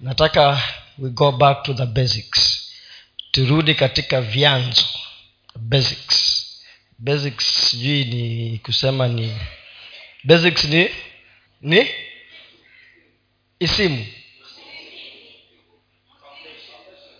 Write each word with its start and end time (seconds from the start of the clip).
nataka 0.00 0.62
we 0.98 1.10
go 1.10 1.32
back 1.32 1.62
to 1.62 1.74
the 1.74 1.86
basics. 1.86 2.72
Turudi 3.30 3.74
katika 3.74 4.20
vyanzo. 4.20 4.84
Basics. 5.56 6.46
Basics 6.98 7.70
sijui 7.70 8.04
ni 8.04 8.58
kusema 8.58 9.08
ni 9.08 9.36
basics 10.24 10.64
ni 10.64 10.88
ni 11.60 11.88
isimu. 13.58 14.06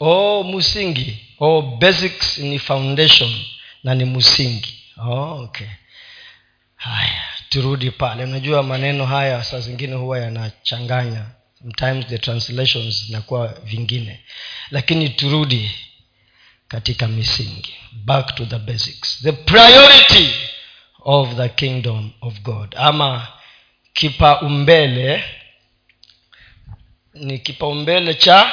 Oh 0.01 0.45
msingi 0.45 1.19
oh 1.41 1.63
basics 1.63 2.39
ni 2.39 2.59
foundation 2.59 3.45
na 3.85 3.95
ni 3.95 4.05
msingi 4.05 4.83
oh, 4.97 5.43
okay. 5.45 5.67
Haya 6.77 7.23
turudi 7.49 7.91
pale. 7.91 8.25
Unajua 8.25 8.63
maneno 8.63 9.07
haya 9.07 9.45
saa 9.45 9.61
zingine 9.61 9.95
huwa 9.95 10.19
yanachanganya 10.19 11.27
sometimes 11.63 12.07
the 12.07 12.19
translations 12.19 13.07
zinakuwa 13.07 13.47
vingine. 13.65 14.21
Lakini 14.71 15.09
turudi 15.09 15.71
katika 16.69 17.09
misingi. 17.09 17.75
Back 17.93 18.35
to 18.35 18.47
the 18.47 18.59
basics. 18.59 19.23
The 19.23 19.33
priority 19.33 20.31
of 21.01 21.37
the 21.37 21.49
kingdom 21.49 22.11
of 22.21 22.41
god. 22.41 22.75
Ama 22.79 23.29
kipaumbele 23.93 25.25
ni 27.15 27.39
kipaumbele 27.39 28.15
cha 28.15 28.53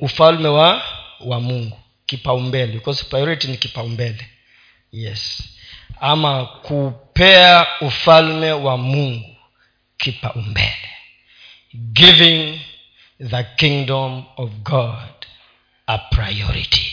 ufalme 0.00 0.48
wa 0.48 0.82
wa 1.20 1.40
mungu. 1.40 1.78
Kipaumbele. 2.06 2.72
Because 2.72 3.04
priority 3.04 3.48
ni 3.48 3.56
kipaumbele. 3.56 4.26
Yes. 4.92 5.42
Ama 6.00 6.44
kupea 6.46 7.66
ufalme 7.80 8.52
wa 8.52 8.76
mungu 8.76 9.31
kipaumbele. 10.02 10.90
Giving 11.92 12.60
the 13.30 13.44
kingdom 13.56 14.24
of 14.36 14.50
god 14.62 15.26
a 15.86 15.98
priority. 15.98 16.86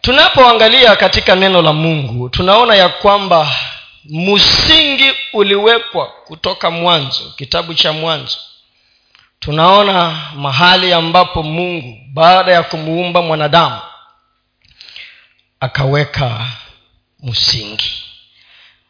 Tunapoangalia 0.00 0.96
katika 0.96 1.34
neno 1.34 1.62
la 1.62 1.72
mungu 1.72 2.28
tunaona 2.28 2.74
ya 2.74 2.88
kwamba 2.88 3.56
msingi 4.04 5.12
uliwekwa 5.32 6.06
kutoka 6.06 6.70
mwanzo 6.70 7.30
kitabu 7.36 7.74
cha 7.74 7.92
mwanzo. 7.92 8.38
Tunaona 9.40 10.30
mahali 10.36 10.92
ambapo 10.92 11.42
mungu 11.42 11.98
baada 12.12 12.52
ya 12.52 12.62
kumuumba 12.62 13.22
mwanadamu 13.22 13.80
akaweka 15.60 16.46
msingi 17.22 18.04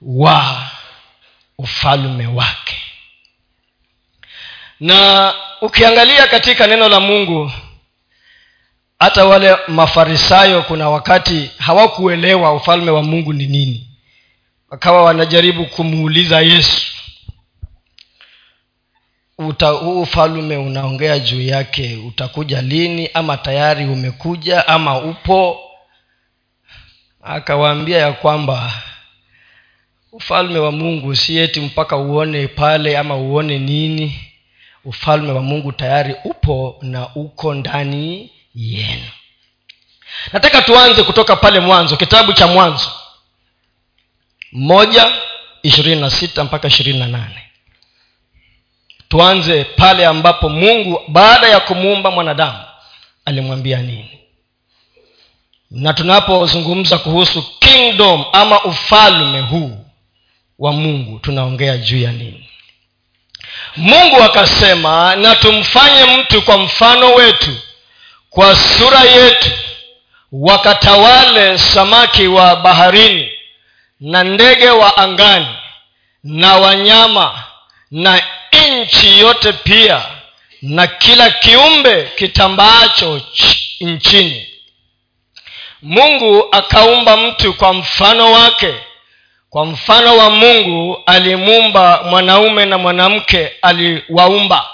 wa 0.03 0.69
ufalme 1.58 2.27
wake. 2.27 2.77
Na 4.80 5.33
ukiangalia 5.60 6.27
katika 6.27 6.66
neno 6.66 6.88
la 6.88 7.00
mungu 7.00 7.52
hata 8.98 9.24
wale 9.24 9.56
mafarisayo 9.69 10.62
kuna 10.62 10.91
wakati 10.91 11.50
hawakuelewa 11.58 12.52
ufalme 12.55 12.91
wa 12.91 13.02
mungu 13.02 13.32
ni 13.32 13.47
nini. 13.47 13.88
Wakawa 14.70 15.02
wanajaribu 15.05 15.66
kumuuliza 15.66 16.41
yesu 16.41 16.86
uta, 19.38 19.69
huu 19.69 20.02
ufalme 20.02 20.56
unaongea 20.56 21.19
juu 21.19 21.41
yake 21.42 21.97
utakuja 21.97 22.62
lini? 22.62 23.10
Ama 23.14 23.36
tayari 23.36 23.84
umekuja? 23.86 24.69
Ama 24.69 24.98
upo? 24.98 25.60
Akawaambia 27.22 27.98
ya 27.98 28.12
kwamba 28.12 28.72
ufalme 30.14 30.58
wa 30.58 30.72
mungu 30.72 31.16
si 31.16 31.38
eti 31.38 31.60
mpaka 31.60 31.96
uone 31.96 32.48
pale 32.48 32.98
ama 32.98 33.16
uone 33.16 33.58
nini. 33.58 34.20
Ufalme 34.84 35.32
wa 35.32 35.42
mungu 35.42 35.72
tayari 35.72 36.14
upo 36.24 36.76
na 36.82 37.08
uko 37.14 37.54
ndani 37.54 38.30
yenu. 38.54 39.08
Nataka 40.32 40.62
tuanze 40.62 41.02
kutoka 41.02 41.36
pale 41.36 41.60
mwanzo 41.60 41.97
kitabu 41.97 42.32
cha 42.32 42.47
mwanzo 42.47 42.91
moja 44.53 45.12
ishirini 45.62 46.00
na 46.00 46.10
sita 46.10 46.44
mpaka 46.44 46.69
ishirini 46.69 46.98
na 46.98 47.06
nane. 47.06 47.42
Tuanze 49.08 49.64
pale 49.64 50.06
ambapo 50.06 50.48
mungu 50.48 51.00
baada 51.08 51.48
ya 51.48 51.60
kumuumba 51.60 52.10
mwanadamu 52.10 52.58
alimwambia 53.24 53.78
nini? 53.82 54.19
Na 55.70 55.92
tunapozungumza 55.92 56.98
kuhusu 56.98 57.58
kingdom 57.58 58.24
ama 58.32 58.64
ufalme 58.64 59.41
huu 59.41 59.84
wa 60.64 60.72
mungu 60.72 61.19
tunaongea 61.19 61.76
juu 61.76 61.98
ya 62.02 62.12
nini? 62.12 62.48
Mungu 63.76 64.22
akasema 64.22 65.16
na 65.16 65.36
tumfanye 65.36 66.04
mtu 66.04 66.42
kwa 66.42 66.58
mfano 66.58 67.14
wetu 67.14 67.50
kwa 68.30 68.56
sura 68.56 69.00
yetu 69.00 69.50
wakatawale 70.32 71.58
samaki 71.58 72.26
wa 72.26 72.56
baharini 72.56 73.30
na 74.00 74.24
ndege 74.24 74.70
wa 74.70 74.97
angani 74.97 75.47
na 76.24 76.56
wanyama 76.56 77.44
na 77.91 78.22
nchi 78.70 79.20
yote 79.20 79.53
pia 79.53 80.03
na 80.62 80.86
kila 80.86 81.30
kiumbe 81.30 82.10
kitambaacho 82.16 83.20
nchini. 83.80 84.47
Mungu 85.82 86.48
akaumba 86.53 87.16
mtu 87.16 87.54
kwa 87.54 87.72
mfano 87.74 88.32
wake 88.32 88.74
kwa 89.54 89.66
mfano 89.66 90.16
wa 90.16 90.31
mungu 90.31 91.03
alimuumba 91.06 92.03
mwanaume 92.03 92.65
na 92.65 92.78
mwanamke 92.78 93.53
aliwaumba. 93.62 94.69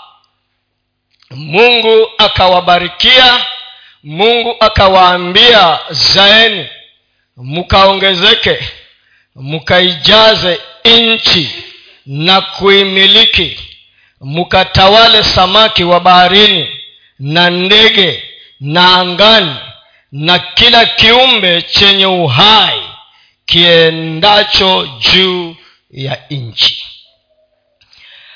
Mungu 1.31 2.09
akawabarikia 2.19 3.45
mungu 4.05 4.57
akawaambia 4.61 5.79
zaeni 5.91 6.67
mkaongezeke 7.37 8.59
mkaijaze 9.37 10.61
nchi 10.85 11.51
na 12.07 12.41
kuimiliki 12.41 13.59
mkatawale 14.21 15.25
samaki 15.25 15.85
wa 15.85 16.01
baharini 16.01 16.69
na 17.19 17.51
ndege 17.51 18.23
na 18.61 18.95
angani 18.95 19.57
na 20.13 20.39
kila 20.39 20.87
kiumbe 20.87 21.63
chenye 21.63 22.07
uhai 22.07 22.90
kiendacho 23.51 24.87
juu 24.87 25.57
ya 25.91 26.19
nchi. 26.31 26.85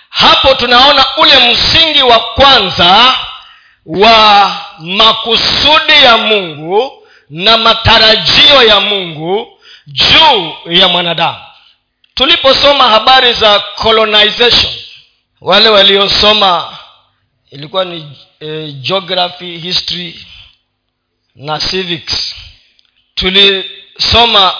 Hapo 0.08 0.54
tunaona 0.54 1.06
ule 1.16 1.52
msingi 1.52 2.02
wa 2.02 2.18
kwanza 2.20 3.18
wa 3.86 4.56
makusudi 4.78 5.92
ya 6.04 6.16
mungu 6.18 7.06
na 7.30 7.56
matarajio 7.58 8.62
ya 8.62 8.80
mungu 8.80 9.58
juu 9.86 10.52
ya 10.66 10.88
mwanadamu. 10.88 11.38
Tuliposoma 12.14 12.84
habari 12.88 13.32
za 13.32 13.60
colonization 13.60 14.72
wale 15.40 15.68
waliosoma 15.68 16.78
ilikuwa 17.50 17.84
ni 17.84 18.12
eh, 18.40 18.72
geography 18.74 19.58
history 19.58 20.26
na 21.34 21.58
civics. 21.58 22.34
Tulisoma 23.14 24.54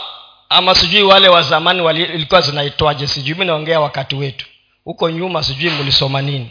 ama 0.49 0.75
sijui 0.75 1.03
wale 1.03 1.28
wa 1.28 1.43
zamani 1.43 2.03
ilikuwa 2.03 2.41
zinaitwaje? 2.41 3.06
Sijui 3.06 3.34
mi 3.38 3.44
naongea 3.44 3.81
wakati 3.81 4.15
wetu. 4.16 4.47
Huko 4.84 5.10
nyuma 5.10 5.43
sijui 5.43 5.71
mlisoma 5.71 6.22
nini. 6.22 6.50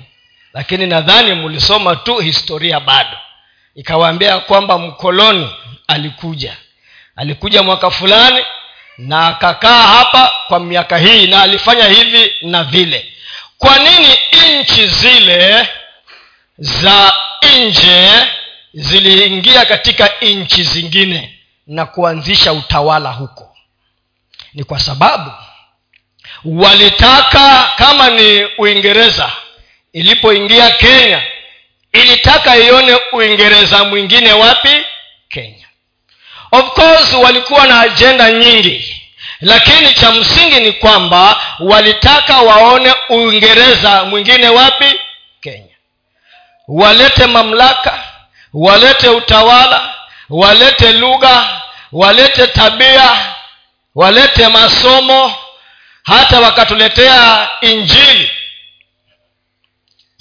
Lakini 0.53 0.87
nadhani 0.87 1.33
mlisoma 1.33 1.95
tu 1.95 2.17
historia 2.17 2.79
bado. 2.79 3.17
Ikawaambia 3.75 4.39
kwamba 4.39 4.77
mkoloni 4.77 5.49
alikuja. 5.87 6.57
Alikuja 7.15 7.63
mwaka 7.63 7.91
fulani 7.91 8.45
na 8.97 9.27
akakaa 9.27 9.81
hapa 9.87 10.31
kwa 10.47 10.59
miaka 10.59 10.97
hii 10.97 11.27
na 11.27 11.41
alifanya 11.41 11.85
hivi 11.87 12.31
na 12.41 12.63
vile. 12.63 13.13
Kwa 13.57 13.77
nini 13.79 14.07
nchi 14.59 14.87
zile 14.87 15.67
za 16.57 17.13
nje 17.59 18.09
ziliingia 18.73 19.65
katika 19.65 20.09
nchi 20.21 20.63
zingine 20.63 21.39
na 21.67 21.85
kuanzisha 21.85 22.53
utawala 22.53 23.11
huko 23.11 23.52
ni 24.53 24.63
kwa 24.63 24.79
sababu 24.79 25.31
walitaka 26.45 27.71
kama 27.77 28.09
ni 28.09 28.45
uingereza 28.57 29.31
ilipoingia 29.93 30.71
kenya 30.71 31.21
ilitaka 31.93 32.55
ione 32.57 32.97
uingereza 33.11 33.83
mwingine 33.83 34.33
wapi? 34.33 34.85
Kenya. 35.29 35.67
Of 36.51 36.69
course 36.73 37.13
walikuwa 37.13 37.67
na 37.67 37.79
ajenda 37.79 38.31
nyingi 38.31 39.01
lakini 39.41 39.93
cha 39.93 40.11
msingi 40.11 40.59
ni 40.59 40.71
kwamba 40.71 41.41
walitaka 41.59 42.41
waone 42.41 42.93
uingereza 43.09 44.03
mwingine 44.05 44.49
wapi? 44.49 44.99
Kenya. 45.41 45.75
Walete 46.67 47.27
mamlaka 47.27 48.03
walete 48.53 49.09
utawala 49.09 49.93
walete 50.29 50.91
lugha 50.93 51.61
walete 51.91 52.47
tabia 52.47 53.33
walete 53.95 54.47
masomo 54.47 55.35
hata 56.03 56.39
wakatuletea 56.39 57.49
injili. 57.61 58.31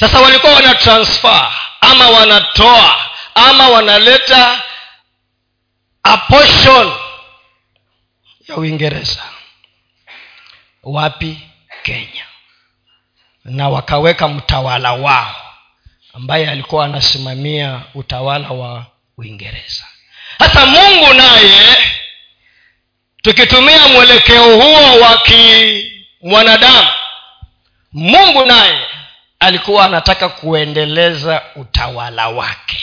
Sasa 0.01 0.21
walikuwa 0.21 0.53
wana 0.55 0.75
transfer 0.75 1.53
ama 1.81 2.11
wanatoa 2.11 3.11
ama 3.35 3.69
wanaleta 3.69 4.63
a 6.03 6.19
ya 8.49 8.57
uingereza. 8.57 9.23
Wapi? 10.83 11.39
Kenya. 11.83 12.27
Na 13.45 13.69
wakaweka 13.69 14.29
mtawala 14.29 14.93
wao 14.93 15.37
ambaye 16.15 16.51
alikuwa 16.51 16.85
anasimamia 16.85 17.83
utawala 17.95 18.49
wa 18.51 18.87
uingereza. 19.19 19.85
Sasa 20.39 20.67
mungu 20.67 21.15
naye 21.15 21.77
tukitumia 23.23 23.89
mwelekeo 23.89 24.45
huo 24.61 25.01
wa 25.01 25.19
kimwanadamu 26.21 26.89
mungu 27.93 28.45
naye 28.45 28.87
alikuwa 29.41 29.85
anataka 29.85 30.29
kuendeleza 30.29 31.43
utawala 31.57 32.29
wake. 32.29 32.79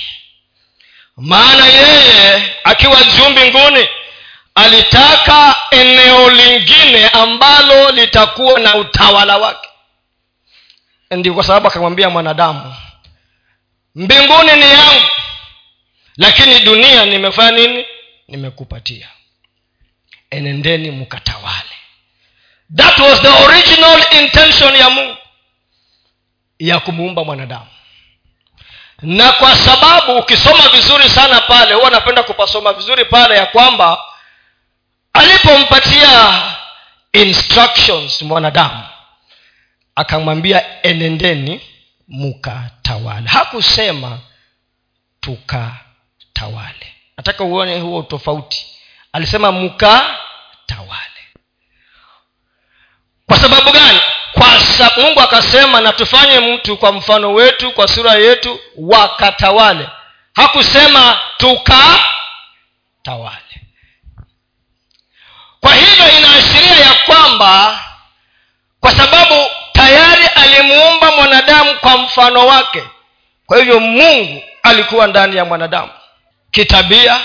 Maana 1.18 1.66
yeye 1.68 2.56
akiwa 2.64 3.04
juu 3.04 3.30
mbinguni 3.30 3.88
alitaka 4.56 5.56
eneo 5.72 6.30
lingine 6.30 7.10
ambalo 7.10 7.92
litakuwa 7.92 8.60
na 8.60 8.76
utawala 8.76 9.38
wake. 9.38 9.70
Ndio 11.12 11.34
kwa 11.34 11.44
sababu 11.44 11.68
akamwambia 11.68 12.10
mwanadamu 12.10 12.76
mbinguni 13.96 14.56
ni 14.56 14.72
yangu 14.72 15.08
lakini 16.18 16.60
dunia 16.60 17.06
nimefanya 17.06 17.52
nini? 17.52 17.86
Nimekupatia 18.28 19.08
enendeni 20.30 20.92
mkatawale 20.92 21.70
that 22.76 23.00
was 23.00 23.22
the 23.22 23.28
original 23.46 24.06
intention 24.22 24.76
ya 24.76 24.90
mungu 24.90 25.18
ya 26.60 26.80
kumuumba 26.80 27.24
mwanadamu. 27.24 27.66
Na 29.02 29.31
kwa 29.31 29.56
sababu 29.56 30.18
ukisoma 30.18 30.70
vizuri 30.70 31.10
sana 31.10 31.42
pale 31.42 31.74
huwa 31.74 31.90
napenda 31.90 32.24
kupasoma 32.24 32.74
vizuri 32.74 33.06
pale 33.06 33.36
ya 33.36 33.46
kwamba 33.46 34.04
alipompatia 35.14 36.42
instructions 37.14 38.22
mwanadamu 38.22 38.84
akamwambia 39.96 40.84
enendeni 40.84 41.62
mukatawale. 42.08 43.28
Hakusema 43.30 44.20
tukatawale. 45.20 46.94
Nataka 47.18 47.44
uone 47.44 47.80
huo 47.80 48.04
tofauti 48.04 48.66
alisema 49.14 49.52
mkatawale 49.52 51.10
kwa 53.28 53.38
sababu 53.38 53.72
gani? 53.72 54.00
Kwa 54.34 54.60
sababu 54.60 55.02
mungu 55.02 55.22
akasema 55.22 55.82
na 55.82 55.94
tufanye 55.94 56.40
mtu 56.40 56.78
kwa 56.78 56.92
mfano 56.92 57.34
wetu 57.34 57.72
kwa 57.72 57.88
sura 57.88 58.14
yetu 58.14 58.60
wakatawale. 58.78 59.90
Hakusema 60.36 61.20
tukatawale. 61.38 63.36
Kwa 65.60 65.74
hivyo 65.74 66.18
inaashiria 66.18 66.76
ya 66.86 66.94
kwamba 66.94 67.80
kwa 68.80 68.92
sababu 68.92 69.48
tayari 69.74 70.26
alimuumba 70.28 71.12
mwanadamu 71.12 71.76
kwa 71.76 71.98
mfano 71.98 72.48
wake 72.48 72.84
kwa 73.46 73.58
hivyo 73.58 73.80
mungu 73.80 74.44
alikuwa 74.64 75.08
ndani 75.08 75.36
ya 75.38 75.46
mwanadamu. 75.46 75.92
Kitabia 76.52 77.20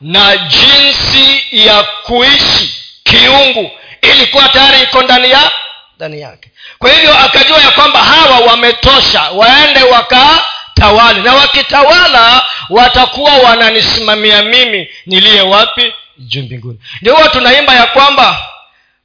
na 0.00 0.36
jinsi 0.36 1.44
ya 1.52 1.82
kuishi 1.82 2.84
kiungu. 3.04 3.70
Ilikuwa 4.02 4.48
tayari 4.48 4.82
iko 4.82 5.02
ndani 5.02 5.30
ya 5.30 5.50
ndani 5.96 6.20
yake. 6.20 6.50
Kwa 6.78 6.92
hivyo 6.92 7.18
akajua 7.18 7.58
ya 7.58 7.70
kwamba 7.70 8.02
hawa 8.04 8.38
wametosha 8.38 9.22
waende 9.22 9.82
wakatawale. 9.82 11.20
Na 11.22 11.34
wakitawala 11.34 12.42
watakuwa 12.70 13.34
wananisimamia 13.36 14.42
mimi 14.42 14.88
niliye 15.06 15.40
wapi? 15.40 15.94
Juu 16.18 16.42
mbinguni. 16.42 16.78
Ndio 17.00 17.14
huwa 17.14 17.28
tunaimba 17.28 17.74
ya 17.74 17.86
kwamba 17.86 18.48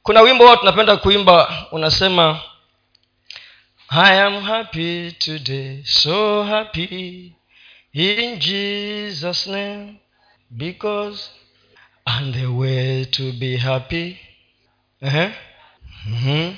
kuna 0.02 0.20
wimbo 0.20 0.44
huwa 0.44 0.56
tunapenda 0.56 0.96
kuimba 0.96 1.66
unasema 1.72 2.40
i 3.88 4.20
am 4.20 4.42
happy 4.42 5.12
today 5.12 5.82
so 5.84 6.42
happy 6.44 7.32
in 7.92 8.36
jesus 8.38 9.46
name 9.46 9.94
because 10.56 11.30
and 12.06 12.34
the 12.34 12.46
way 12.46 13.04
to 13.04 13.32
be 13.38 13.56
happy. 13.56 14.18
Uh-huh. 15.02 15.30
mm-hmm. 16.08 16.54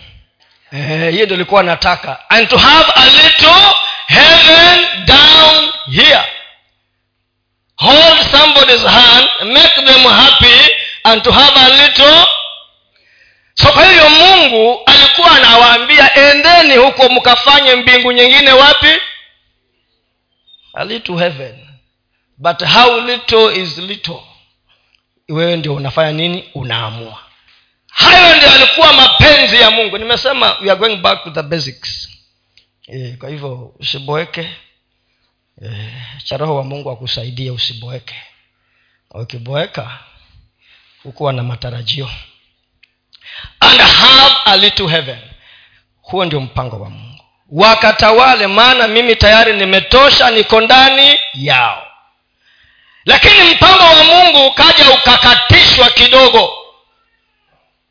uh, 0.73 1.11
hiyo 1.11 1.25
ndio 1.25 1.37
ilikuwa 1.37 1.63
nataka. 1.63 2.31
And 2.31 2.49
to 2.49 2.59
have 2.59 2.93
a 2.97 3.05
little 3.07 3.75
heaven 4.07 5.07
down 5.07 5.73
here. 5.91 6.25
Hold 7.77 8.19
somebody's 8.31 8.85
hand 8.85 9.29
make 9.53 9.75
them 9.87 10.03
happy 10.03 10.75
and 11.05 11.23
to 11.23 11.33
have 11.33 11.57
a 11.57 11.69
little. 11.69 12.27
So 13.55 13.73
kwa 13.73 13.85
hivyo 13.85 14.11
mungu 14.11 14.81
alikuwa 14.87 15.31
anawaambia 15.37 16.15
endeni 16.15 16.77
huko 16.77 17.09
mkafanye 17.09 17.75
mbingu 17.75 18.13
nyingine 18.13 18.53
wapi? 18.53 19.01
A 20.75 20.85
little 20.85 21.17
heaven 21.17 21.74
but 22.39 22.63
how 22.63 23.01
little 23.01 23.63
is 23.63 23.79
little 23.79 24.21
wewe 25.29 25.57
ndio 25.57 25.75
unafanya 25.75 26.13
nini? 26.13 26.51
Unaamua. 26.55 27.19
Hayo 27.91 28.37
ndio 28.37 28.51
alikuwa 28.51 28.93
mapenzi 28.93 29.57
ya 29.57 29.71
mungu. 29.71 29.99
Nimesema 29.99 30.57
we 30.61 30.71
are 30.71 30.77
going 30.81 30.97
back 30.97 31.25
to 31.25 31.31
the 31.31 31.43
basics. 31.43 32.09
E, 32.87 33.17
kwa 33.17 33.29
hivyo 33.29 33.75
usiboeke. 33.79 34.49
E, 35.63 35.93
cha 36.25 36.37
wa 36.37 36.65
mungu 36.65 36.91
akusaidie 36.91 37.51
usiboeke. 37.51 38.15
Ukiboeka 39.11 39.99
hukuwa 41.03 41.33
na 41.33 41.43
matarajio. 41.43 42.11
And 43.61 43.81
have 43.81 44.35
a 44.45 44.57
little 44.57 44.89
heaven. 44.89 45.19
Huo 46.03 46.25
ndio 46.25 46.41
mpango 46.41 46.77
wa 46.81 46.91
mungu. 46.91 47.25
Wakatawale 47.51 48.47
maana 48.47 48.89
mimi 48.89 49.17
tayari 49.17 49.53
nimetosha 49.57 50.31
niko 50.31 50.61
ndani 50.61 51.19
yao 51.35 51.84
lakini 53.05 53.45
mpango 53.55 53.83
wa 53.85 54.05
mungu 54.05 54.47
ukaja 54.47 54.91
ukakatishwa 54.91 55.91
kidogo. 55.91 56.53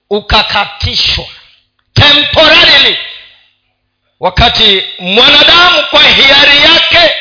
Ukakatishwa 0.09 1.25
temporarily. 1.93 2.97
Wakati 4.19 4.83
mwanadamu 4.99 5.83
kwa 5.89 6.03
hiari 6.03 6.57
yake 6.57 7.15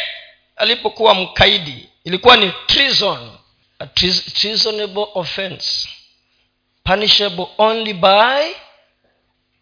alipokuwa 0.56 1.14
mkaidi 1.14 1.88
ilikuwa 2.04 2.36
ni 2.36 2.52
treason 2.66 3.30
a 3.78 3.86
treasonable 3.86 5.06
offense. 5.14 5.88
Punishable 6.84 7.46
only 7.58 7.92
by 7.94 8.52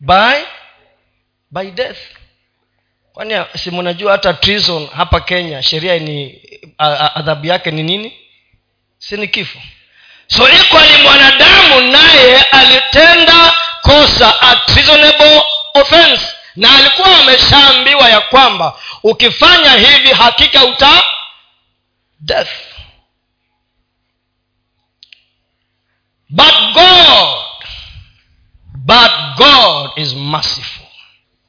by 0.01 0.43
by 1.51 1.71
death. 1.71 1.99
Kwani 3.13 3.35
si 3.57 3.71
mnajua 3.71 4.13
hata 4.13 4.35
treason 4.35 4.87
hapa 4.87 5.21
kenya 5.21 5.63
sheria 5.63 5.99
ni 5.99 6.43
adhabu 6.79 7.47
yake 7.47 7.71
ni 7.71 7.83
nini 7.83 8.20
si 9.01 9.17
ni 9.17 9.29
kifo. 9.29 9.59
So 10.27 10.49
equally 10.49 10.97
mwanadamu 11.03 11.81
naye 11.81 12.43
alitenda 12.43 13.55
kosa 13.83 14.41
offense. 15.75 16.27
Na 16.57 16.75
alikuwa 16.75 17.19
ameshaambiwa 17.19 18.09
ya 18.09 18.21
kwamba 18.21 18.79
ukifanya 19.03 19.71
hivi 19.73 20.11
hakika 20.13 20.65
uta 20.65 21.03
death. 22.21 22.51
But 26.31 26.55
god 26.75 27.45
but 28.75 29.13
god 29.37 29.91
is 29.99 30.13
merciful. 30.15 30.87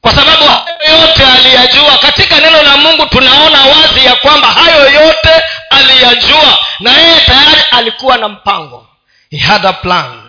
Kwa 0.00 0.14
sababu 0.14 0.44
hayo 0.44 1.00
yote 1.00 1.26
aliyajua 1.26 1.98
katika 1.98 2.40
neno 2.40 2.62
la 2.62 2.76
mungu 2.76 3.06
tunaona 3.06 3.64
wazi 3.66 4.04
ya 4.04 4.16
kwamba 4.16 4.48
hayo 4.48 4.90
yote 4.90 5.42
aliyajua 5.72 6.58
na 6.80 6.92
yeye 6.92 7.20
tayari 7.20 7.60
alikuwa 7.70 8.18
na 8.18 8.28
mpango. 8.28 8.86
He 9.30 9.38
had 9.38 9.68
a 9.68 9.72
plan 9.72 10.22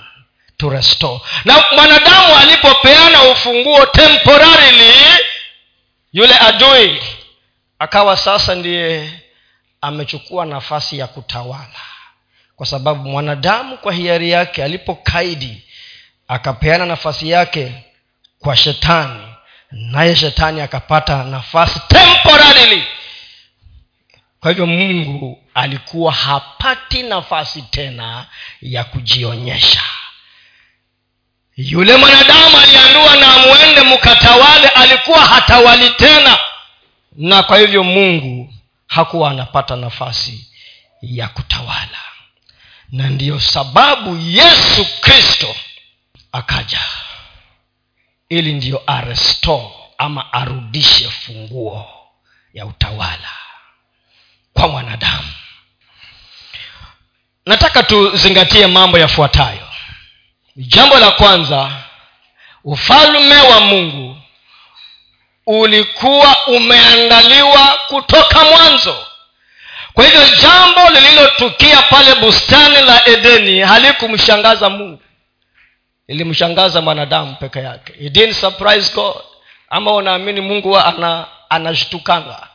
to 0.58 0.70
restore. 0.70 1.20
Na 1.46 1.64
mwanadamu 1.76 2.36
alipopeana 2.38 3.24
ufunguo 3.24 3.86
temporarily 3.86 4.94
yule 6.14 6.36
adui 6.38 7.02
akawa 7.80 8.18
sasa 8.18 8.56
ndiye 8.56 9.12
amechukua 9.82 10.46
nafasi 10.46 11.00
ya 11.00 11.08
kutawala. 11.08 11.82
Kwa 12.56 12.66
sababu 12.66 13.10
mwanadamu 13.10 13.78
kwa 13.78 13.94
hiari 13.94 14.32
yake 14.32 14.64
alipokaidi 14.64 15.64
akapeana 16.28 16.86
nafasi 16.86 17.30
yake 17.30 17.72
kwa 18.40 18.56
shetani 18.56 19.28
naye 19.72 20.16
shetani 20.16 20.62
akapata 20.62 21.24
nafasi 21.24 21.80
temporarily 21.88 22.84
kwa 24.44 24.52
hivyo 24.52 24.66
mungu 24.68 25.44
alikuwa 25.54 26.12
hapati 26.14 27.04
nafasi 27.04 27.62
tena 27.62 28.26
ya 28.62 28.84
kujionyesha. 28.84 29.84
Yule 31.58 31.98
mwanadamu 31.98 32.58
aliambiwa 32.58 33.16
na 33.16 33.38
mwende 33.38 33.82
mkatawale 33.82 34.68
alikuwa 34.68 35.26
hatawali 35.26 35.90
tena. 35.90 36.38
Na 37.12 37.44
kwa 37.44 37.58
hivyo 37.58 37.84
mungu 37.84 38.54
hakuwa 38.88 39.32
anapata 39.32 39.76
nafasi 39.76 40.48
ya 41.02 41.28
kutawala. 41.28 42.00
Na 42.92 43.10
ndiyo 43.10 43.40
sababu 43.40 44.18
yesu 44.18 44.86
kristo 45.02 45.56
akaja. 46.32 46.82
Ili 48.30 48.54
ndiyo 48.54 48.84
aresto 48.88 49.72
ama 49.98 50.34
arudishe 50.34 51.10
funguo 51.10 51.86
ya 52.54 52.66
utawala 52.66 53.43
kwa 54.54 54.68
mwanadamu. 54.68 55.28
Nataka 57.46 57.84
tuzingatie 57.84 58.68
mambo 58.68 58.98
yafuatayo. 59.00 59.68
Jambo 60.56 61.00
la 61.00 61.12
kwanza 61.12 61.72
ufalme 62.64 63.38
wa 63.38 63.60
mungu 63.60 64.18
ulikuwa 65.48 66.46
umeandaliwa 66.48 67.80
kutoka 67.88 68.44
mwanzo. 68.44 69.08
Kwa 69.94 70.06
hivyo 70.06 70.22
jambo 70.42 70.90
lililotukia 70.90 71.82
pale 71.82 72.16
bustani 72.16 72.82
la 72.82 73.08
edeni 73.08 73.60
halikumshangaza 73.60 74.70
mungu. 74.70 75.02
Ilimshangaza 76.08 76.82
mwanadamu 76.82 77.36
peke 77.36 77.60
yake. 77.60 78.34
Surprise 78.34 78.94
god. 78.96 79.16
Ama 79.70 79.94
unaamini 79.94 80.42
mungu 80.42 80.78
ana 80.80 81.26
anashtukanga 81.50 82.48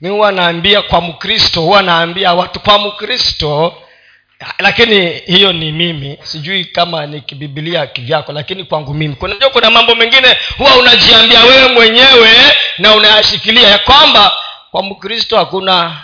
mi 0.00 0.08
huwa 0.08 0.32
naambia 0.32 0.82
kwa 0.82 1.00
mkristo 1.00 1.60
huwa 1.60 1.82
naambia 1.82 2.34
watu 2.34 2.60
kwa 2.60 2.78
mkristo. 2.78 3.82
Lakini 4.58 5.10
hiyo 5.18 5.52
ni 5.52 5.72
mimi. 5.72 6.18
Sijui 6.22 6.64
kama 6.64 7.06
ni 7.06 7.20
kibibilia 7.20 7.86
kivyako 7.86 8.32
lakini 8.32 8.64
kwangu 8.64 8.94
mimi. 8.94 9.14
Kunajua 9.14 9.50
kuna 9.50 9.70
mambo 9.70 9.94
mengine 9.94 10.36
huwa 10.58 10.76
unajiambia 10.76 11.44
wewe 11.44 11.68
mwenyewe 11.72 12.30
na 12.78 12.94
unayashikilia 12.94 13.68
ya 13.68 13.78
kwamba 13.78 14.36
kwa 14.70 14.82
mkristo 14.82 15.36
hakuna 15.36 16.02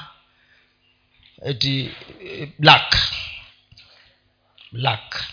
eti 1.47 1.91
black. 2.59 2.97
Black. 4.73 5.25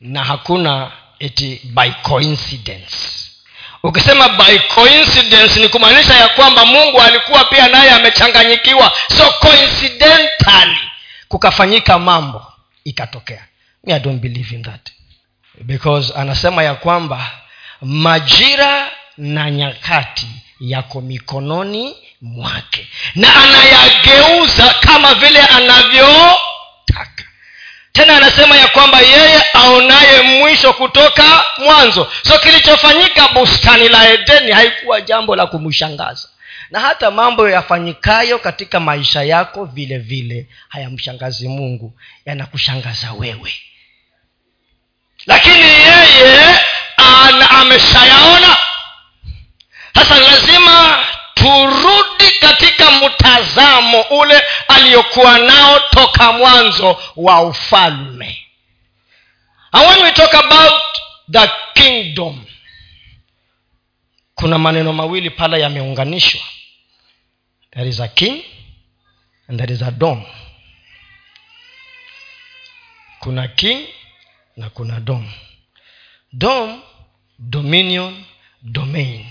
Na 0.00 0.24
hakuna 0.24 0.90
eti 1.18 1.60
by 1.64 1.90
coincidence 1.90 3.23
ukisema 3.84 4.28
by 4.28 4.58
coincidence 4.58 5.60
ni 5.60 5.68
kumaanisha 5.68 6.14
ya 6.14 6.28
kwamba 6.28 6.64
mungu 6.66 7.00
alikuwa 7.00 7.44
pia 7.44 7.68
naye 7.68 7.90
amechanganyikiwa. 7.90 8.92
So 9.18 9.30
coincidentally 9.30 10.78
kukafanyika 11.28 11.98
mambo 11.98 12.52
ikatokea. 12.84 13.44
Me 13.84 13.94
i 13.94 14.00
don't 14.00 14.20
believe 14.22 14.54
in 14.54 14.62
that. 14.62 14.90
Because 15.60 16.12
anasema 16.16 16.62
ya 16.62 16.74
kwamba 16.74 17.30
majira 17.82 18.90
na 19.16 19.50
nyakati 19.50 20.26
yako 20.60 21.00
mikononi 21.00 21.96
mwake. 22.22 22.88
Na 23.14 23.28
anayageuza 23.36 24.74
kama 24.74 25.14
vile 25.14 25.40
anavyotaka 25.42 27.24
tena 27.94 28.16
anasema 28.16 28.56
ya 28.56 28.68
kwamba 28.68 29.00
yeye 29.00 29.42
aonaye 29.52 30.20
mwisho 30.22 30.72
kutoka 30.72 31.44
mwanzo. 31.58 32.12
So 32.28 32.38
kilichofanyika 32.38 33.28
bustani 33.28 33.88
la 33.88 34.08
edeni 34.08 34.52
haikuwa 34.52 35.00
jambo 35.00 35.36
la 35.36 35.46
kumshangaza. 35.46 36.28
Na 36.70 36.80
hata 36.80 37.10
mambo 37.10 37.48
yafanyikayo 37.48 38.38
katika 38.38 38.80
maisha 38.80 39.22
yako 39.22 39.64
vile 39.64 39.98
vile 39.98 40.46
hayamshangazi 40.68 41.48
mungu 41.48 41.98
yanakushangaza 42.26 43.12
wewe. 43.12 43.54
Lakini 45.26 45.64
yeye 45.68 46.60
ameshayaona. 47.50 48.56
Sasa 49.94 50.18
lazima 50.18 51.04
turudi 51.34 52.30
katika 52.40 52.73
mtazamo 52.90 54.00
ule 54.00 54.42
aliyokuwa 54.68 55.38
nao 55.38 55.80
toka 55.80 56.32
mwanzo 56.32 57.02
wa 57.16 57.42
ufalme. 57.42 58.40
And 59.72 59.88
when 59.88 60.02
we 60.02 60.12
talk 60.12 60.34
about 60.34 60.80
the 61.32 61.50
kingdom 61.74 62.44
kuna 64.34 64.58
maneno 64.58 64.92
mawili 64.92 65.30
pale 65.30 65.60
yameunganishwa. 65.60 66.40
There 67.70 67.88
is 67.88 68.00
a 68.00 68.08
king 68.08 68.42
and 69.48 69.58
there 69.58 69.74
is 69.74 69.82
a 69.82 69.90
dom. 69.90 70.24
Kuna 73.20 73.48
king 73.48 73.86
na 74.56 74.70
kuna 74.70 75.00
dom. 75.00 75.32
Dom 76.32 76.82
dominion 77.38 78.24
domain. 78.62 79.26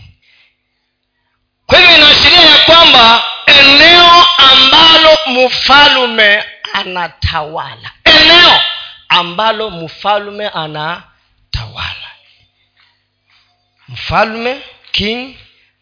Kwa 1.66 1.80
hivyo 1.80 1.96
inaashiria 1.96 2.42
ya 2.42 2.58
kwamba 2.58 3.24
eneo 3.60 4.26
ambalo 4.38 5.18
mfalume 5.28 6.44
anatawala. 6.74 7.92
Eneo 8.06 8.62
ambalo 9.10 9.70
mfalume 9.70 10.48
anatawala. 10.50 12.10
Mfalume 13.90 14.62
king 14.92 15.36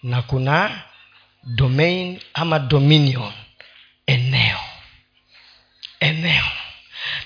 na 0.03 0.21
kuna 0.21 0.81
domain 1.43 2.21
ama 2.33 2.59
dominion. 2.59 3.33
Eneo. 4.07 4.59
Eneo. 5.99 6.43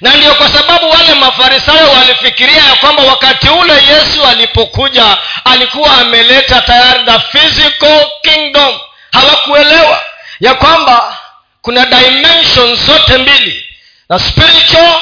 Na 0.01 0.13
ndio 0.17 0.35
kwa 0.35 0.49
sababu 0.49 0.89
wale 0.89 1.13
mafarisayo 1.13 1.91
walifikiria 1.91 2.63
ya 2.63 2.75
kwamba 2.75 3.03
wakati 3.03 3.49
ule 3.49 3.73
yesu 3.73 4.25
alipokuja 4.25 5.17
alikuwa 5.45 5.97
ameleta 5.97 6.61
tayari 6.61 7.03
the 7.05 7.19
physical 7.19 8.07
kingdom. 8.21 8.79
Hawakuelewa 9.11 10.01
ya 10.39 10.53
kwamba 10.53 11.17
kuna 11.61 11.85
dimension 11.85 12.75
zote 12.75 13.17
mbili 13.17 13.65
na 14.09 14.19
spiritual 14.19 15.01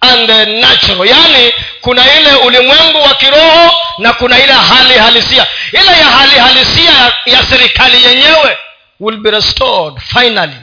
and 0.00 0.26
the 0.26 0.46
natural. 0.46 1.08
Yaani 1.08 1.52
kuna 1.80 2.14
ile 2.20 2.34
ulimwengu 2.34 2.98
wa 3.02 3.14
kiroho 3.14 3.72
na 3.98 4.12
kuna 4.12 4.38
ile 4.38 4.52
hali 4.52 4.94
halisia. 4.94 5.46
Ile 5.72 5.86
ya 5.98 6.04
hali 6.04 6.38
halisia 6.38 7.12
ya, 7.26 7.42
serikali 7.46 8.04
yenyewe 8.04 8.58
will 9.00 9.16
be 9.16 9.30
restored 9.30 9.98
finally 10.00 10.56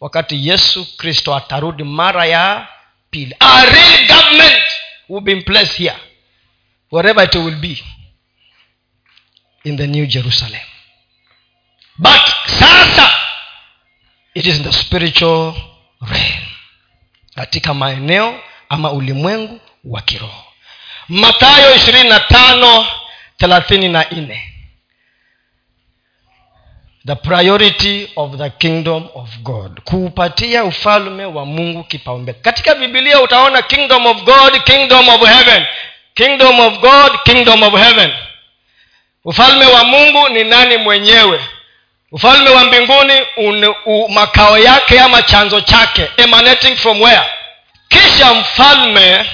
wakati 0.00 0.48
yesu 0.48 0.96
kristo 0.96 1.34
atarudi 1.36 1.84
mara 1.84 2.26
ya 2.26 2.66
pili. 3.10 3.36
A 3.40 3.64
real 3.64 4.06
government 4.06 4.62
will 5.08 5.20
be 5.22 5.32
in 5.32 5.42
place 5.42 5.72
here 5.78 5.96
wherever 6.92 7.24
it 7.24 7.34
will 7.34 7.54
be 7.56 7.84
in 9.64 9.76
the 9.76 9.86
new 9.86 10.06
jerusalem. 10.06 10.60
But 11.98 12.22
sasa 12.58 13.25
it 14.36 14.46
is 14.46 14.56
in 14.58 14.62
the 14.64 14.72
spiritual 14.72 15.54
realm. 16.00 16.44
Katika 17.34 17.74
maeneo 17.74 18.40
ama 18.68 18.92
ulimwengu 18.92 19.60
wa 19.84 20.00
kiroho. 20.02 20.44
Matayo 21.08 21.74
ishirini 21.76 22.08
na 22.08 22.20
tano 22.20 22.86
thelathini 23.38 23.88
na 23.88 24.04
nne. 24.10 24.52
The 27.06 27.14
priority 27.14 28.08
of 28.16 28.36
the 28.36 28.50
kingdom 28.50 29.08
of 29.14 29.38
god. 29.38 29.80
Kuupatia 29.80 30.64
ufalme 30.64 31.24
wa 31.24 31.44
mungu 31.46 31.84
kipaumbele. 31.84 32.38
Katika 32.42 32.74
bibilia 32.74 33.20
utaona 33.20 33.62
kingdom 33.62 34.06
of 34.06 34.22
god 34.22 34.62
kingdom 34.64 35.08
of 35.08 35.20
heaven. 35.28 35.66
Kingdom 36.14 36.60
of 36.60 36.78
god 36.78 37.12
kingdom 37.24 37.62
of 37.62 37.74
heaven. 37.74 38.12
Ufalme 39.24 39.66
wa 39.66 39.84
mungu 39.84 40.28
ni 40.28 40.44
nani 40.44 40.76
mwenyewe 40.76 41.40
ufalme 42.12 42.50
wa 42.50 42.64
mbinguni 42.64 43.12
un, 43.36 43.74
makao 44.08 44.58
yake 44.58 45.00
ama 45.00 45.22
chanzo 45.22 45.60
chake 45.60 46.08
emanating 46.16 46.76
from 46.76 47.02
where? 47.02 47.22
Kisha 47.88 48.34
mfalme 48.34 49.26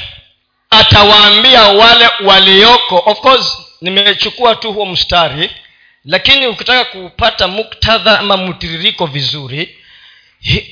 atawaambia 0.70 1.62
wale 1.62 2.08
walioko. 2.24 3.02
Of 3.06 3.20
course 3.20 3.58
nimechukua 3.80 4.54
tu 4.54 4.72
huo 4.72 4.86
mstari 4.86 5.50
lakini 6.04 6.46
ukitaka 6.46 6.84
kupata 6.84 7.48
muktadha 7.48 8.18
ama 8.18 8.36
mtiririko 8.36 9.06
vizuri 9.06 9.78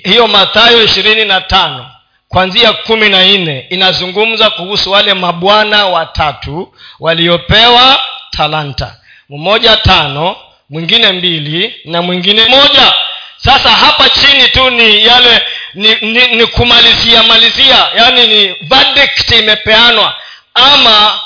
hiyo 0.04 0.28
mathayo 0.28 0.84
ishirini 0.84 1.24
na 1.24 1.40
tano 1.40 1.90
kwanzia 2.28 2.72
kumi 2.72 3.08
na 3.08 3.24
nne 3.24 3.66
inazungumza 3.70 4.50
kuhusu 4.50 4.90
wale 4.90 5.14
mabwana 5.14 5.86
watatu 5.86 6.74
waliopewa 7.00 8.00
talanta. 8.30 8.96
Mmoja 9.28 9.76
tano 9.76 10.36
mwingine 10.70 11.12
mbili 11.12 11.74
na 11.84 12.02
mwingine 12.02 12.44
moja. 12.46 12.92
Sasa 13.36 13.70
hapa 13.70 14.08
chini 14.08 14.48
tu 14.48 14.70
ni 14.70 15.06
yale 15.06 15.42
ni, 15.74 15.94
ni, 15.94 16.26
ni 16.36 16.46
kumalizia 16.46 17.22
malizia 17.22 17.88
yaani 17.96 18.26
ni 18.26 18.54
verdict 18.60 19.30
imepeanwa. 19.30 20.14
Ama 20.54 21.20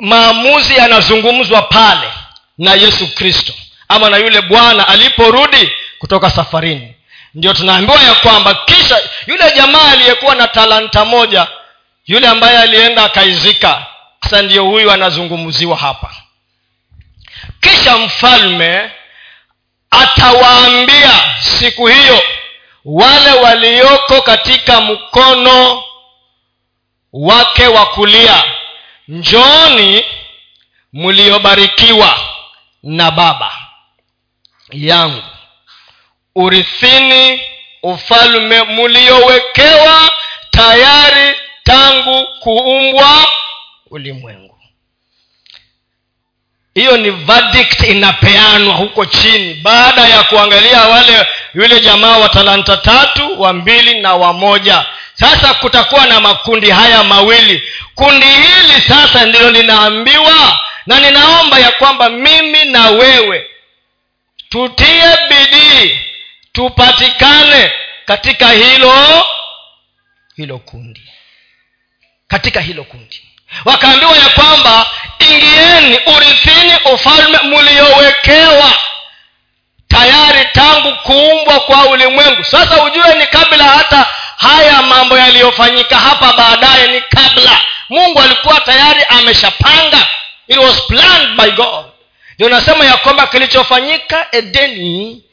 maamuzi 0.00 0.74
yanazungumzwa 0.76 1.62
pale 1.62 2.12
na 2.58 2.74
yesu 2.74 3.14
kristo 3.14 3.52
ama 3.88 4.10
na 4.10 4.16
yule 4.16 4.40
bwana 4.42 4.88
aliporudi 4.88 5.72
kutoka 5.98 6.30
safarini. 6.30 6.94
Ndio 7.34 7.52
tunaambiwa 7.52 8.02
ya 8.02 8.14
kwamba 8.14 8.54
kisha 8.54 8.98
yule 9.26 9.52
jamaa 9.56 9.92
aliyekuwa 9.92 10.34
na 10.34 10.48
talanta 10.48 11.04
moja 11.04 11.46
yule 12.06 12.28
ambaye 12.28 12.58
alienda 12.58 13.04
akaizika 13.04 13.86
sasa 14.22 14.42
ndio 14.42 14.64
huyu 14.64 14.90
anazungumziwa 14.90 15.76
hapa 15.76 16.10
kisha 17.60 17.98
mfalme 17.98 18.90
atawaambia 19.90 21.10
siku 21.40 21.86
hiyo 21.86 22.22
wale 22.84 23.32
walioko 23.32 24.22
katika 24.22 24.80
mkono 24.80 25.82
wake 27.12 27.66
wa 27.66 27.86
kulia 27.86 28.44
njooni 29.08 30.04
mliobarikiwa 30.92 32.18
na 32.82 33.10
baba 33.10 33.52
yangu. 34.70 35.22
Urithini 36.34 37.40
ufalme 37.82 38.62
mliowekewa 38.62 40.10
tayari 40.50 41.36
tangu 41.64 42.26
kuumbwa 42.40 43.26
ulimwengu 43.90 44.57
hiyo 46.78 46.96
ni 46.96 47.10
verdict 47.10 47.82
inapeanwa 47.82 48.74
huko 48.74 49.06
chini 49.06 49.54
baada 49.54 50.00
ya 50.08 50.22
kuangalia 50.22 50.80
wale 50.82 51.26
yule 51.54 51.80
jamaa 51.80 52.16
wa 52.16 52.28
talanta 52.28 52.76
tatu 52.76 53.40
wa 53.40 53.52
mbili 53.52 54.00
na 54.00 54.14
wa 54.14 54.32
moja. 54.32 54.86
Sasa 55.14 55.54
kutakuwa 55.54 56.06
na 56.06 56.20
makundi 56.20 56.70
haya 56.70 57.04
mawili. 57.04 57.62
Kundi 57.94 58.26
hili 58.26 58.80
sasa 58.88 59.26
ndilo 59.26 59.50
linaambiwa 59.50 60.58
na 60.86 61.00
ninaomba 61.00 61.58
ya 61.58 61.70
kwamba 61.70 62.10
mimi 62.10 62.64
na 62.64 62.90
wewe 62.90 63.46
tutie 64.48 65.16
bidii 65.28 65.98
tupatikane 66.52 67.72
katika 68.04 68.48
hilo 68.48 69.24
hilo 70.36 70.58
kundi. 70.58 71.02
Katika 72.28 72.60
hilo 72.60 72.84
kundi 72.84 73.27
wakaambiwa 73.64 74.16
ya 74.18 74.28
kwamba 74.28 74.86
ingieni 75.18 75.98
urithini 76.16 76.72
ufalme 76.94 77.38
mliowekewa 77.42 78.72
tayari 79.88 80.48
tangu 80.52 80.94
kuumbwa 81.02 81.60
kwa 81.60 81.86
ulimwengu. 81.86 82.44
Sasa 82.44 82.82
ujue 82.84 83.14
ni 83.14 83.26
kabla 83.26 83.64
hata 83.64 84.06
haya 84.36 84.82
mambo 84.82 85.18
yaliyofanyika 85.18 85.96
hapa 85.98 86.32
baadaye 86.32 86.86
ni 86.92 87.00
kabla. 87.00 87.60
Mungu 87.88 88.20
alikuwa 88.20 88.60
tayari 88.60 89.04
ameshapanga. 89.08 90.06
It 90.48 90.56
was 90.56 90.86
planned 90.86 91.36
by 91.36 91.50
god. 91.50 91.84
Ndio 92.34 92.48
nasema 92.48 92.84
ya 92.84 92.96
kwamba 92.96 93.26
kilichofanyika 93.26 94.26
edeni 94.32 95.24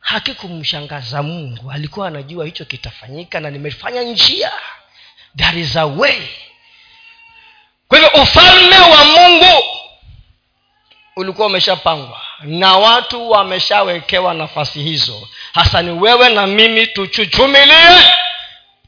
hakikumshangaza 0.00 1.22
mungu. 1.22 1.70
Alikuwa 1.70 2.06
anajua 2.08 2.44
hicho 2.44 2.64
kitafanyika 2.64 3.40
na 3.40 3.50
nimefanya 3.50 4.02
njia. 4.02 4.50
There 5.36 5.60
is 5.60 5.76
a 5.76 5.86
way 5.86 6.18
kwa 7.88 7.98
hivyo 7.98 8.22
ufalme 8.22 8.78
wa 8.78 9.04
mungu 9.04 9.64
ulikuwa 11.16 11.46
umeshapangwa 11.46 12.20
na 12.40 12.76
watu 12.76 13.30
wameshawekewa 13.30 14.34
nafasi 14.34 14.82
hizo. 14.82 15.28
Hasa 15.54 15.82
ni 15.82 15.90
wewe 15.90 16.28
na 16.28 16.46
mimi 16.46 16.86
tuchuchumilie 16.86 18.12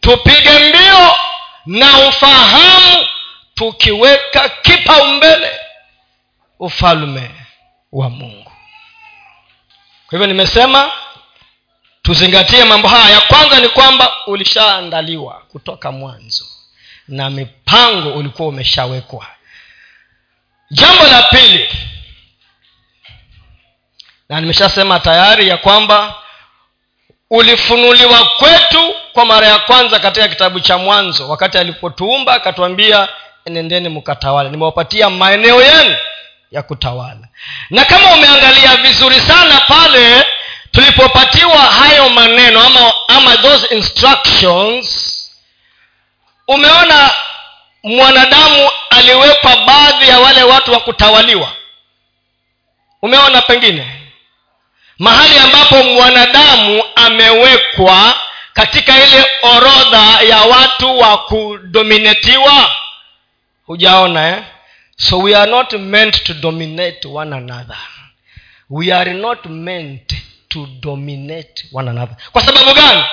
tupige 0.00 0.58
mbio 0.68 1.14
na 1.66 2.08
ufahamu 2.08 3.06
tukiweka 3.54 4.48
kipaumbele 4.48 5.50
ufalme 6.58 7.30
wa 7.92 8.10
mungu. 8.10 8.52
Kwa 10.06 10.10
hivyo 10.18 10.26
nimesema 10.26 10.90
tuzingatie 12.02 12.64
mambo 12.64 12.88
haya. 12.88 13.10
Ya 13.10 13.20
kwanza 13.20 13.60
ni 13.60 13.68
kwamba 13.68 14.12
ulishaandaliwa 14.26 15.42
kutoka 15.52 15.92
mwanzo 15.92 16.44
na 17.10 17.30
mipango 17.30 18.12
ulikuwa 18.12 18.48
umeshawekwa. 18.48 19.26
Jambo 20.70 21.04
la 21.06 21.22
pili 21.22 21.68
na 24.28 24.40
nimeshasema 24.40 25.00
tayari 25.00 25.48
ya 25.48 25.56
kwamba 25.56 26.14
ulifunuliwa 27.30 28.24
kwetu 28.24 28.94
kwa 29.12 29.24
mara 29.24 29.46
ya 29.46 29.58
kwanza 29.58 29.98
katika 30.00 30.28
kitabu 30.28 30.60
cha 30.60 30.78
mwanzo 30.78 31.28
wakati 31.28 31.58
alipotuumba 31.58 32.32
akatuambia 32.34 33.08
nendeni 33.46 33.88
mkatawale 33.88 34.50
nimewapatia 34.50 35.10
maeneo 35.10 35.62
yenu 35.62 35.96
ya 36.50 36.62
kutawala. 36.62 37.28
Na 37.70 37.84
kama 37.84 38.12
umeangalia 38.12 38.76
vizuri 38.76 39.20
sana 39.20 39.60
pale 39.60 40.24
tulipopatiwa 40.70 41.56
hayo 41.58 42.08
maneno 42.08 42.60
ama, 42.62 42.92
ama 43.08 43.36
those 43.36 43.74
instructions 43.74 45.09
umeona 46.54 47.10
mwanadamu 47.82 48.70
aliwekwa 48.90 49.56
baadhi 49.56 50.08
ya 50.08 50.18
wale 50.18 50.42
watu 50.42 50.72
wa 50.72 50.80
kutawaliwa? 50.80 51.52
Umeona 53.02 53.42
pengine? 53.42 54.00
Mahali 54.98 55.38
ambapo 55.38 55.82
mwanadamu 55.84 56.82
amewekwa 56.94 58.14
katika 58.52 59.04
ile 59.06 59.26
orodha 59.42 60.20
ya 60.28 60.42
watu 60.42 60.98
wa 60.98 61.18
kudominetiwa 61.18 62.72
hujaona 63.66 64.28
eh? 64.28 64.42
so 64.96 65.18
we 65.18 65.36
are 65.36 65.50
not 65.50 65.72
meant 65.72 66.24
to 66.24 66.34
dominate 66.34 67.08
one 67.08 67.36
another. 67.36 67.78
We 68.70 68.92
are 68.92 69.14
not 69.14 69.46
meant 69.46 70.14
to 70.48 70.66
dominate 70.80 71.64
one 71.72 71.90
another. 71.90 72.16
Kwa 72.32 72.42
sababu 72.42 72.74
gani? 72.74 73.04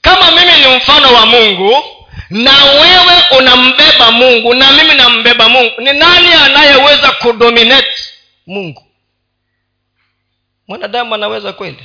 Kama 0.00 0.30
mimi 0.30 0.52
ni 0.58 0.76
mfano 0.76 1.12
wa 1.14 1.26
mungu 1.26 1.97
na 2.30 2.64
wewe 2.64 3.24
unambeba 3.38 4.10
mungu 4.12 4.54
na 4.54 4.72
mimi 4.72 4.94
nambeba 4.94 5.48
mungu. 5.48 5.80
Ni 5.80 5.92
nani 5.92 6.32
anayeweza 6.32 7.10
kudominate 7.10 7.94
mungu? 8.46 8.84
Mwanadamu 10.68 11.14
anaweza 11.14 11.52
kweli? 11.52 11.84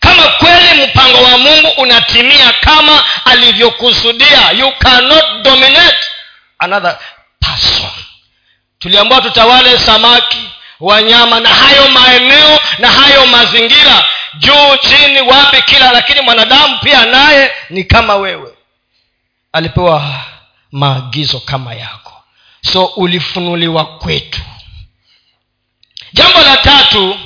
Kama 0.00 0.28
kweli 0.28 0.86
mpango 0.86 1.22
wa 1.22 1.38
mungu 1.38 1.68
unatimia 1.68 2.52
kama 2.60 3.04
alivyokusudia 3.24 4.50
you 4.50 4.72
cannot 4.72 5.24
dominate 5.42 5.96
another 6.58 6.98
person. 7.40 7.90
Tuliambiwa 8.78 9.20
tutawale 9.20 9.78
samaki 9.78 10.38
wanyama 10.80 11.40
na 11.40 11.48
hayo 11.48 11.88
maeneo 11.88 12.60
na 12.78 12.88
hayo 12.88 13.26
mazingira. 13.26 14.06
Juu 14.38 14.76
chini 14.80 15.20
wapi 15.20 15.62
kila 15.62 15.92
lakini 15.92 16.20
mwanadamu 16.20 16.78
pia 16.82 17.04
naye 17.06 17.52
ni 17.70 17.84
kama 17.84 18.16
wewe 18.16 18.52
alipewa 19.52 20.24
maagizo 20.72 21.40
kama 21.40 21.74
yako. 21.74 22.24
So 22.72 22.84
ulifunuliwa 22.84 23.84
kwetu. 23.84 24.40
Jambo 26.12 26.40
la 26.40 26.56
tatu 26.56 27.18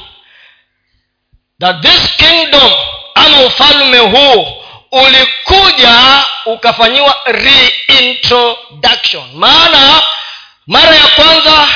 that 1.60 1.80
this 1.82 2.16
kingdom 2.16 2.72
ama 3.14 3.40
ufalme 3.46 3.98
huu 3.98 4.56
ulikuja 4.92 6.24
ukafanyiwa 6.46 7.16
reintroduction. 7.26 9.24
Maana 9.34 10.02
mara 10.66 10.94
ya 10.96 11.06
kwanza 11.08 11.68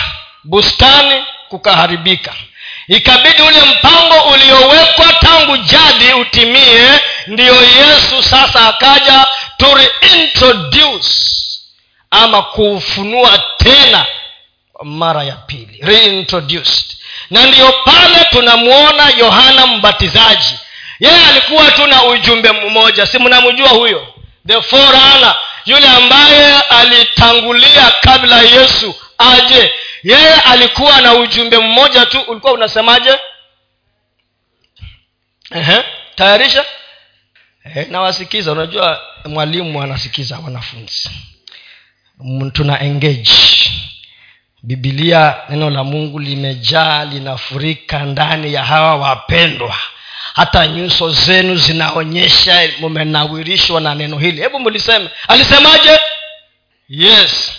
bustani 0.45 1.25
kukaharibika 1.49 2.35
ikabidi 2.89 3.43
ule 3.43 3.61
mpango 3.63 4.29
uliowekwa 4.31 5.13
tangu 5.21 5.57
jadi 5.57 6.13
utimie 6.21 7.01
ndiyo 7.27 7.55
yesu 7.55 8.23
sasa 8.23 8.69
akaja 8.69 9.27
to 9.57 9.75
reintroduce 9.75 11.09
ama 12.11 12.43
kuufunua 12.43 13.43
tena 13.59 14.07
mara 14.83 15.23
ya 15.25 15.33
pili. 15.37 15.79
Reintroduced. 15.83 16.85
Na 17.31 17.47
ndiyo 17.47 17.75
pale 17.85 18.25
tunamwona 18.31 19.09
yohana 19.19 19.67
mbatizaji. 19.67 20.55
Yeye 21.01 21.27
alikuwa 21.31 21.71
tu 21.71 21.87
na 21.87 22.05
ujumbe 22.05 22.53
mmoja. 22.53 23.07
Si 23.07 23.19
mnamjua 23.19 23.69
huyo? 23.69 24.07
The 24.47 24.63
forana 24.63 25.35
yule 25.67 25.89
ambaye 25.89 26.61
alitangulia 26.61 27.93
kabla 28.01 28.43
yesu 28.43 28.95
aje 29.19 29.73
yeye 30.09 30.35
alikuwa 30.35 31.01
na 31.01 31.15
ujumbe 31.15 31.59
mmoja 31.59 32.07
tu. 32.07 32.21
Ulikuwa 32.21 32.53
unasemaje? 32.53 33.19
Ehe, 35.55 35.85
tayarisha? 36.15 36.65
Nawasikiza. 37.91 38.53
Unajua 38.53 39.01
mwalimu 39.25 39.83
anasikiza 39.83 40.39
wanafunzi. 40.39 41.11
Tuna 42.53 42.81
engage. 42.81 43.31
Bibilia 44.63 45.37
neno 45.49 45.71
la 45.71 45.85
mungu 45.85 46.19
limejaa 46.19 47.05
linafurika 47.05 47.99
ndani 47.99 48.55
ya 48.55 48.65
hawa 48.65 48.97
wapendwa. 48.97 49.77
Hata 50.35 50.67
nyuso 50.67 51.11
zenu 51.11 51.57
zinaonyesha 51.57 52.71
mumenawirishwa 52.81 53.81
na 53.81 53.95
neno 53.95 54.19
hili. 54.19 54.41
Hebu 54.41 54.61
muliseme 54.61 55.11
alisemaje? 55.29 55.99
Yes. 56.89 57.53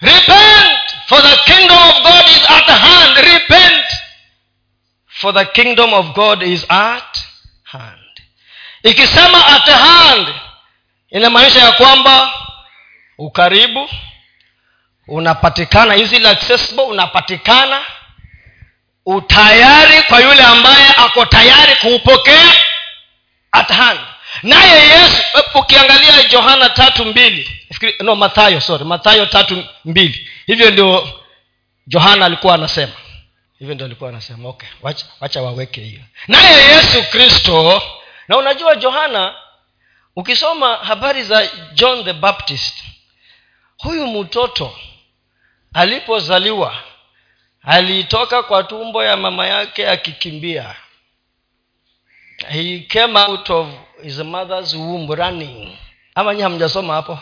Repent 0.00 0.79
for 1.10 1.20
the 1.22 1.36
kingdom 1.52 1.78
of 1.78 2.02
god 2.04 2.24
is 2.28 2.42
at 2.50 2.68
hand. 2.70 3.16
Repent. 3.18 3.84
For 5.20 5.32
the 5.34 5.44
kingdom 5.44 5.92
of 5.94 6.14
god 6.14 6.42
is 6.42 6.64
at 6.70 7.18
hand. 7.64 7.96
Ikisema 8.84 9.46
at 9.46 9.68
hand 9.68 10.28
inamaanisha 11.10 11.58
ya 11.60 11.72
kwamba 11.72 12.32
ukaribu 13.18 13.90
unapatikana 15.08 15.96
easily 15.96 16.26
accessible 16.28 16.82
unapatikana 16.84 17.80
utayari 19.06 20.02
kwa 20.02 20.20
yule 20.20 20.42
ambaye 20.42 20.86
ako 20.96 21.26
tayari 21.26 21.76
kuupokea 21.76 22.52
at 23.52 23.68
hand. 23.70 24.00
Naye 24.42 24.88
yesu 24.88 25.22
ukiangalia 25.54 26.22
johana 26.22 26.68
tatu 26.68 27.04
mbili 27.04 27.50
no 28.00 28.16
mathayo 28.16 28.60
sorry 28.60 28.84
mathayo 28.84 29.26
tatu 29.26 29.64
mbili 29.84 30.28
hivyo 30.46 30.70
ndio 30.70 31.20
johana 31.86 32.26
alikuwa 32.26 32.54
anasema. 32.54 32.92
Hivyo 33.58 33.74
ndio 33.74 33.86
alikuwa 33.86 34.10
anasema. 34.10 34.48
Okay 34.48 34.68
wacha, 34.82 35.06
wacha 35.20 35.42
waweke 35.42 35.80
hiyo. 35.80 36.00
Naye 36.28 36.56
yesu 36.74 37.02
kristo 37.10 37.82
na 38.28 38.36
unajua 38.36 38.76
johana 38.76 39.34
ukisoma 40.16 40.76
habari 40.76 41.22
za 41.24 41.46
john 41.74 42.04
the 42.04 42.12
baptist 42.12 42.84
huyu 43.78 44.06
mtoto 44.06 44.76
alipozaliwa 45.74 46.82
alitoka 47.62 48.42
kwa 48.42 48.62
tumbo 48.62 49.04
ya 49.04 49.16
mama 49.16 49.46
yake 49.46 49.88
akikimbia. 49.88 50.74
He 52.48 52.78
came 52.80 53.18
out 53.20 53.50
of 53.50 53.68
his 54.02 54.18
mother's 54.18 54.74
womb 54.74 55.10
running 55.10 55.76
ama 56.14 56.34
nyi 56.34 56.42
hamjasoma 56.42 56.94
hapo? 56.94 57.18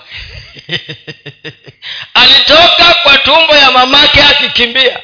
Alitoka 2.14 2.94
kwa 3.02 3.18
tumbo 3.18 3.56
ya 3.56 3.70
mamake 3.70 4.22
akikimbia. 4.22 5.00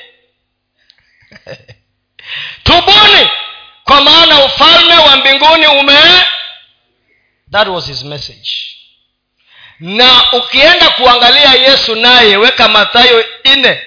Tubuni! 2.65 3.29
Kwa 3.85 4.01
maana 4.01 4.45
ufalme 4.45 4.95
wa 4.97 5.17
mbinguni 5.17 5.67
ume 5.67 5.99
that 7.51 7.69
was 7.69 7.87
his 7.87 8.03
message. 8.05 8.51
Na 9.81 10.33
ukienda 10.33 10.89
kuangalia 10.91 11.53
yesu 11.55 11.95
naye 11.95 12.37
weka 12.37 12.69
mathayo 12.69 13.25
nne 13.45 13.83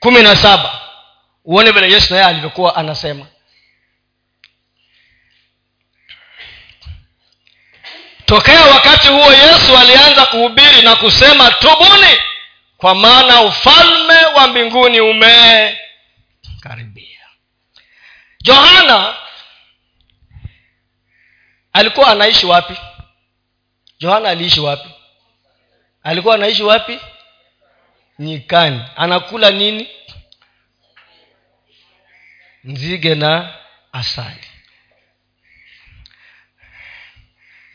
kumi 0.00 0.22
na 0.22 0.36
saba. 0.36 0.80
Uone 1.44 1.70
vile 1.70 1.92
yesu 1.92 2.14
naye 2.14 2.26
alivyokuwa 2.26 2.76
anasema 2.76 3.26
tokea 8.26 8.64
wakati 8.66 9.08
huo 9.08 9.32
yesu 9.32 9.78
alianza 9.78 10.26
kuhubiri 10.26 10.82
na 10.82 10.96
kusema 10.96 11.50
tubuni 11.50 12.18
kwa 12.76 12.94
maana 12.94 13.40
ufalme 13.42 14.24
wa 14.36 14.46
mbinguni 14.48 15.00
umekaribia. 15.00 15.76
Johana 18.42 19.16
alikuwa 21.72 22.08
anaishi 22.08 22.46
wapi? 22.46 22.76
Johana 24.00 24.28
aliishi 24.28 24.60
wapi? 24.60 24.88
Alikuwa 26.02 26.34
anaishi 26.34 26.62
wapi? 26.62 27.00
Nyikani. 28.18 28.82
Anakula 28.96 29.50
nini? 29.50 29.88
Nzige 32.64 33.14
na 33.14 33.54
asali 33.92 34.46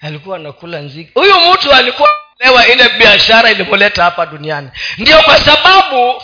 alikuwa 0.02 0.36
anakula 0.36 0.80
nziki 0.80 1.12
huyu 1.14 1.36
mtu 1.40 1.72
alikuwa 1.74 2.10
lewa 2.40 2.68
ile 2.68 2.90
biashara 2.90 3.52
ilimoleta 3.52 4.04
hapa 4.04 4.26
duniani. 4.26 4.70
Ndio 4.98 5.22
kwa 5.22 5.38
sababu 5.40 6.22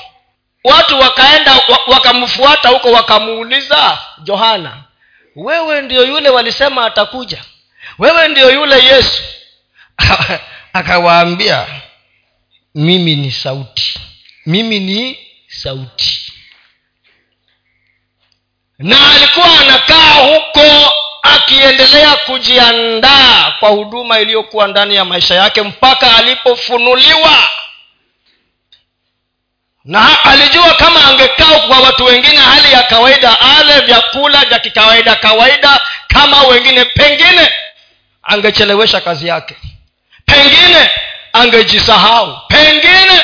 watu 0.64 1.00
wakaenda 1.00 1.60
wakamfuata 1.88 2.70
huko 2.70 2.92
wakamuuliza 2.92 3.98
johana 4.24 4.84
wewe 5.36 5.82
ndio 5.82 6.06
yule 6.06 6.30
walisema 6.30 6.86
atakuja? 6.86 7.44
Wewe 8.00 8.28
ndio 8.28 8.52
yule 8.52 8.84
yesu? 8.86 9.24
Akawaambia 10.74 11.66
mimi 12.76 13.16
ni 13.16 13.32
sauti. 13.32 14.00
Mimi 14.46 14.80
ni 14.80 15.18
sauti. 15.48 16.34
Na 18.80 19.12
alikuwa 19.16 19.60
anakaa 19.62 20.14
huko 20.14 20.92
akiendelea 21.36 22.16
kujiandaa 22.16 23.52
kwa 23.60 23.70
huduma 23.70 24.20
iliyokuwa 24.20 24.68
ndani 24.68 24.96
ya 24.96 25.06
maisha 25.06 25.36
yake 25.36 25.62
mpaka 25.62 26.16
alipofunuliwa. 26.18 27.50
Na 29.86 30.24
alijua 30.24 30.74
kama 30.74 31.06
angekaa 31.06 31.60
kwa 31.60 31.80
watu 31.80 32.06
wengine 32.06 32.38
hali 32.38 32.72
ya 32.74 32.84
kawaida 32.84 33.40
ale 33.40 33.80
vyakula 33.80 34.46
vya 34.46 34.60
kikawaida 34.60 35.16
kawaida 35.16 35.82
kama 36.08 36.42
wengine 36.44 36.86
pengine 36.86 37.50
angechelewesha 38.24 39.02
kazi 39.02 39.28
yake 39.28 39.56
pengine 40.26 40.90
angejisahau 41.34 42.38
pengine. 42.48 43.24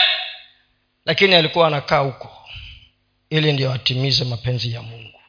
Lakini 1.05 1.35
alikuwa 1.35 1.67
anakaa 1.67 1.97
huko 1.99 2.47
ili 3.29 3.53
ndio 3.53 3.73
atimize 3.73 4.25
mapenzi 4.25 4.73
ya 4.73 4.81
mungu. 4.81 5.19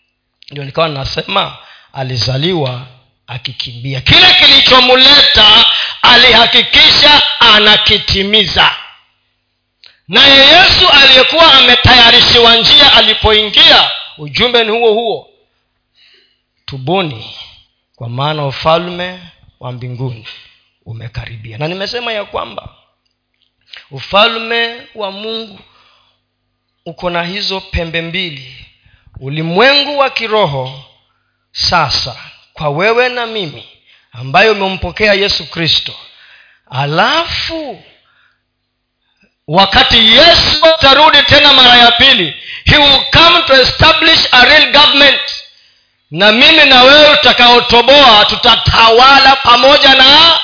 Ndio 0.50 0.64
nikawa 0.64 0.88
nasema 0.88 1.56
alizaliwa 1.94 2.87
akikimbia. 3.26 4.00
Kile 4.00 4.35
kilichomleta 4.40 5.64
alihakikisha 6.02 7.22
anakitimiza. 7.40 8.74
Naye 10.09 10.38
yesu 10.38 10.88
aliyekuwa 10.88 11.52
ametayarishiwa 11.54 12.57
njia 12.57 12.92
alipoingia 12.92 13.90
ujumbe 14.18 14.64
ni 14.64 14.70
huo 14.70 14.92
huo. 14.92 15.30
Tubuni 16.64 17.35
kwa 17.96 18.09
maana 18.09 18.46
ufalme 18.46 19.20
wa 19.61 19.72
mbinguni 19.72 20.26
umekaribia. 20.87 21.59
Na 21.59 21.68
nimesema 21.68 22.12
ya 22.12 22.24
kwamba 22.24 22.68
ufalme 23.90 24.83
wa 24.94 25.11
mungu 25.11 25.59
uko 26.87 27.11
na 27.11 27.22
hizo 27.22 27.61
pembe 27.61 28.02
mbili. 28.02 28.66
Ulimwengu 29.20 29.98
wa 29.98 30.11
kiroho 30.11 30.85
sasa 31.54 32.16
kwa 32.52 32.68
wewe 32.68 33.08
na 33.08 33.26
mimi 33.26 33.68
ambayo 34.12 34.52
umempokea 34.52 35.14
yesu 35.14 35.50
kristo. 35.50 35.92
Alafu 36.70 37.82
wakati 39.48 40.12
yesu 40.12 40.66
atarudi 40.66 41.22
tena 41.22 41.52
mara 41.52 41.74
ya 41.76 41.92
pili 41.92 42.34
he 42.64 42.76
will 42.78 43.00
come 43.12 43.42
to 43.46 43.54
establish 43.62 44.18
a 44.32 44.44
real 44.44 44.72
government. 44.72 45.20
Na 46.10 46.32
mimi 46.32 46.64
na 46.64 46.82
wewe 46.82 47.16
tutakaotoboa 47.16 48.24
tutatawala 48.24 49.36
pamoja 49.36 49.94
na 49.94 50.38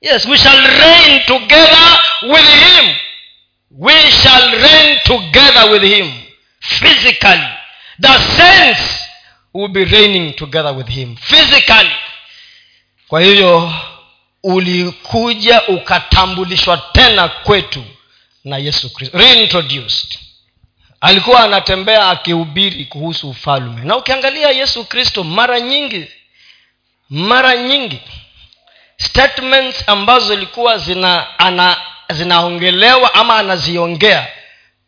yes 0.00 0.24
we 0.26 0.38
shall 0.38 0.66
reign 0.66 1.24
together 1.26 2.00
with 2.22 2.48
him. 2.48 2.94
We 3.70 4.10
shall 4.10 4.50
reign 4.50 4.98
together 5.04 5.70
with 5.70 5.82
him 5.82 6.12
physically. 6.60 7.48
The 8.00 8.18
saints 8.36 9.03
will 9.54 9.68
be 9.68 9.84
reigning 9.84 10.32
together 10.36 10.72
with 10.76 10.88
him 10.88 11.16
physically. 11.16 11.90
Kwa 13.08 13.20
hivyo 13.20 13.72
ulikuja 14.42 15.62
ukatambulishwa 15.66 16.76
tena 16.92 17.28
kwetu 17.28 17.84
na 18.44 18.56
yesu 18.58 18.92
kristo. 18.94 19.18
Reintroduced. 19.18 20.18
Alikuwa 21.00 21.44
anatembea 21.44 22.08
akihubiri 22.10 22.84
kuhusu 22.84 23.30
ufalme. 23.30 23.84
Na 23.84 23.96
ukiangalia 23.96 24.50
yesu 24.50 24.84
kristo 24.84 25.24
mara 25.24 25.60
nyingi 25.60 26.06
mara 27.10 27.56
nyingi 27.56 28.00
statements 28.96 29.88
ambazo 29.88 30.26
zilikuwa 30.34 30.78
zina 30.78 31.38
ana, 31.38 31.76
zinaongelewa 32.10 33.14
ama 33.14 33.36
anaziongea 33.36 34.28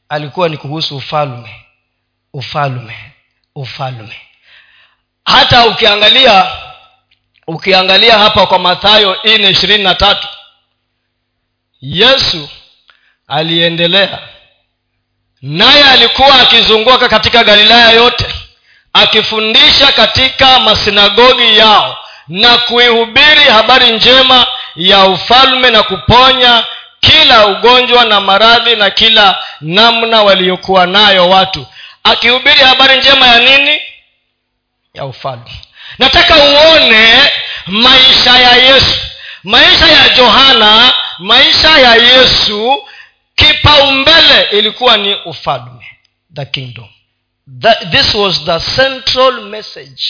alikuwa 0.09 0.49
ni 0.49 0.57
kuhusu 0.57 0.97
ufalme 0.97 1.65
ufalme 2.33 2.97
ufalme 3.55 4.17
hata 5.27 5.67
ukiangalia 5.67 6.47
ukiangalia 7.47 8.19
hapa 8.19 8.47
kwa 8.47 8.59
mathayo 8.59 9.17
nne 9.25 9.51
ishirini 9.51 9.85
na 9.85 9.95
tatu 9.95 10.29
yesu 11.81 12.49
aliendelea. 13.29 14.19
Naye 15.43 15.85
alikuwa 15.85 16.41
akizunguka 16.41 17.09
katika 17.09 17.45
galilaya 17.45 17.91
yote 17.91 18.27
akifundisha 18.93 19.93
katika 19.93 20.59
masinagogi 20.61 21.59
yao 21.59 21.99
na 22.29 22.59
kuihubiri 22.59 23.41
habari 23.45 23.91
njema 23.91 24.47
ya 24.77 25.05
ufalme 25.05 25.71
na 25.71 25.83
kuponya 25.83 26.65
kila 27.01 27.47
ugonjwa 27.47 28.05
na 28.05 28.21
maradhi 28.21 28.77
na 28.77 28.91
kila 28.91 29.45
namna 29.61 30.23
waliokuwa 30.23 30.87
nayo 30.87 31.29
watu. 31.29 31.67
Akihubiri 32.05 32.61
habari 32.61 32.97
njema 32.97 33.27
ya 33.27 33.39
nini 33.39 33.81
ya 34.97 35.05
ufalme. 35.05 35.51
Nataka 35.99 36.35
uone 36.37 37.09
maisha 37.67 38.39
ya 38.39 38.53
yesu. 38.57 39.01
Maisha 39.45 39.87
ya 39.87 40.09
johana 40.09 40.93
maisha 41.19 41.79
ya 41.79 41.95
yesu 41.95 42.85
kipaumbele 43.35 44.43
ilikuwa 44.53 44.97
ni 44.97 45.15
ufalme 45.15 45.87
the 46.35 46.45
kingdom. 46.45 46.89
That, 47.61 47.91
this 47.91 48.15
was 48.15 48.45
the 48.45 48.61
central 48.61 49.33
message. 49.43 50.03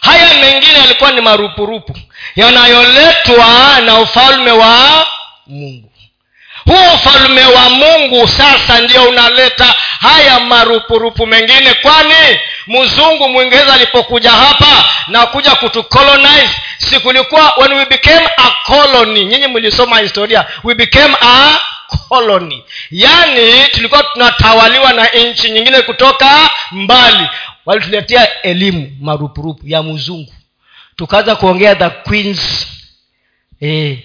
Haya 0.00 0.34
mengine 0.34 0.78
yalikuwa 0.78 1.12
ni 1.12 1.20
marupurupu 1.20 1.98
yanayoletwa 2.36 3.80
na 3.84 3.98
ufalme 4.00 4.50
wa 4.50 5.06
mungu 5.46 5.87
huo 6.68 6.94
ufalme 6.94 7.44
wa 7.46 7.70
mungu 7.70 8.28
sasa 8.28 8.80
ndio 8.80 9.02
unaleta 9.08 9.74
haya 10.00 10.40
marupurupu 10.40 11.26
mengine. 11.26 11.74
Kwani 11.74 12.38
mzungu 12.66 13.28
mwingereza 13.28 13.74
alipokuja 13.74 14.30
hapa 14.30 14.84
na 15.08 15.26
kuja 15.26 15.54
kutucolonize 15.54 16.50
si 16.78 17.00
kulikuwa 17.00 17.52
when 17.56 17.72
we 17.72 17.86
became 17.86 18.28
a 18.36 18.50
colony 18.66 19.24
nyinyi 19.24 19.46
mlisoma 19.46 19.98
historia 19.98 20.44
we 20.64 20.74
became 20.74 21.16
a 21.20 21.58
colony. 22.08 22.64
Yaani 22.90 23.64
tulikuwa 23.72 24.02
tunatawaliwa 24.02 24.92
na 24.92 25.06
nchi 25.08 25.50
nyingine 25.50 25.82
kutoka 25.82 26.50
mbali. 26.72 27.28
Walituletea 27.66 28.42
elimu 28.42 28.96
marupurupu 29.00 29.68
ya 29.68 29.82
mzungu. 29.82 30.32
Tukaanza 30.96 31.36
kuongea 31.36 31.74
the 31.74 31.90
queens. 31.90 32.66
Eh, 33.60 33.98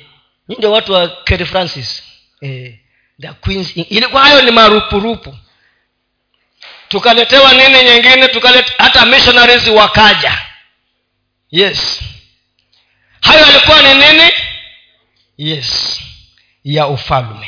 nyi 0.50 0.66
watu 0.66 0.94
wa 0.94 1.08
Kerry 1.08 1.46
francis 1.46 2.04
eh, 2.44 2.74
the 3.22 3.28
queens 3.28 3.78
ilikuwa 3.78 4.22
hayo 4.24 4.42
ni 4.42 4.52
marupurupu. 4.52 5.38
Tukaletewa 6.90 7.54
nini 7.54 7.84
nyingine 7.84 8.28
tukalete 8.28 8.74
hata 8.78 9.06
missionaries 9.06 9.68
wakaja. 9.68 10.38
Yes. 11.52 12.00
Hayo 13.22 13.40
yalikuwa 13.40 13.82
ni 13.82 13.94
nini? 13.94 14.32
Yes. 15.38 16.00
Ya 16.64 16.88
ufalme 16.88 17.48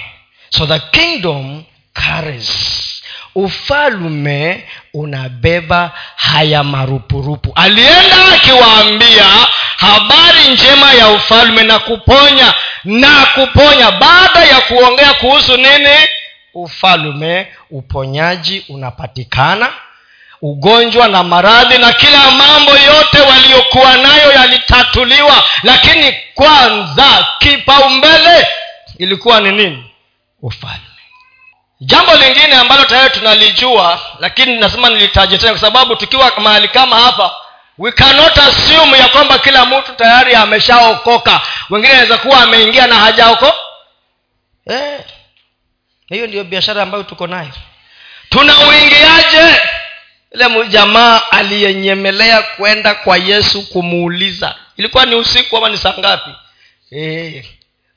so 0.49 0.67
the 0.67 0.79
kingdom 0.79 1.63
carries. 1.93 2.51
Ufalume 3.35 4.67
unabeba 4.93 5.91
haya 6.15 6.63
marupurupu. 6.63 7.51
Alienda 7.55 8.31
akiwaambia 8.35 9.25
habari 9.77 10.47
njema 10.53 10.93
ya 10.93 11.09
ufalme 11.09 11.63
na 11.63 11.79
kuponya 11.79 12.53
na 12.85 13.25
kuponya. 13.25 13.91
Baada 13.91 14.43
ya 14.45 14.61
kuongea 14.61 15.13
kuhusu 15.13 15.57
nini? 15.57 15.89
Ufalume 16.53 17.47
uponyaji 17.71 18.65
unapatikana. 18.69 19.73
Ugonjwa 20.41 21.07
na 21.07 21.23
maradhi 21.23 21.77
na 21.77 21.93
kila 21.93 22.31
mambo 22.31 22.71
yote 22.71 23.21
waliokuwa 23.21 23.97
nayo 23.97 24.31
yalitatuliwa. 24.31 25.43
Lakini 25.63 26.15
kwanza 26.35 27.27
kipaumbele 27.39 28.47
ilikuwa 28.97 29.41
ni 29.41 29.51
nini? 29.51 29.91
Ufalme 30.41 30.79
jambo 31.81 32.13
lingine 32.15 32.55
ambalo 32.55 32.85
tayari 32.85 33.09
tunalijua 33.19 33.99
lakini 34.19 34.59
nasema 34.59 34.89
nilitaje 34.89 35.37
tena 35.37 35.51
kwa 35.51 35.61
sababu 35.61 35.95
tukiwa 35.95 36.31
mahali 36.37 36.67
kama 36.67 36.95
hapa 36.95 37.31
we 37.77 37.91
cannot 37.91 38.37
assume 38.37 38.97
ya 38.97 39.07
kwamba 39.09 39.39
kila 39.39 39.65
mtu 39.65 39.93
tayari 39.95 40.35
ameshaokoka. 40.35 41.41
Wengine 41.69 41.93
anaweza 41.93 42.17
kuwa 42.17 42.41
ameingia 42.41 42.87
na 42.87 42.95
hajaoko 42.95 43.53
eh, 44.65 44.99
hiyo 46.09 46.27
ndio 46.27 46.43
biashara 46.43 46.83
ambayo 46.83 47.03
tuko 47.03 47.27
nayo. 47.27 47.51
Tunauingiaje? 48.29 49.61
Ile 50.31 50.67
jamaa 50.67 51.21
aliyenyemelea 51.31 52.41
kwenda 52.41 52.95
kwa 52.95 53.17
yesu 53.17 53.69
kumuuliza. 53.69 54.55
Ilikuwa 54.77 55.05
ni 55.05 55.15
usiku 55.15 55.57
ama 55.57 55.69
ni 55.69 55.77
saa 55.77 55.93
ngapi? 55.99 56.29
Eh, 56.91 57.45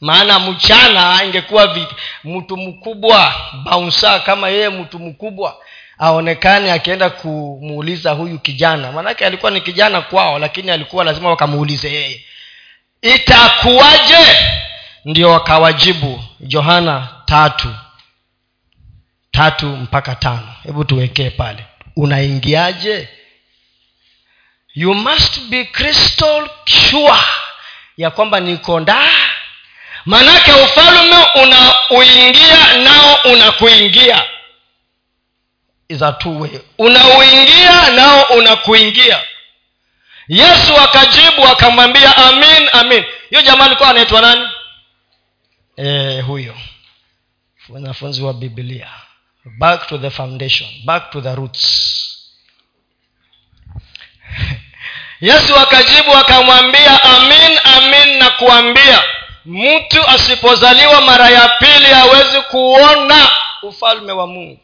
maana 0.01 0.39
mchana 0.39 1.25
ingekuwa 1.25 1.77
mtu 2.25 2.57
mkubwa 2.57 3.35
baunsa 3.65 4.21
kama 4.21 4.49
yeye 4.49 4.69
mtu 4.69 4.99
mkubwa 4.99 5.57
aonekane 5.99 6.73
akienda 6.73 7.11
kumuuliza 7.11 8.11
huyu 8.13 8.39
kijana. 8.39 8.93
Maanake 8.93 9.27
alikuwa 9.27 9.51
ni 9.51 9.61
kijana 9.61 10.01
kwao 10.01 10.39
lakini 10.39 10.71
alikuwa 10.71 11.05
lazima 11.05 11.29
wakamuulize 11.31 11.93
yeye. 11.93 12.25
Itakuwaje? 13.03 14.37
Ndio 15.05 15.31
wakawajibu. 15.31 16.25
Johana 16.41 17.09
tatu 17.25 17.75
tatu 19.31 19.67
mpaka 19.67 20.15
tano. 20.15 20.55
Hebu 20.63 20.85
tuwekee 20.85 21.31
pale. 21.31 21.65
Unaingiaje? 21.97 23.09
You 24.75 24.95
must 24.95 25.41
be 25.41 25.65
crystal 25.65 26.49
sure 26.67 27.19
ya 27.97 28.11
kwamba 28.11 28.41
niko 28.41 28.81
ndaa 28.81 29.11
manake 30.05 30.53
ufalume 30.53 31.17
unauingia 31.35 32.77
nao 32.79 33.19
unakuingia 33.25 34.25
is 35.89 36.03
unauingia 36.79 37.91
nao 37.91 38.23
unakuingia. 38.23 39.21
Yesu 40.29 40.77
akajibu 40.77 41.47
akamwambia 41.47 42.17
amin 42.17 42.69
amin. 42.73 43.05
Hiyo 43.31 43.43
jamaa 43.43 43.65
alikuwa 43.65 43.89
anaitwa 43.89 44.21
nani? 44.21 44.49
E, 45.77 46.21
huyo. 46.21 46.55
Wanafunzi 47.69 48.23
wa 48.23 48.35
biblia. 48.35 48.89
Back 49.59 49.87
to 49.87 49.99
the 49.99 50.11
foundation. 50.11 50.69
Back 50.85 51.11
to 51.11 51.21
the 51.21 51.35
roots. 51.35 52.05
Yesu 55.21 55.57
akajibu 55.57 56.17
akamwambia 56.17 57.03
amin 57.03 57.59
amin 57.65 58.19
na 58.19 58.31
kuambia 58.31 59.03
mtu 59.45 60.09
asipozaliwa 60.09 61.01
mara 61.03 61.31
ya 61.31 61.49
pili 61.49 61.87
hawezi 61.87 62.41
kuona 62.41 63.31
ufalme 63.63 64.13
wa 64.13 64.27
mungu 64.27 64.61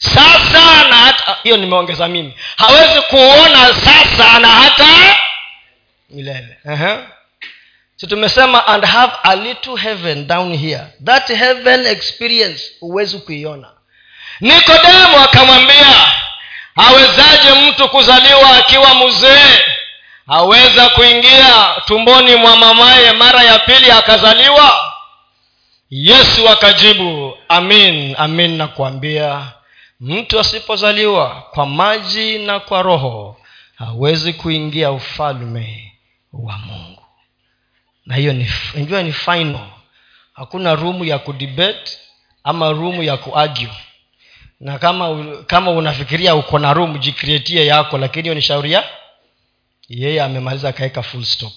sasa 0.00 0.88
na 0.88 0.96
hata 0.96 1.36
hiyo 1.42 1.56
nimeongeza 1.56 2.08
mimi. 2.08 2.34
Hawezi 2.56 3.00
kuona 3.00 3.74
sasa 3.74 4.38
na 4.38 4.48
hata 4.48 5.16
milele. 6.10 6.56
Uh-huh. 6.64 6.98
so 7.96 8.06
tumesema 8.06 8.66
and 8.66 8.84
have 8.84 9.12
a 9.22 9.36
little 9.36 9.76
heaven 9.76 10.26
down 10.26 10.56
here. 10.56 10.82
That 11.04 11.28
heaven 11.28 11.86
experience 11.86 12.62
huwezi 12.80 13.18
kuiona. 13.18 13.68
Nikodemo 14.40 15.18
akamwambia 15.24 16.12
awezaje 16.76 17.52
mtu 17.68 17.88
kuzaliwa 17.88 18.56
akiwa 18.58 18.94
mzee? 18.94 19.64
Aweza 20.28 20.88
kuingia 20.88 21.74
tumboni 21.84 22.36
mwa 22.36 22.56
mamaye 22.56 23.12
mara 23.12 23.42
ya 23.42 23.58
pili 23.58 23.90
akazaliwa? 23.90 24.92
Yesu 25.90 26.48
akajibu 26.48 27.38
amin 27.48 28.14
amin 28.18 28.56
nakuambia 28.56 29.42
mtu 30.00 30.40
asipozaliwa 30.40 31.42
kwa 31.50 31.66
maji 31.66 32.38
na 32.38 32.60
kwa 32.60 32.82
roho 32.82 33.36
hawezi 33.74 34.32
kuingia 34.32 34.90
ufalme 34.92 35.92
wa 36.32 36.58
mungu. 36.58 37.02
Na 38.06 38.16
hiyo 38.16 38.32
ni 38.32 38.46
ni 39.02 39.12
final. 39.12 39.66
Hakuna 40.32 40.74
rumu 40.74 41.04
ya 41.04 41.18
kudebate 41.18 41.98
ama 42.44 42.70
rumu 42.72 43.02
ya 43.02 43.16
kuargue. 43.16 43.70
Na 44.60 44.78
kama 44.78 45.36
kama 45.46 45.70
unafikiria 45.70 46.34
uko 46.34 46.58
na 46.58 46.72
rumu 46.72 46.98
jikreatie 46.98 47.66
yako 47.66 47.98
lakini 47.98 48.22
hiyo 48.22 48.34
ni 48.34 48.42
shauri 48.42 48.72
ya 48.72 48.84
yeye 49.88 50.22
amemaliza 50.22 50.68
akaweka 50.68 51.02
full 51.02 51.24
stop. 51.24 51.52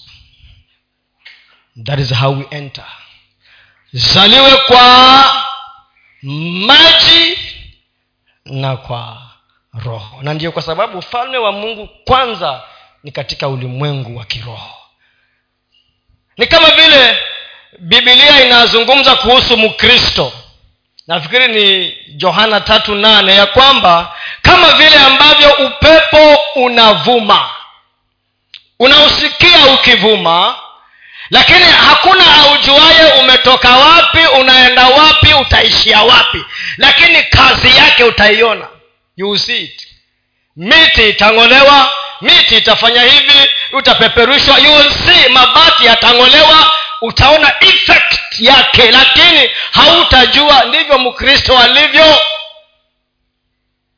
That 1.84 1.98
is 2.00 2.14
how 2.14 2.38
we 2.38 2.46
enter. 2.50 2.86
Zaliwe 3.92 4.56
kwa 4.56 5.24
maji 6.66 7.38
na 8.44 8.76
kwa 8.76 9.22
roho. 9.84 10.18
Na 10.22 10.34
ndio 10.34 10.52
kwa 10.52 10.62
sababu 10.62 10.98
ufalme 10.98 11.38
wa 11.38 11.52
mungu 11.52 11.88
kwanza 12.04 12.62
ni 13.02 13.10
katika 13.10 13.48
ulimwengu 13.48 14.16
wa 14.16 14.24
kiroho. 14.24 14.74
Ni 16.38 16.46
kama 16.46 16.70
vile 16.70 17.18
bibilia 17.78 18.46
inazungumza 18.46 19.16
kuhusu 19.16 19.56
mkristo. 19.56 20.32
Nafikiri 21.06 21.48
ni 21.48 21.96
johana 22.16 22.60
tatu 22.60 22.94
nane 22.94 23.34
ya 23.34 23.46
kwamba 23.46 24.16
kama 24.42 24.72
vile 24.72 24.96
ambavyo 24.98 25.52
upepo 25.66 26.38
unavuma 26.54 27.50
unausikia 28.78 29.66
ukivuma 29.74 30.56
lakini 31.34 31.64
hakuna 31.64 32.24
aujuaye 32.36 33.12
umetoka 33.20 33.76
wapi 33.76 34.18
unaenda 34.40 34.86
wapi 34.88 35.34
utaishia 35.34 36.02
wapi. 36.02 36.44
Lakini 36.76 37.22
kazi 37.22 37.76
yake 37.76 38.04
utaiona. 38.04 38.68
You 39.16 39.38
see 39.38 39.58
it. 39.64 39.88
Miti 40.56 41.08
itang'olewa 41.08 41.90
miti 42.20 42.56
itafanya 42.56 43.02
hivi 43.02 43.48
utapeperushwa. 43.72 44.58
You 44.58 44.72
mabati 45.30 45.86
yatang'olewa 45.86 46.72
utaona 47.00 47.54
effect 47.60 48.38
yake. 48.38 48.90
Lakini 48.90 49.50
hautajua 49.70 50.64
ndivyo 50.64 50.98
mkristo 50.98 51.58
alivyo 51.58 52.18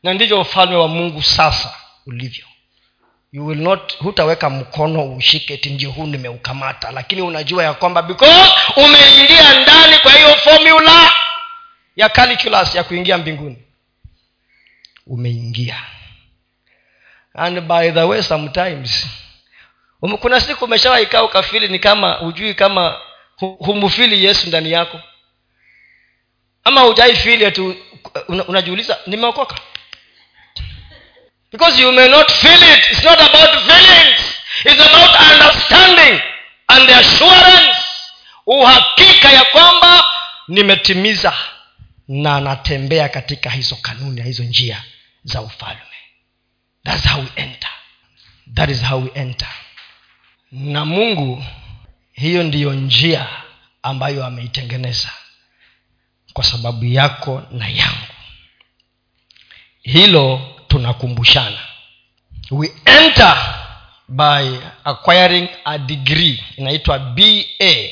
na 0.02 0.14
ndivyo 0.14 0.40
ufalme 0.40 0.76
wa 0.76 0.88
mungu 0.88 1.22
sasa 1.22 1.74
ulivyo 2.06 2.44
you 3.36 3.46
will 3.46 3.58
not 3.62 3.98
hutaweka 3.98 4.50
mkono 4.50 5.12
ushike 5.16 5.56
ti 5.56 5.70
ndio 5.70 5.90
huu 5.90 6.06
nimeukamata. 6.06 6.90
Lakini 6.90 7.22
unajua 7.22 7.64
ya 7.64 7.74
kwamba 7.74 8.02
because 8.02 8.52
umeingia 8.76 9.60
ndani 9.60 9.98
kwa 9.98 10.12
hiyo 10.12 10.34
formula 10.36 11.12
ya 11.96 12.08
calculus 12.08 12.74
ya 12.74 12.84
kuingia 12.84 13.18
mbinguni. 13.18 13.56
Umeingia. 15.06 15.82
And 17.34 17.60
by 17.60 17.90
the 17.90 18.02
way 18.02 18.22
sometimes 18.22 19.06
um, 20.02 20.16
kuna 20.18 20.40
siku 20.40 20.64
umeshawaikaa 20.64 21.22
ukafili 21.22 21.68
ni 21.68 21.78
kama 21.78 22.12
hujui 22.12 22.54
kama 22.54 23.00
humufili 23.38 24.24
yesu 24.24 24.48
ndani 24.48 24.70
yako? 24.72 25.00
Ama 26.64 26.80
hujaifili 26.80 27.50
tu 27.52 27.76
unajiuliza 28.48 28.98
nimeokoka 29.06 29.56
because 31.56 31.80
you 31.80 31.90
may 31.92 32.08
not 32.08 32.30
feel 32.30 32.52
it. 32.52 32.82
It's 32.92 33.02
not 33.02 33.16
about 33.18 33.50
feelings. 33.64 34.20
It's 34.68 34.82
about 34.88 35.12
understanding 35.32 36.20
and 36.68 36.90
assurance. 36.90 37.76
Uhakika 38.46 39.32
ya 39.32 39.44
kwamba 39.44 40.04
nimetimiza 40.48 41.36
na 42.08 42.40
natembea 42.40 43.08
katika 43.08 43.50
hizo 43.50 43.76
kanuni 43.76 44.20
na 44.20 44.24
hizo 44.26 44.42
njia 44.44 44.84
za 45.24 45.40
ufalme. 45.42 45.80
Thats 46.84 47.08
how 47.08 47.20
we 47.20 47.28
enter. 47.36 47.70
That 48.54 48.70
is 48.70 48.82
how 48.84 49.02
we 49.02 49.10
enter. 49.14 49.48
Na 50.52 50.84
mungu 50.84 51.44
hiyo 52.12 52.42
ndiyo 52.42 52.72
njia 52.72 53.26
ambayo 53.82 54.26
ameitengeneza 54.26 55.10
kwa 56.32 56.44
sababu 56.44 56.84
yako 56.84 57.42
na 57.50 57.68
yangu. 57.68 58.14
Hilo 59.82 60.55
tunakumbushana. 60.76 61.58
We 62.50 62.68
enter 62.84 63.36
by 64.08 64.60
acquiring 64.84 65.48
a 65.64 65.78
degree 65.78 66.44
inaitwa 66.56 66.98
ba 66.98 67.88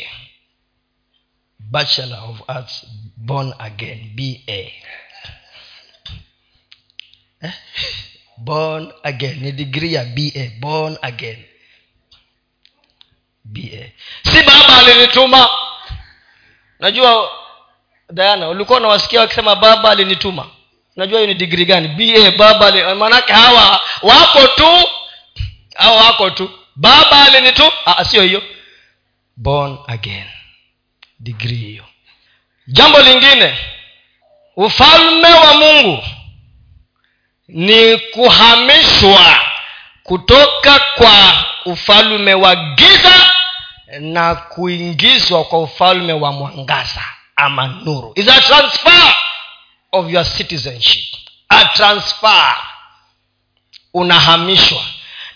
bachelor 1.58 2.18
of 2.18 2.42
arts 2.48 2.86
born 3.16 3.52
again 3.58 4.12
ba 4.16 4.22
eh? 4.46 4.72
born 8.38 8.92
again 9.02 9.40
ni 9.40 9.52
degree 9.52 9.94
ya 9.94 10.04
ba 10.04 10.50
born 10.60 10.98
again. 11.02 11.44
Ba 13.44 13.60
si 14.30 14.42
baba 14.44 14.78
alinituma. 14.78 15.48
Najua 16.78 17.30
dayana 18.12 18.48
ulikuwa 18.48 18.78
unawasikia 18.78 19.20
wakisema 19.20 19.56
baba 19.56 19.90
alinituma 19.90 20.53
najua 20.96 21.18
hiyo 21.20 21.26
ni 21.26 21.35
digri 21.35 21.64
gani? 21.64 21.88
Ba 22.38 22.54
baba 22.54 22.94
maanake 22.94 23.33
hawa 23.33 23.80
wako 24.02 24.46
tu 24.46 24.88
hawa 25.74 25.96
wako 26.04 26.30
tu. 26.30 26.50
Baba 26.76 27.24
alinitu 27.24 27.72
sio 28.11 28.22
hiyo. 28.22 28.42
Born 29.37 29.78
again. 29.87 30.26
Digrii 31.20 31.57
hiyo. 31.57 31.85
Jambo 32.66 32.98
lingine 32.98 33.59
ufalme 34.57 35.28
wa 35.28 35.54
mungu 35.54 36.04
ni 37.48 37.96
kuhamishwa 37.98 39.40
kutoka 40.02 40.80
kwa 40.96 41.44
ufalme 41.64 42.35
wa 42.35 42.57
giza 42.57 43.30
na 44.00 44.35
kuingizwa 44.35 45.44
kwa 45.44 45.62
ufalme 45.62 46.12
wa 46.12 46.33
mwangaza 46.33 47.04
ama 47.37 47.66
nuru. 47.66 48.12
Is 48.16 48.28
a 48.28 48.40
transfer 48.40 49.14
of 49.94 50.11
your 50.11 50.24
citizenship. 50.24 51.04
A 51.48 51.64
transfer. 51.64 52.57
Unahamishwa. 53.94 54.85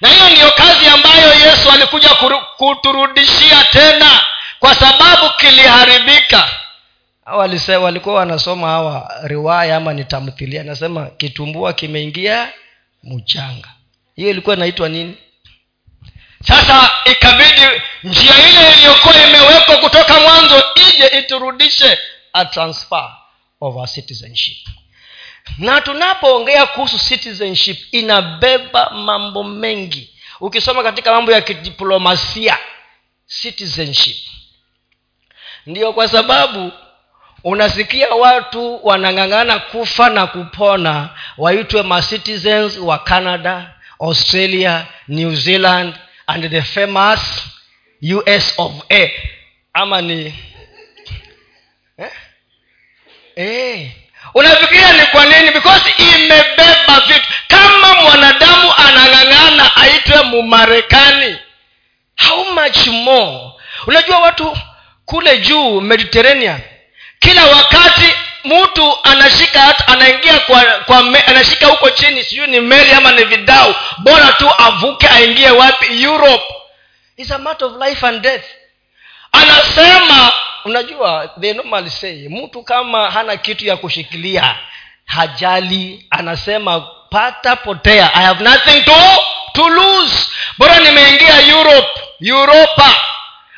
Na 0.01 0.09
hiyo 0.09 0.31
ndiyo 0.31 0.51
kazi 0.51 0.87
ambayo 0.89 1.35
yesu 1.35 1.71
alikuja 1.71 2.09
kuturudishia 2.57 3.65
tena 3.65 4.25
kwa 4.59 4.75
sababu 4.75 5.31
kiliharibika. 5.37 6.49
Walikuwa 7.81 8.15
wanasoma 8.15 8.67
hawa 8.67 9.13
riwaya 9.23 9.77
ama 9.77 9.93
ni 9.95 10.05
tamthilia 10.05 10.63
nasema 10.63 11.07
kitumbua 11.07 11.73
kimeingia 11.73 12.49
mchanga. 13.03 13.69
Hiyo 14.17 14.31
ilikuwa 14.31 14.57
inaitwa 14.57 14.89
nini? 14.89 15.17
Sasa 16.43 16.91
ikabidi 17.05 17.61
njia 18.05 18.49
ile 18.49 18.73
iliyokuwa 18.73 19.15
imewekwa 19.15 19.77
kutoka 19.77 20.21
mwanzo 20.21 20.65
ije 20.75 21.07
iturudishe 21.07 21.99
a 22.33 22.45
transfer 22.45 23.11
of 23.61 23.77
our 23.77 23.89
citizenship. 23.89 24.57
Na 25.59 25.81
tunapoongea 25.81 26.67
kuhusu 26.67 26.99
citizenship 27.09 27.79
inabeba 27.93 28.91
mambo 28.91 29.45
mengi. 29.45 30.11
Ukisoma 30.41 30.83
katika 30.83 31.13
mambo 31.13 31.33
ya 31.33 31.41
kidiplomasia 31.41 32.59
citizenship. 33.27 34.17
Ndiyo 35.67 35.93
kwa 35.93 36.09
sababu 36.09 36.73
unasikia 37.45 38.09
watu 38.09 38.87
wanang'ang'ana 38.87 39.59
kufa 39.59 40.11
na 40.11 40.27
kupona 40.27 41.11
waitwe 41.39 41.83
macitizens 41.83 42.79
wa 42.79 42.99
canada 42.99 43.75
australia 44.01 44.87
new 45.09 45.35
zealand 45.35 45.95
and 46.27 46.51
the 46.51 46.63
famous 46.63 47.21
us 48.37 48.55
of 48.59 48.73
a. 48.91 49.11
Ama 49.73 50.01
ni? 50.03 50.35
Eh. 53.39 53.91
unafikiria 54.35 54.93
ni 54.93 55.07
kwa 55.07 55.25
nini? 55.27 55.51
Because 55.51 55.95
imebeba 55.99 57.01
vitu. 57.07 57.29
Kama 57.49 57.95
mwanadamu 57.95 58.73
anang'ang'ana 58.77 59.77
aitwe 59.77 60.23
mumarekani 60.23 61.37
how 62.29 62.45
much 62.45 62.87
more? 62.87 63.39
Unajua 63.87 64.19
watu 64.19 64.57
kule 65.05 65.39
juu 65.39 65.81
mediterranean 65.81 66.61
kila 67.19 67.47
wakati 67.47 68.15
mtu 68.45 68.99
anashika 69.03 69.61
hata 69.61 69.89
anaingia 69.89 70.41
kwa, 70.41 70.63
kwa 70.65 70.99
anashika 71.27 71.67
huko 71.67 71.91
chini 71.91 72.25
sijui 72.25 72.47
ni 72.47 72.61
meli 72.61 72.93
ama 72.93 73.13
ni 73.13 73.25
vidau 73.25 73.75
bora 73.99 74.33
tu 74.33 74.51
avuke 74.59 75.09
aingie 75.09 75.51
wapi? 75.51 76.03
Europe. 76.03 76.45
Is 77.17 77.31
a 77.31 77.39
matter 77.39 77.69
of 77.69 77.83
life 77.89 78.07
and 78.07 78.23
death 78.23 78.45
anasema 79.33 80.33
unajua 80.65 81.31
they 81.41 81.53
normally 81.53 81.91
say 81.91 82.29
mtu 82.29 82.63
kama 82.63 83.11
hana 83.11 83.37
kitu 83.37 83.67
ya 83.67 83.77
kushikilia 83.77 84.55
hajali. 85.07 86.07
Anasema 86.11 86.81
pata 87.11 87.57
potea. 87.57 88.15
I 88.15 88.25
have 88.25 88.45
nothing 88.45 88.85
to, 88.85 88.95
to 89.53 89.69
lose. 89.69 90.29
Bora 90.59 90.79
nimeingia 90.79 91.41
europe 91.47 92.01
europa. 92.21 92.95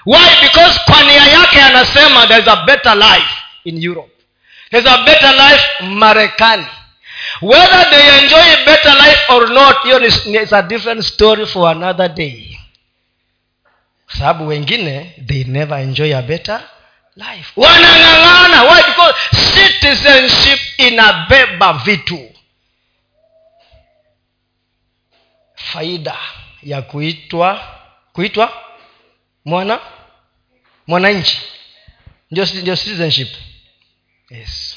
Why? 0.06 0.28
Because 0.42 0.80
kwa 0.84 1.02
nia 1.02 1.26
yake 1.26 1.60
anasema 1.60 2.26
there's 2.26 2.48
a 2.48 2.56
better 2.56 2.96
life 2.96 3.34
in 3.64 3.82
europe. 3.84 4.10
There's 4.70 4.86
a 4.86 4.98
better 4.98 5.32
life 5.34 5.64
marekani. 5.80 6.66
Whether 7.42 7.90
they 7.90 8.18
enjoy 8.18 8.64
better 8.66 8.94
life 8.94 9.20
or 9.28 9.50
not 9.50 9.82
hiyo 9.82 10.00
is 10.42 10.52
a 10.52 10.62
different 10.62 11.02
story 11.02 11.46
for 11.46 11.70
another 11.70 12.08
day 12.08 12.49
sababu 14.18 14.46
wengine 14.46 15.14
they 15.26 15.44
never 15.44 15.78
enjoy 15.80 16.16
a 16.16 16.22
better 16.22 16.62
life. 17.16 17.52
Wanang'ang'ana 17.56 18.62
why? 18.64 18.82
Because 18.82 19.14
citizenship 19.54 20.60
inabeba 20.78 21.72
vitu. 21.72 22.30
Faida 25.54 26.18
ya 26.62 26.82
kuitwa 26.82 27.78
kuitwa 28.12 28.52
mwana 29.44 29.80
mwananchi. 30.86 31.40
Ndio, 32.30 32.44
ndio 32.44 32.76
citizenship. 32.76 33.28
Yes. 34.30 34.76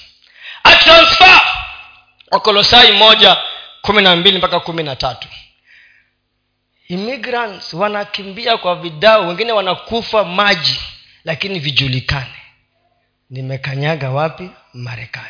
A 0.64 0.76
transfer. 0.76 1.42
Wakolosai 2.32 2.92
moja 2.92 3.38
kumi 3.82 4.02
na 4.02 4.16
mbili 4.16 4.38
mpaka 4.38 4.60
kumi 4.60 4.84
na 4.84 4.96
tatu 4.96 5.28
immigrants 6.88 7.74
wanakimbia 7.74 8.58
kwa 8.58 8.76
vidao 8.76 9.28
wengine 9.28 9.52
wanakufa 9.52 10.24
maji 10.24 10.80
lakini 11.24 11.60
vijulikane. 11.60 12.36
Nimekanyaga 13.30 14.10
wapi? 14.10 14.50
Marekani. 14.74 15.28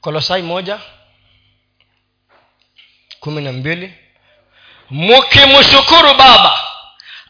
Kolosai 0.00 0.42
moja 0.42 0.78
kumi 3.20 3.42
na 3.42 3.52
mbili. 3.52 3.94
Mkimshukuru 4.90 6.14
baba 6.14 6.60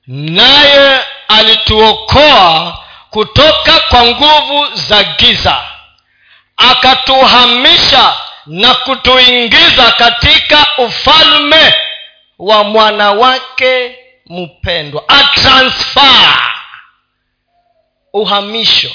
naye 0.08 0.99
alituokoa 1.28 2.78
kutoka 3.10 3.80
kwa 3.89 4.03
nguvu 4.03 4.68
za 4.76 5.03
giza 5.03 5.64
akatuhamisha 6.58 8.14
na 8.45 8.76
kutuingiza 8.76 9.91
katika 9.91 10.66
ufalme 10.78 11.74
wa 12.39 12.64
mwana 12.64 13.12
wake 13.12 13.95
mpendwa. 14.26 15.03
A 15.08 15.24
transfer. 15.24 16.51
Uhamisho. 18.14 18.91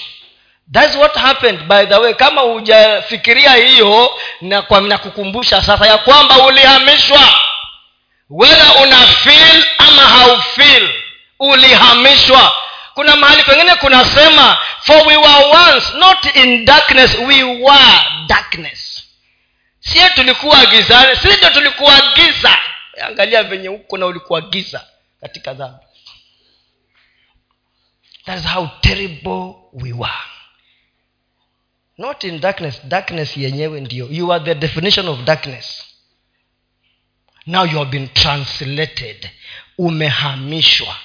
Thats 0.72 0.96
what 0.96 1.16
happened 1.16 1.60
by 1.68 1.86
the 1.86 1.96
way. 1.96 2.14
Kama 2.14 2.40
hujafikiria 2.40 3.52
hiyo 3.54 4.10
na, 4.40 4.64
na 4.80 4.98
kukumbusha 4.98 5.62
sasa 5.62 5.86
ya 5.86 5.98
kwamba 5.98 6.38
ulihamishwa 6.46 7.20
whether 8.30 8.82
una 8.82 9.06
feel 9.06 9.64
ama 9.78 10.02
haufil 10.02 10.90
ulihamishwa. 11.38 12.52
Kuna 12.94 13.16
mahali 13.16 13.42
pengine 13.42 13.74
kunasema 13.74 14.58
for 14.80 15.06
we 15.06 15.16
were 15.16 15.44
once 15.44 15.86
not 15.98 16.36
in 16.36 16.64
darkness 16.64 17.14
we 17.18 17.42
were 17.42 18.00
darkness. 18.26 19.04
Sie 19.80 20.08
tulikuwa 20.14 20.66
gizani 20.66 21.16
si 21.16 21.28
ndio 21.28 21.50
tulikuwa 21.50 22.00
giza. 22.14 22.58
Angalia 23.06 23.42
venye 23.42 23.68
huko 23.68 23.98
na 23.98 24.06
ulikuwa 24.06 24.40
giza 24.40 24.86
katika 25.20 25.54
dhambi. 25.54 25.84
That 28.26 28.44
how 28.54 28.68
terrible 28.80 29.54
we 29.72 29.92
were. 29.92 30.12
Not 31.98 32.24
in 32.24 32.40
darkness 32.40 32.80
darkness 32.84 33.36
yenyewe 33.36 33.80
ndio. 33.80 34.08
You 34.10 34.32
are 34.32 34.44
the 34.44 34.54
definition 34.54 35.08
of 35.08 35.18
darkness 35.20 35.84
now 37.46 37.64
you 37.64 37.78
have 37.78 37.90
been 37.90 38.08
translated. 38.08 39.30
Umehamishwa. 39.78 40.96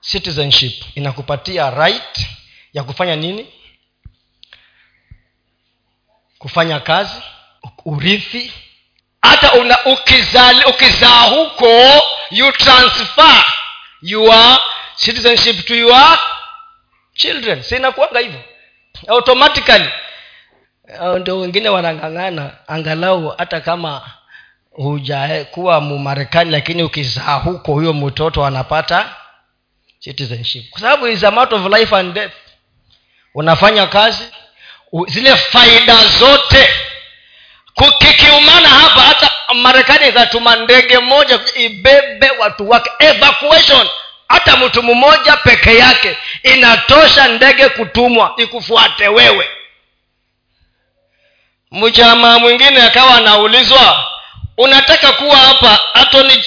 Citizenship 0.00 0.72
inakupatia 0.94 1.70
right 1.70 2.26
ya 2.72 2.82
kufanya 2.84 3.16
nini? 3.16 3.46
Kufanya 6.38 6.80
kazi 6.80 7.22
urithi. 7.84 8.52
Hata 9.22 9.52
una 9.52 9.84
ukizali 9.84 10.64
ukizaa 10.64 11.22
huko 11.22 12.02
you 12.30 12.52
transfer 12.52 13.44
your 14.02 14.58
citizenship 14.96 15.66
to 15.66 15.74
your 15.74 16.18
children. 17.14 17.62
Si 17.62 17.76
inakuanga 17.76 18.18
hivyo? 18.18 18.40
Automatically 19.08 19.88
ndo 21.20 21.38
wengine 21.38 21.68
wanang'ang'ana 21.68 22.50
angalau 22.68 23.28
hata 23.38 23.60
kama 23.60 24.02
hujakuwa 24.70 25.80
mumarekani 25.80 26.50
lakini 26.50 26.82
ukizaa 26.82 27.34
huko 27.34 27.72
huyo 27.72 27.92
mtoto 27.92 28.44
anapata 28.46 29.14
citizenship. 30.00 30.70
Kwa 30.70 30.80
sababu 30.80 31.06
is 31.06 31.24
a 31.24 31.30
matter 31.30 31.58
of 31.58 31.72
life 31.78 31.96
and 31.96 32.14
death. 32.14 32.32
Unafanya 33.34 33.86
kazi 33.86 34.24
zile 35.06 35.36
faida 35.36 36.04
zote 36.04 36.68
kukikiumana 37.74 38.68
hapa 38.68 39.00
hata 39.00 39.30
marekani 39.54 40.08
ikatuma 40.08 40.56
ndege 40.56 40.98
moja 40.98 41.40
ibebe 41.56 42.30
watu 42.30 42.70
wake. 42.70 42.90
Evacuation. 42.98 43.88
Hata 44.28 44.56
mtu 44.56 44.82
mmoja 44.82 45.36
peke 45.36 45.78
yake. 45.78 46.16
Inatosha 46.42 47.28
ndege 47.28 47.68
kutumwa 47.68 48.34
ikufuate 48.36 49.08
wewe 49.08 49.48
mjamaa 51.74 52.38
mwingine 52.38 52.82
akawa 52.82 53.14
anaulizwa 53.16 54.04
unataka 54.56 55.12
kuwa 55.12 55.36
hapa 55.36 55.94
attorney 55.94 56.42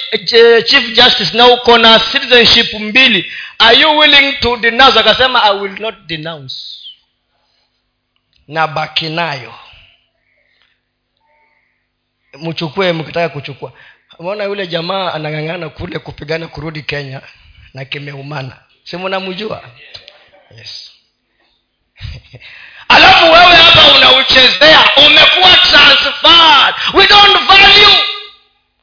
chief 0.64 0.92
justice 0.92 1.36
na 1.36 1.46
uko 1.46 1.78
na 1.78 2.00
citizenship 2.00 2.72
mbili 2.72 3.32
are 3.58 3.80
you 3.80 3.98
willing 3.98 4.32
to 4.40 4.56
denounce? 4.56 4.98
Akasema 5.00 5.42
i 5.42 5.58
will 5.58 5.80
not 5.80 5.94
denounce. 6.06 6.54
Na 8.48 8.66
baki 8.66 9.08
nayo. 9.08 9.54
Mchukue 12.34 12.92
mkitaka 12.92 13.28
kuchukua. 13.28 13.72
Umeona 14.18 14.44
yule 14.44 14.66
jamaa 14.66 15.12
anang'ang'ana 15.12 15.68
kule 15.68 15.98
kupigana 15.98 16.48
kurudi 16.48 16.82
kenya 16.82 17.20
na 17.74 17.84
kimeumana. 17.84 18.56
Si 18.84 18.96
munamjua 18.96 19.62
yes 20.58 20.92
alafu 22.98 23.24
wewe 23.32 23.56
hapa 23.56 23.96
unauchezea 23.96 24.84
umekuwa 25.06 25.56
transferred. 25.56 26.74
We 26.94 27.06
don't 27.06 27.38
value. 27.48 27.98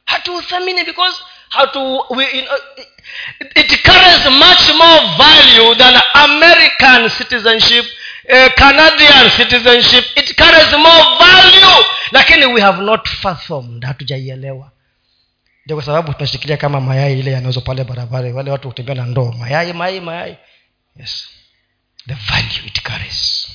Hatuuthamini 0.04 0.84
because 0.84 1.16
hatu 1.48 2.04
we, 2.10 2.24
you 2.24 2.42
know, 2.42 2.58
it 3.54 3.82
carries 3.82 4.26
much 4.30 4.68
more 4.78 5.06
value 5.18 5.74
than 5.74 6.00
american 6.14 7.10
citizenship 7.10 7.86
uh, 8.32 8.48
canadian 8.56 9.30
citizenship. 9.36 10.04
It 10.16 10.34
carries 10.36 10.72
more 10.72 11.04
value. 11.18 11.84
Lakini 12.12 12.46
we 12.46 12.60
have 12.60 12.82
not 12.82 13.08
fathomed 13.08 13.84
hatujaielewa. 13.84 14.70
Ndio 15.64 15.76
kwa 15.76 15.84
sababu 15.86 16.12
tunashikilia 16.14 16.56
kama 16.56 16.80
mayai 16.80 17.20
ile 17.20 17.30
yanauzwa 17.32 17.62
pale 17.62 17.84
barabara. 17.84 18.34
Wale 18.34 18.50
watu 18.50 18.68
hutembea 18.68 18.94
na 18.94 19.06
ndoo. 19.06 19.32
Mayai 19.38 19.72
mayai 19.72 20.00
mayai. 20.00 20.36
Yes. 20.96 21.28
The 22.08 22.14
value 22.14 22.66
it 22.66 22.82
carries 22.82 23.45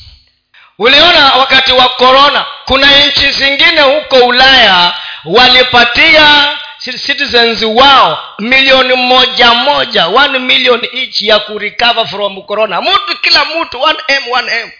uliona 0.82 1.34
wakati 1.34 1.71
wa 1.73 1.89
korona 1.89 2.45
kuna 2.65 3.05
nchi 3.05 3.32
zingine 3.32 3.82
huko 3.82 4.15
ulaya 4.15 4.93
walipatia 5.25 6.57
citizens 7.05 7.61
wao 7.63 8.36
milioni 8.39 8.93
moja 8.93 9.53
moja 9.53 10.07
one 10.07 10.39
million 10.39 10.88
each 10.93 11.21
ya 11.21 11.39
kurecover 11.39 12.07
from 12.07 12.41
corona. 12.41 12.82
Mtu 12.82 13.17
kila 13.21 13.45
mtu 13.45 13.79
m 14.07 14.23
m. 14.49 14.71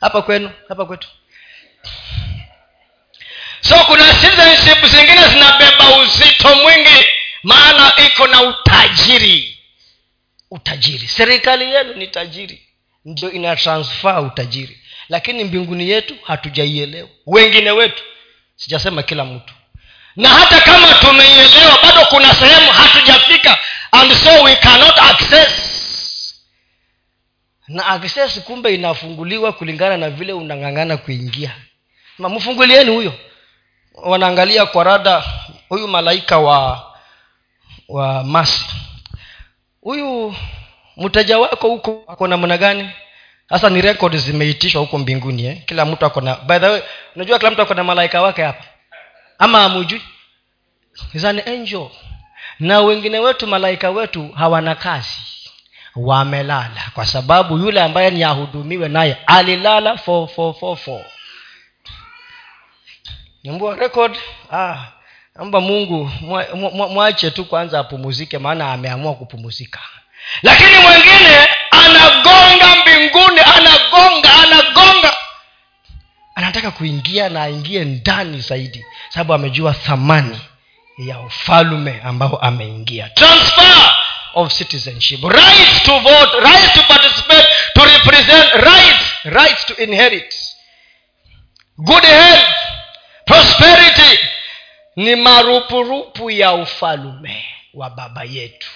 Hapa 0.00 0.22
kwenu 0.22 0.50
hapa 0.68 0.84
kwetu. 0.84 1.08
So 3.60 3.74
kuna 3.74 4.04
citizenship 4.14 4.84
zingine 4.86 5.28
zinabeba 5.28 5.98
uzito 6.02 6.54
mwingi 6.54 7.04
maana 7.42 7.92
iko 8.06 8.26
na 8.26 8.42
utajiri. 8.42 9.58
Utajiri. 10.50 11.08
Serikali 11.08 11.74
yenu 11.74 11.94
ni 11.94 12.06
tajiri. 12.06 12.62
Ndio 13.04 13.30
ina 13.32 13.56
transfer 13.56 14.18
utajiri 14.20 14.79
lakini 15.10 15.44
mbinguni 15.44 15.90
yetu 15.90 16.14
hatujaielewa. 16.24 17.08
Wengine 17.26 17.70
wetu 17.70 18.02
sijasema 18.56 19.02
kila 19.02 19.24
mtu. 19.24 19.54
Na 20.16 20.28
hata 20.28 20.60
kama 20.60 20.94
tumeielewa 20.94 21.78
bado 21.82 22.04
kuna 22.04 22.34
sehemu 22.34 22.72
hatujafika. 22.72 23.58
And 23.92 24.12
so 24.12 24.42
we 24.42 24.56
cannot 24.56 24.98
access. 24.98 25.50
Na 27.68 27.86
access 27.86 28.40
kumbe 28.40 28.74
inafunguliwa 28.74 29.52
kulingana 29.52 29.96
na 29.96 30.10
vile 30.10 30.32
unang'ang'ana 30.32 30.96
kuingia. 30.96 31.50
Mfungulieni 32.18 32.90
huyo. 32.90 33.14
Wanaangalia 33.94 34.66
kwa 34.66 34.84
rada 34.84 35.24
huyu 35.68 35.88
malaika 35.88 36.38
wa 36.38 36.86
wa 37.88 38.24
masi. 38.24 38.64
Huyu 39.80 40.34
mteja 40.96 41.38
wako 41.38 41.68
huko 41.68 42.04
ako 42.08 42.26
namna 42.26 42.58
gani 42.58 42.90
sasa 43.50 43.70
ni 43.70 43.80
rekodi 43.80 44.18
zimeitishwa 44.18 44.80
huko 44.80 44.98
mbinguni 44.98 45.44
eh? 45.46 45.64
kila 45.66 45.84
mtu 45.84 46.06
ako 46.06 46.20
na 46.20 46.36
by 46.36 46.58
the 46.58 46.66
way 46.68 46.82
unajua 47.16 47.38
kila 47.38 47.50
mtu 47.50 47.62
ako 47.62 47.74
na 47.74 47.84
malaika 47.84 48.22
wake 48.22 48.42
hapa? 48.42 48.64
Ama 49.38 49.64
amujui 49.64 50.02
is 51.14 51.24
an 51.24 51.38
angel. 51.46 51.88
Na 52.60 52.80
wengine 52.80 53.18
wetu 53.18 53.46
malaika 53.46 53.90
wetu 53.90 54.28
hawana 54.32 54.74
kazi. 54.74 55.08
Wamelala. 55.96 56.90
Kwa 56.94 57.06
sababu 57.06 57.58
yule 57.58 57.82
ambaye 57.82 58.10
ni 58.10 58.24
ahudumiwe 58.24 58.88
naye 58.88 59.16
alilala 59.26 59.96
for, 59.98 60.28
for, 60.28 60.54
for, 60.54 60.76
for. 60.76 61.04
nyambua 63.44 63.74
record? 63.76 64.18
Ah, 64.52 64.76
amba 65.34 65.60
mungu 65.60 66.10
mwache 66.92 67.30
tu 67.30 67.44
kwanza 67.44 67.78
apumuzike 67.80 68.38
maana 68.38 68.72
ameamua 68.72 69.14
kupumuzika 69.14 69.80
lakini 70.42 70.78
mwingine 70.78 71.48
anagonga 71.70 72.76
mbinguni 72.76 73.40
anagonga 73.56 74.34
anagonga. 74.42 75.16
Anataka 76.34 76.70
kuingia 76.70 77.28
na 77.28 77.42
aingie 77.42 77.84
ndani 77.84 78.40
zaidi 78.40 78.84
sababu 79.08 79.34
amejua 79.34 79.72
thamani 79.74 80.40
ya 80.98 81.20
ufalume 81.20 82.00
ambao 82.04 82.36
ameingia. 82.36 83.08
Transfer 83.08 83.96
of 84.34 84.52
citizenship. 84.58 85.24
Right 85.24 85.82
to 85.84 85.98
vote 85.98 86.40
right 86.40 86.72
to 86.74 86.82
participate 86.82 87.48
to 87.74 87.84
represent 87.84 88.52
right 88.52 88.96
right 89.24 89.66
to 89.66 89.74
inherit. 89.82 90.34
Good 91.78 92.04
health 92.04 92.48
prosperity 93.24 94.18
ni 94.96 95.16
marupurupu 95.16 96.30
ya 96.30 96.52
ufalume 96.52 97.44
wa 97.74 97.90
baba 97.90 98.24
yetu 98.24 98.68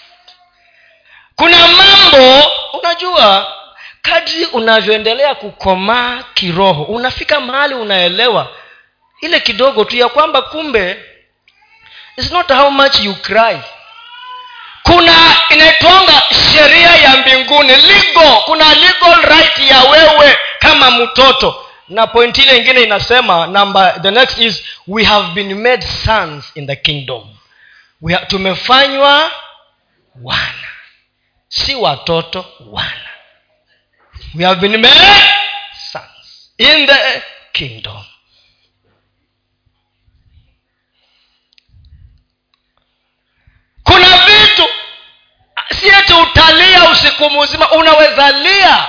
kuna 1.37 1.69
mambo 1.69 2.43
unajua 2.83 3.53
kadri 4.03 4.45
unavyoendelea 4.45 5.35
kukomaa 5.35 6.23
kiroho 6.35 6.83
unafika 6.83 7.41
mahali 7.41 7.75
unaelewa 7.75 8.49
ile 9.21 9.41
kidogo 9.41 9.85
tu 9.85 9.97
ya 9.97 10.09
kwamba 10.09 10.43
kumbe 10.43 11.03
it's 12.17 12.31
not 12.33 12.49
how 12.53 12.71
much 12.71 13.01
you 13.01 13.15
cry. 13.15 13.59
Kuna 14.83 15.13
inaitwanga 15.51 16.23
sheria 16.53 16.97
ya 16.97 17.17
mbinguni 17.17 17.69
legal. 17.77 18.43
Kuna 18.45 18.75
legal 18.75 19.23
right 19.23 19.59
ya 19.71 19.83
wewe 19.83 20.39
kama 20.59 20.91
mtoto. 20.91 21.67
Na 21.89 22.07
pointi 22.07 22.43
ile 22.43 22.57
ingine 22.59 22.83
inasema 22.83 23.47
number 23.47 24.03
the 24.03 24.11
next 24.11 24.39
is 24.39 24.63
we 24.89 25.05
have 25.05 25.29
been 25.35 25.55
made 25.55 25.87
sons 26.05 26.45
in 26.55 26.67
the 26.67 26.77
kingdom. 26.77 27.23
We 28.03 28.15
ha, 28.15 28.19
tumefanywa 28.27 29.31
wana 30.23 30.69
si 31.55 31.75
watoto 31.75 32.45
wana. 32.71 33.11
We 34.35 34.45
have 34.45 34.61
been 34.61 34.81
made 34.81 35.23
sons 35.93 36.51
in 36.59 36.87
the 36.87 37.23
kingdom. 37.53 38.05
Kuna 43.85 44.07
vitu 44.27 44.65
si 45.81 45.89
eti 45.89 46.13
utalia 46.13 46.91
usiku 46.91 47.31
mzima 47.31 47.71
unaweza 47.71 48.31
lia 48.31 48.89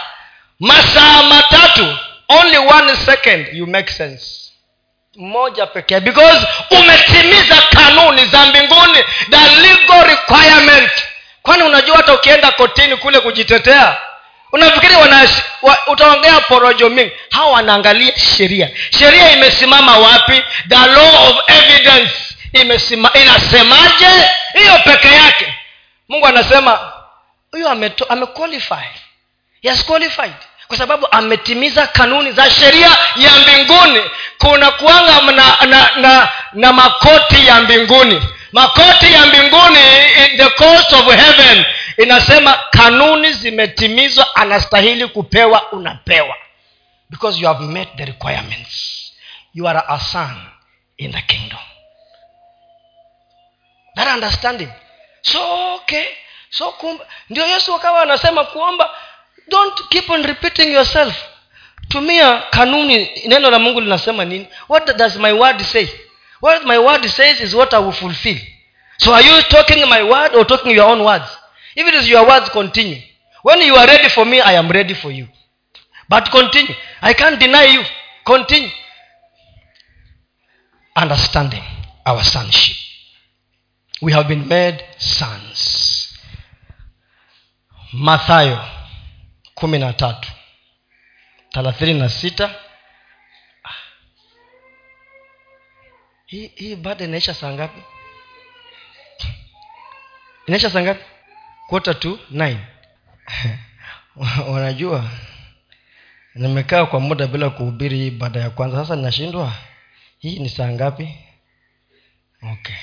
masaa 0.60 1.24
matatu 1.24 1.98
only 2.28 2.58
one 2.58 2.96
second 2.96 3.48
you 3.54 3.68
make 3.68 3.92
sense. 3.92 4.26
Mmoja 5.16 5.66
pekee 5.68 6.00
because 6.00 6.48
umetimiza 6.72 7.62
kanuni 7.62 8.26
za 8.26 8.46
mbinguni 8.46 9.04
the 9.30 9.50
legal 9.62 10.04
requirement 10.06 10.92
kwani 11.46 11.64
unajua 11.64 11.98
hata 11.98 12.14
ukienda 12.14 12.52
kotini 12.52 12.98
kule 12.98 13.20
kujitetea 13.20 13.98
unafikiri 14.52 14.96
wa, 15.62 15.78
utaongea 15.88 16.40
porojo 16.42 16.90
mingi. 16.90 17.12
Hawa 17.32 17.52
wanaangalia 17.52 18.14
sheria. 18.20 18.70
Sheria 19.00 19.32
imesimama 19.32 19.98
wapi? 19.98 20.44
The 20.70 20.76
law 20.76 21.30
of 21.30 21.36
evidence 21.48 22.14
imesima, 22.54 23.12
inasemaje? 23.14 24.08
Hiyo 24.54 24.80
peke 24.84 25.08
yake. 25.08 25.54
Mungu 26.10 26.28
anasema 26.28 26.80
huyo 27.52 27.70
amequalify 28.10 28.86
yes 29.62 29.86
qualified. 29.86 30.34
Kwa 30.68 30.78
sababu 30.78 31.08
ametimiza 31.12 31.88
kanuni 31.88 32.32
za 32.32 32.52
sheria 32.52 32.90
ya 33.16 33.32
mbinguni. 33.32 34.02
Kuna 34.38 34.72
kuanga 34.72 35.22
na, 35.22 35.58
na, 35.66 35.90
na, 35.96 36.30
na 36.54 36.74
makoti 36.74 37.48
ya 37.48 37.62
mbinguni 37.62 38.22
makoti 38.56 39.14
ya 39.14 39.26
mbinguni 39.26 39.80
in 40.26 40.38
the 40.38 40.50
coast 40.50 40.94
of 40.94 41.06
heaven 41.16 41.66
inasema 41.98 42.60
kanuni 42.70 43.32
zimetimizwa 43.34 44.36
anastahili 44.36 45.08
kupewa 45.08 45.72
unapewa. 45.72 46.36
Because 47.10 47.40
you 47.42 47.48
have 47.48 47.64
met 47.64 47.90
the 47.98 48.06
requirements. 48.06 49.02
You 49.54 49.68
are 49.68 49.82
a 49.88 50.00
son 50.00 50.36
in 50.98 51.12
the 51.12 51.22
kingdom. 51.22 51.60
That 53.96 54.08
understanding. 54.08 54.70
So 55.22 55.76
okay. 55.76 56.06
So 56.50 56.72
kumba 56.72 57.06
ndio 57.30 57.48
yesu 57.48 57.76
akawa 57.76 58.02
anasema 58.02 58.44
kuomba 58.44 58.90
don't 59.48 59.88
keep 59.90 60.10
on 60.10 60.24
repeating 60.24 60.74
yourself. 60.74 61.16
Tumia 61.88 62.38
kanuni 62.50 63.10
neno 63.26 63.50
la 63.52 63.60
mungu 63.60 63.82
linasema 63.82 64.26
nini? 64.26 64.48
What 64.70 64.98
does 64.98 65.16
my 65.16 65.32
word 65.32 65.62
say 65.62 65.88
what 66.46 66.64
my 66.64 66.78
word 66.78 67.04
says 67.10 67.42
is 67.42 67.56
what 67.56 67.74
i 67.74 67.80
will 67.80 67.92
fulfill. 67.92 68.38
So 69.00 69.12
are 69.12 69.22
you 69.24 69.42
talking 69.50 69.82
my 69.90 70.04
word 70.04 70.36
or 70.38 70.46
talking 70.46 70.72
your 70.76 70.86
own 70.86 71.04
words? 71.04 71.26
If 71.76 71.88
it 71.88 71.96
is 71.96 72.08
your 72.08 72.28
words 72.28 72.50
continue. 72.50 73.02
When 73.42 73.62
you 73.62 73.74
are 73.76 73.88
ready 73.88 74.10
for 74.10 74.26
me 74.26 74.40
i 74.42 74.54
am 74.54 74.70
ready 74.70 74.94
for 74.94 75.10
you. 75.12 75.28
But 76.08 76.30
continue. 76.30 76.76
I 77.02 77.14
can't 77.14 77.40
deny 77.40 77.66
you. 77.66 77.82
Continue. 78.26 78.70
Understanding 80.96 81.64
our 82.06 82.24
sonship. 82.24 82.78
We 84.04 84.12
have 84.12 84.28
been 84.28 84.48
made 84.48 84.84
sons. 84.98 86.14
Mathayo 87.94 88.60
kumi 89.56 89.80
na 89.80 89.94
tatu 89.94 90.30
thelathini 91.54 91.94
na 91.94 92.10
sita 92.10 92.50
hii 96.36 96.52
hii 96.56 96.76
bado 96.76 97.06
inaisha 97.06 97.34
saa 97.34 97.52
ngapi? 97.52 97.82
Inaisha 100.48 100.70
saa 100.70 100.82
ngapi? 100.82 101.04
Quarter 101.70 102.00
to 102.00 102.20
nine. 102.30 102.60
Nimekaa 106.36 106.86
kwa 106.86 107.00
muda 107.00 107.28
bila 107.28 107.50
kuhubiri 107.50 107.98
hii 107.98 108.10
baada 108.12 108.40
ya 108.40 108.50
kwanza. 108.50 108.78
Sasa 108.78 108.96
ninashindwa? 108.96 109.54
Hii 110.20 110.40
ni 110.40 110.50
saa 110.50 110.68
ngapi? 110.70 111.16
Okay. 112.54 112.76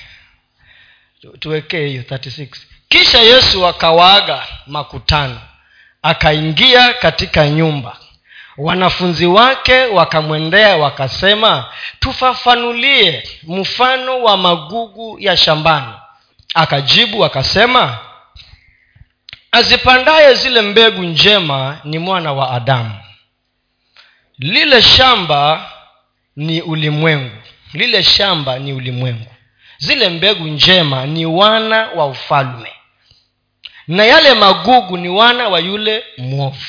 Tuwekee 1.39 1.87
hiyo 1.87 2.01
36 2.01 2.47
kisha 2.89 3.19
yesu 3.21 3.67
akawaaga 3.67 4.47
makutano. 4.67 5.41
Akaingia 6.01 6.93
katika 6.93 7.49
nyumba 7.49 7.97
wanafunzi 8.57 9.25
wake 9.25 9.85
wakamwendea 9.85 10.77
wakasema 10.77 11.65
tufafanulie 11.99 13.23
mfano 13.43 14.23
wa 14.23 14.37
magugu 14.37 15.17
ya 15.19 15.37
shambani. 15.37 15.93
Akajibu 16.53 17.25
akasema 17.25 17.97
azipandaye 19.51 20.33
zile 20.33 20.61
mbegu 20.61 21.03
njema 21.03 21.77
ni 21.83 21.99
mwana 21.99 22.33
wa 22.33 22.51
adamu. 22.51 22.95
Lile 24.39 24.81
shamba 24.81 25.71
ni 26.35 26.61
ulimwengu. 26.61 27.35
Lile 27.73 28.03
shamba 28.03 28.59
ni 28.59 28.73
ulimwengu. 28.73 29.27
Zile 29.77 30.09
mbegu 30.09 30.43
njema 30.47 31.05
ni 31.05 31.25
wana 31.25 31.87
wa 31.95 32.05
ufalme. 32.05 32.69
Na 33.87 34.05
yale 34.05 34.33
magugu 34.33 34.97
ni 34.97 35.09
wana 35.09 35.47
wa 35.49 35.59
yule 35.59 36.03
mwovu 36.17 36.65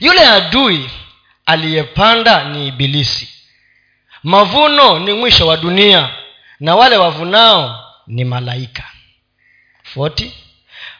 yule 0.00 0.26
adui 0.28 0.90
aliyepanda 1.46 2.44
ni 2.44 2.66
ibilisi. 2.68 3.28
Mavuno 4.22 4.98
ni 4.98 5.12
mwisho 5.12 5.46
wa 5.46 5.56
dunia 5.56 6.08
na 6.60 6.76
wale 6.76 6.96
wavunao 6.96 7.84
ni 8.06 8.24
malaika. 8.24 8.84
40 9.96 10.30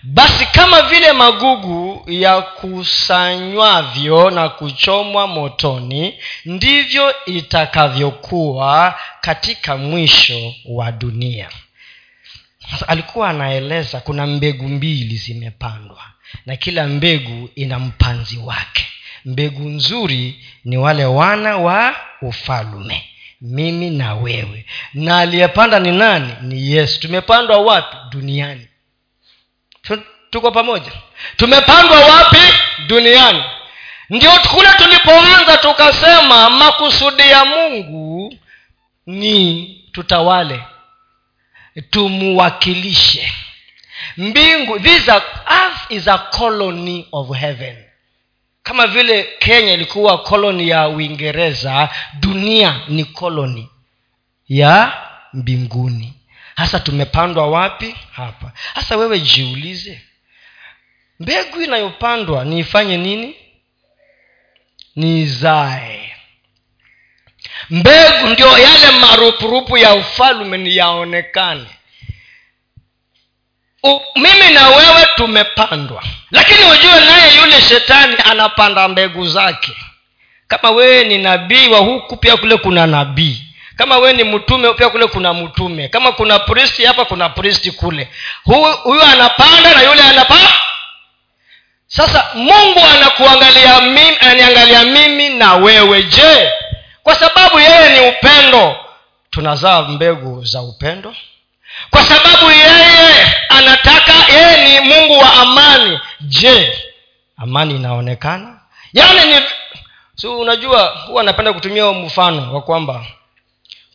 basi 0.03 0.47
kama 0.47 0.83
vile 0.83 1.13
magugu 1.13 2.05
ya 2.11 2.43
kusanywavyo 2.43 4.31
na 4.31 4.49
kuchomwa 4.49 5.27
motoni 5.27 6.19
ndivyo 6.45 7.25
itakavyokuwa 7.27 8.99
katika 9.21 9.77
mwisho 9.77 10.55
wa 10.65 10.93
dunia. 10.93 11.49
Alikuwa 12.87 13.29
anaeleza 13.31 14.01
kuna 14.01 14.27
mbegu 14.27 14.69
mbili 14.69 15.17
zimepandwa 15.17 16.14
na 16.47 16.57
kila 16.57 16.87
mbegu 16.87 17.51
ina 17.55 17.79
mpanzi 17.79 18.39
wake. 18.39 18.87
Mbegu 19.25 19.69
nzuri 19.69 20.45
ni 20.65 20.77
wale 20.77 21.05
wana 21.05 21.57
wa 21.57 21.97
ufalume 22.23 23.05
mimi 23.41 23.91
na 23.91 24.15
wewe. 24.15 24.67
Na 24.95 25.19
aliyepanda 25.19 25.81
ni 25.81 25.93
nani? 25.93 26.33
Ni 26.43 26.71
yesu. 26.73 27.01
Tumepandwa 27.01 27.59
wapi? 27.59 27.97
Duniani. 28.11 28.69
Tuko 30.31 30.51
pamoja? 30.51 30.93
Tumepandwa 31.37 32.01
wapi? 32.01 32.39
Duniani. 32.87 33.43
Ndio 34.11 34.31
kule 34.31 34.69
tulipoanza 34.77 35.57
tukasema 35.57 36.51
makusudi 36.51 37.23
ya 37.23 37.45
mungu 37.45 38.35
ni 39.07 39.67
tutawale. 39.93 40.61
Tumuwakilishe 41.91 43.33
mbingu 44.17 44.79
this 44.81 45.09
earth 45.09 45.91
is 45.91 46.09
a 46.09 46.19
colony 46.19 47.09
of 47.13 47.37
heaven. 47.37 47.77
Kama 48.63 48.87
vile 48.87 49.23
kenya 49.39 49.73
ilikuwa 49.73 50.19
koloni 50.23 50.69
ya 50.69 50.89
uingereza 50.89 51.89
dunia 52.21 52.81
ni 52.89 53.05
koloni 53.05 53.71
ya 54.49 54.93
mbinguni. 55.33 56.13
Hasa 56.57 56.81
tumepandwa 56.81 57.47
wapi? 57.51 57.95
Hapa. 58.13 58.53
Hasa 58.75 58.97
wewe 58.97 59.21
jiulize 59.21 60.03
mbegu 61.21 61.63
inayopandwa 61.63 62.45
niifanye 62.45 62.97
nini? 62.97 63.37
Nizae 64.97 66.15
mbegu 67.71 68.27
ndio 68.33 68.59
yale 68.59 68.91
marupurupu 69.01 69.79
ya 69.79 69.95
ufalume 69.95 70.59
ni 70.59 70.77
mimi 74.17 74.55
na 74.55 74.69
wewe 74.69 75.07
tumepandwa. 75.17 76.03
Lakini 76.31 76.65
ujue 76.65 77.01
naye 77.01 77.37
yule 77.37 77.61
shetani 77.61 78.17
anapanda 78.25 78.89
mbegu 78.89 79.27
zake. 79.29 79.73
Kama 80.49 80.71
wewe 80.71 81.05
ni 81.05 81.19
nabii 81.19 81.69
wa 81.69 81.79
huku 81.79 82.17
pia 82.17 82.37
kule 82.37 82.57
kuna 82.57 82.87
nabii. 82.87 83.43
Kama 83.77 83.99
wewe 83.99 84.13
ni 84.13 84.25
mtume 84.25 84.73
pia 84.75 84.89
kule 84.89 85.07
kuna 85.07 85.35
mtume. 85.35 85.89
Kama 85.89 86.13
kuna 86.13 86.39
pristi 86.39 86.85
hapa 86.85 87.05
kuna 87.05 87.29
pristi 87.29 87.71
kule. 87.71 88.09
Huyu 88.85 89.03
anapanda 89.03 89.75
na 89.75 89.83
yule 89.83 90.03
anapanda 90.03 90.53
sasa 91.87 92.27
mungu 92.35 92.81
anakuangalia 92.95 93.81
mimi 93.81 94.17
ananiangalia 94.21 94.85
mimi 94.85 95.29
na 95.29 95.55
wewe. 95.55 96.03
Je 96.03 96.51
kwa 97.03 97.15
sababu 97.15 97.61
yeye 97.61 97.91
ni 98.01 98.09
upendo 98.09 98.77
tunazaa 99.31 99.83
mbegu 99.83 100.45
za 100.45 100.63
upendo 100.63 101.15
kwa 101.91 102.05
sababu 102.05 102.51
yeye 102.51 103.25
anataka 103.49 104.13
yeye 104.33 104.81
ni 104.81 104.89
mungu 104.89 105.19
wa 105.19 105.33
amani. 105.35 105.99
Je 106.21 106.79
amani 107.37 107.77
inaonekana? 107.77 108.61
Yaani 108.93 109.35
ni 109.35 109.41
si 110.17 110.27
unajua 110.27 110.87
huwa 111.07 111.23
anapenda 111.23 111.53
kutumia 111.53 111.93
mfano 111.93 112.55
wa 112.55 112.63
kwamba 112.63 113.07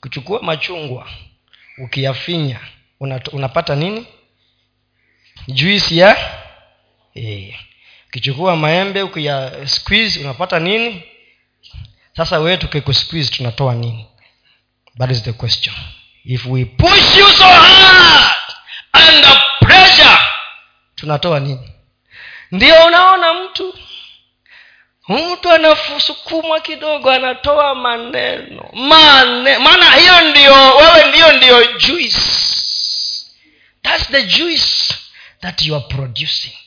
kuchukua 0.02 0.42
machungwa 0.42 1.08
ukiyafinya 1.84 2.60
unapata 3.32 3.76
nini? 3.76 4.06
Juisi 5.48 5.98
ya 5.98 6.18
e. 7.16 7.56
ukichukua 8.08 8.56
maembe 8.56 9.02
ukiya 9.02 9.68
squeeze 9.68 10.20
unapata 10.20 10.60
nini? 10.60 11.04
Sasa 12.18 12.40
wewe 12.40 12.58
tukikusqueeze 12.58 13.30
tunatoa 13.32 13.76
nini? 13.76 14.06
That 14.98 15.12
is 15.12 15.24
the 15.24 15.34
question 15.34 15.76
if 16.30 16.46
we 16.46 16.66
push 16.66 17.18
you 17.18 17.28
so 17.28 17.44
hard 17.44 18.36
under 18.94 19.42
pressure 19.60 20.18
tunatoa 20.96 21.40
nini? 21.40 21.72
Ndio 22.52 22.86
unaona 22.86 23.34
mtu 23.34 23.74
mtu 25.08 25.52
anasukumwa 25.52 26.60
kidogo 26.60 27.12
anatoa 27.12 27.76
maneno 27.76 28.70
mane 28.74 29.58
maana 29.58 29.92
hiyo 29.96 30.22
ndio 30.22 30.76
wewe 30.76 31.06
ndiyo 31.10 31.32
ndiyo 31.32 31.64
juice. 31.78 32.20
Thats 33.84 34.08
the 34.12 34.24
juice 34.24 34.94
that 35.42 35.62
you 35.62 35.76
are 35.76 35.86
producing. 35.88 36.58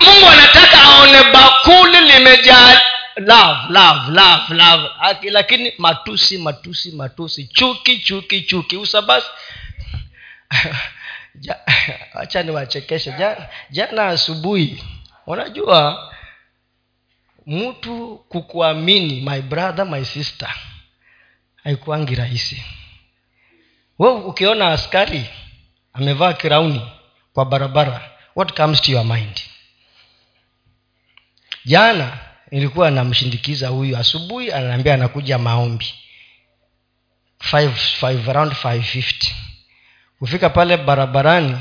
Mungu 0.00 0.28
anataka 0.28 0.82
aone 0.82 1.22
bakuli 1.24 2.00
limejaa 2.00 2.80
love 3.20 3.72
love 3.72 4.12
love 4.12 4.54
love. 4.54 5.30
Lakini 5.30 5.72
matusi 5.78 6.38
matusi 6.38 6.92
matusi. 6.92 7.44
Chuki 7.46 7.98
chuki 7.98 8.42
chuki. 8.42 8.76
Usabasi 8.76 9.26
hacha 12.12 12.42
niwachekeshe. 12.46 13.12
Jana, 13.12 13.48
jana 13.70 14.06
asubuhi 14.06 14.84
unajua 15.26 16.04
mtu 17.46 18.24
kukuamini 18.28 19.20
my 19.20 19.40
brother 19.42 19.86
my 19.86 20.04
sister 20.04 20.54
haikuangi 21.64 22.14
rahisi. 22.14 22.62
We 23.98 24.10
ukiona 24.10 24.68
askari 24.72 25.30
amevaa 25.92 26.32
kirauni 26.32 26.82
kwa 27.32 27.44
barabara 27.44 28.10
what 28.36 28.56
comes 28.56 28.80
to 28.82 28.92
your 28.92 29.04
mind? 29.04 29.40
Jana 31.64 32.18
nilikuwa 32.50 32.90
namshindikiza 32.90 33.68
huyu 33.68 33.96
asubuhi 33.96 34.52
ananiambia 34.52 34.94
anakuja 34.94 35.38
maombi. 35.38 35.94
Around 37.52 38.52
550 38.52 39.32
kufika 40.18 40.50
pale 40.50 40.76
barabarani 40.76 41.58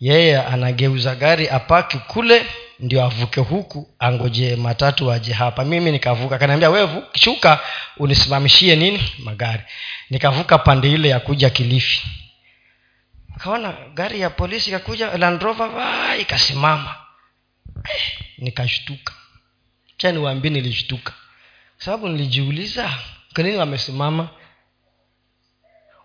yeye 0.00 0.38
anageuza 0.42 1.14
gari 1.14 1.48
apaki 1.48 1.98
kule 1.98 2.46
ndio 2.80 3.04
avuke 3.04 3.40
huku 3.40 3.90
angoje 3.98 4.56
matatu 4.56 5.12
aje 5.12 5.32
hapa. 5.32 5.64
Mimi 5.64 5.90
nikavuka 5.92 6.38
kanaambia 6.38 6.70
wewe 6.70 7.02
shuka 7.14 7.60
unisimamishie 7.96 8.76
nini? 8.76 9.02
Magari. 9.18 9.62
Nikavuka 10.10 10.58
pande 10.58 10.92
ile 10.92 11.08
ya 11.08 11.20
kuja 11.20 11.50
kilifi. 11.50 12.02
Kaona 13.38 13.74
gari 13.94 14.20
ya 14.20 14.30
polisi 14.30 14.70
ikakuja 14.70 15.16
landrova 15.18 15.70
ikasimama. 16.20 16.94
Eh, 17.94 18.18
nikashtuka 18.38 19.12
cha 20.02 20.12
niwaambie 20.12 20.50
nilishtuka 20.50 21.12
sababu 21.78 22.08
nilijiuliza 22.08 22.90
kwa 23.34 23.44
nini 23.44 23.56
wamesimama? 23.56 24.28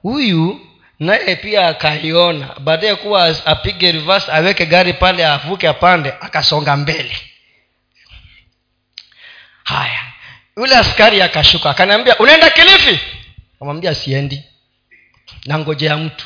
Huyu 0.01 0.67
naye 0.99 1.35
pia 1.35 1.67
akaiona. 1.67 2.55
Baadaye 2.59 2.95
kuwa 2.95 3.45
apige 3.45 3.91
reverse 3.91 4.31
aweke 4.31 4.65
gari 4.65 4.93
pale 4.93 5.25
avuke 5.25 5.67
apande 5.67 6.09
akasonga 6.21 6.77
mbele. 6.77 7.17
Haya. 9.63 10.01
Yule 10.57 10.75
askari 10.75 11.21
akashuka 11.21 11.69
akaniambia 11.69 12.17
unaenda 12.17 12.49
kilifi? 12.49 12.99
Kamwambia 13.59 13.95
siendi. 13.95 14.43
Nangojea 15.45 15.97
mtu. 15.97 16.25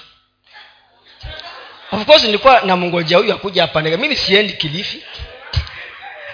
Of 1.92 2.06
course 2.06 2.24
nilikuwa 2.24 2.62
namngojea 2.62 3.18
huyu 3.18 3.34
akuja 3.34 3.64
apande 3.64 3.98
mimi 3.98 4.16
siendi 4.16 4.54
kilifi 4.54 5.04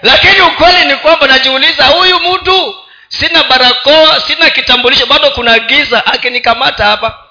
lakini 0.02 0.40
ukweli 0.40 0.84
ni 0.84 0.96
kwamba 0.96 1.26
najiuliza 1.26 1.86
huyu 1.86 2.20
mtu 2.20 2.74
sina 3.08 3.44
barakoa 3.44 4.20
sina 4.20 4.50
kitambulisho 4.50 5.06
bado 5.06 5.30
kuna 5.30 5.58
giza 5.58 6.06
akinikamata 6.06 6.84
hapa. 6.84 7.24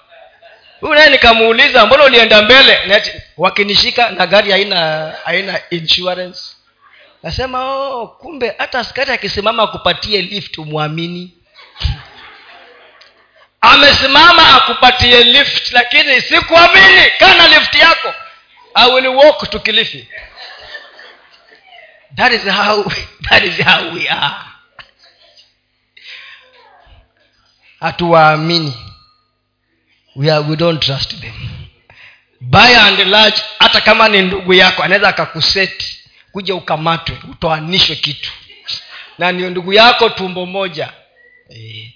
Huyu 0.81 0.93
naye 0.93 1.09
nikamuuliza 1.09 1.85
mbona 1.85 2.03
ulienda 2.03 2.41
mbele? 2.41 3.01
Wakinishika 3.37 4.09
na 4.09 4.27
gari 4.27 4.51
haina 4.51 5.11
haina 5.25 5.59
insurance. 5.69 6.39
Nasema 7.23 7.75
oh, 7.75 8.07
kumbe 8.07 8.55
hata 8.57 8.79
askari 8.79 9.11
akisimama 9.11 9.63
akupatie 9.63 10.21
lift 10.21 10.57
umwamini. 10.57 11.33
Amesimama 13.61 14.55
akupatie 14.55 15.23
lift 15.23 15.71
lakini 15.71 16.21
sikuamini 16.21 17.11
kana 17.19 17.47
lift 17.47 17.75
yako. 17.75 18.13
I 18.73 18.91
will 18.93 19.07
walk 19.07 19.49
to 19.49 19.59
kilifi 19.59 20.07
that 22.17 22.33
is 22.33 22.41
how 22.43 22.83
that 23.29 23.43
is 23.43 23.57
how 23.65 23.93
we 23.93 24.07
are. 24.09 24.45
Hatuwaamini. 27.79 28.73
We, 30.15 30.31
are, 30.31 30.49
we 30.49 30.55
don't 30.55 30.79
trust 30.81 31.21
them. 31.21 31.33
By 32.41 32.75
and 32.75 32.99
large 33.09 33.41
hata 33.59 33.81
kama 33.81 34.07
ni 34.09 34.21
ndugu 34.21 34.53
yako 34.53 34.83
anaweza 34.83 35.09
akakuseti 35.09 35.99
kuja 36.31 36.55
ukamatwe 36.55 37.17
utoanishwe 37.31 37.95
kitu. 37.95 38.31
Na 39.17 39.31
ndio 39.31 39.49
ndugu 39.49 39.73
yako 39.73 40.09
tumbo 40.09 40.45
moja. 40.45 40.93
E. 41.55 41.93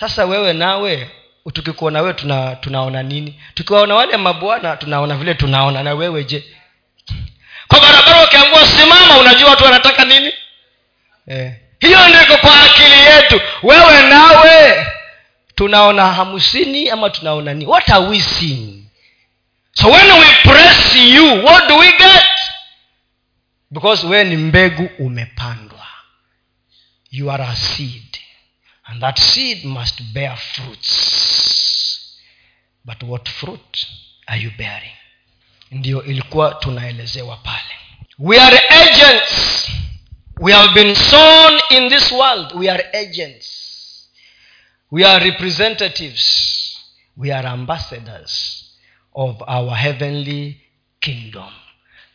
sasa 0.00 0.24
wewe 0.24 0.52
nawe 0.52 1.10
tukikuona 1.52 2.00
wewe 2.02 2.14
tuna, 2.14 2.56
tunaona 2.56 3.02
nini? 3.02 3.40
Tukiwaona 3.54 3.94
wale 3.94 4.16
mabwana 4.16 4.76
tunaona 4.76 5.16
vile 5.16 5.34
tunaona. 5.34 5.82
Na 5.82 5.94
wewe 5.94 6.24
je 6.24 6.44
kwa 7.70 7.80
barabara 7.80 8.24
ukiambua 8.24 8.66
simama 8.66 9.18
unajua 9.18 9.50
watu 9.50 9.64
wanataka 9.64 10.04
nini? 10.04 10.32
Eh. 11.26 11.52
hiyo 11.80 12.08
ndiko 12.08 12.36
kwa 12.36 12.62
akili 12.62 13.00
yetu. 13.00 13.40
Wewe 13.62 14.02
nawe 14.02 14.86
tunaona 15.54 16.12
hamsini 16.12 16.90
ama 16.90 17.10
tunaona 17.10 17.54
nini? 17.54 17.66
What 17.70 17.88
are 17.90 18.06
we 18.06 18.20
seeing? 18.20 18.84
So 19.72 19.88
when 19.90 20.10
we 20.12 20.26
press 20.42 20.96
you 20.96 21.44
what 21.44 21.68
do 21.68 21.76
we 21.76 21.92
get? 21.92 22.24
Because 23.70 24.06
wewe 24.06 24.24
ni 24.24 24.36
mbegu 24.36 24.90
umepandwa. 24.98 25.86
You 27.10 27.30
are 27.32 27.44
a 27.44 27.56
seed. 27.56 28.18
And 28.84 29.00
that 29.00 29.18
seed 29.20 29.64
must 29.64 30.02
bear 30.02 30.36
fruits. 30.36 30.90
But 32.84 33.02
what 33.02 33.28
fruit 33.28 33.86
are 34.26 34.40
you 34.42 34.50
bearing 34.58 34.99
ndio 35.70 36.04
ilikuwa 36.04 36.54
tunaelezewa 36.54 37.36
pale. 37.36 37.74
We 38.18 38.40
are 38.40 38.60
agents. 38.68 39.66
We 40.38 40.52
have 40.52 40.74
been 40.74 40.94
sown 40.94 41.60
in 41.70 41.88
this 41.88 42.12
world. 42.12 42.52
We 42.54 42.70
are 42.70 42.84
agents. 42.92 43.46
We 44.90 45.04
are 45.04 45.24
representatives. 45.24 46.50
We 47.16 47.32
are 47.34 47.48
ambassadors 47.48 48.64
of 49.14 49.42
our 49.46 49.76
heavenly 49.76 50.60
kingdom. 51.00 51.52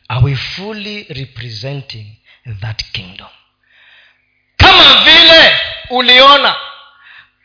Are 0.08 0.24
we 0.24 0.36
fully 0.36 1.06
representing 1.08 2.06
that 2.60 2.82
kingdom? 2.92 3.28
Kama 4.56 5.04
vile 5.04 5.56
uliona 5.90 6.56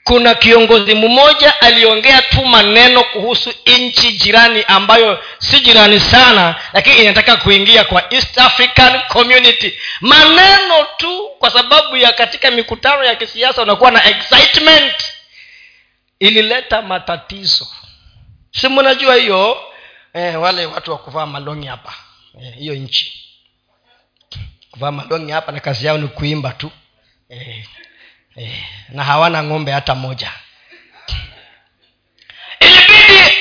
kuna 0.04 0.36
kiongozi 0.36 0.96
mmoja 0.96 1.62
aliongea 1.62 2.22
tu 2.22 2.46
maneno 2.46 3.04
kuhusu 3.04 3.54
nchi 3.80 4.12
jirani 4.12 4.64
ambayo 4.68 5.24
si 5.40 5.60
jirani 5.60 6.00
sana 6.00 6.56
lakini 6.74 6.96
inataka 7.02 7.38
kuingia 7.38 7.84
kwa 7.84 8.14
east 8.14 8.38
african 8.38 9.02
community. 9.08 9.74
Maneno 10.02 10.84
tu 10.98 11.30
kwa 11.40 11.52
sababu 11.52 11.98
ya 11.98 12.12
katika 12.14 12.52
mikutano 12.52 13.04
ya 13.04 13.16
kisiasa 13.16 13.62
unakuwa 13.62 13.92
na 13.92 14.06
excitement. 14.06 14.96
Ilileta 16.20 16.82
matatizo. 16.82 17.68
Si 18.52 18.68
mnajua 18.68 19.16
hiyo? 19.16 19.58
Eh, 20.14 20.42
wale 20.42 20.66
watu 20.66 20.92
wa 20.92 20.98
kuvaa 20.98 21.26
malongi 21.26 21.68
hapa. 21.68 21.94
Eh, 22.44 22.54
hiyo 22.58 22.76
nchi. 22.76 23.26
Kuvaa 24.72 24.92
malongi 24.92 25.32
hapa 25.32 25.52
na 25.52 25.60
kazi 25.60 25.86
yao 25.88 25.98
ni 25.98 26.08
kuimba 26.08 26.52
tu. 26.52 26.72
Eh, 27.30 27.66
eh, 28.36 28.64
na 28.90 29.04
hawana 29.04 29.44
ng'ombe 29.44 29.72
hata 29.72 29.96
moja. 29.96 30.32
Ilibidi 32.60 33.38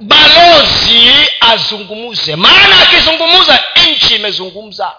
balozi 0.00 1.10
azungumuze. 1.40 2.36
Maana 2.36 2.82
akizungumza 2.82 3.64
nchi 3.90 4.14
imezungumza. 4.14 4.94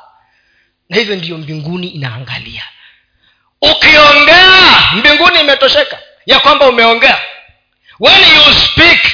Na 0.89 0.97
hivyo 0.97 1.15
ndiyo 1.15 1.37
mbinguni 1.37 1.87
inaangalia. 1.87 2.63
Ukiongea 3.61 4.91
mbinguni 4.93 5.39
imetosheka. 5.39 5.99
Ya 6.25 6.39
kwamba 6.39 6.67
umeongea. 6.69 7.21
When 7.99 8.19
you 8.21 8.53
speak 8.53 9.13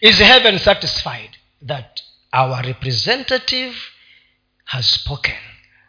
is 0.00 0.18
heaven 0.18 0.58
satisfied 0.58 1.30
that 1.66 2.00
our 2.32 2.62
representative 2.62 3.74
has 4.64 4.94
spoken 4.94 5.38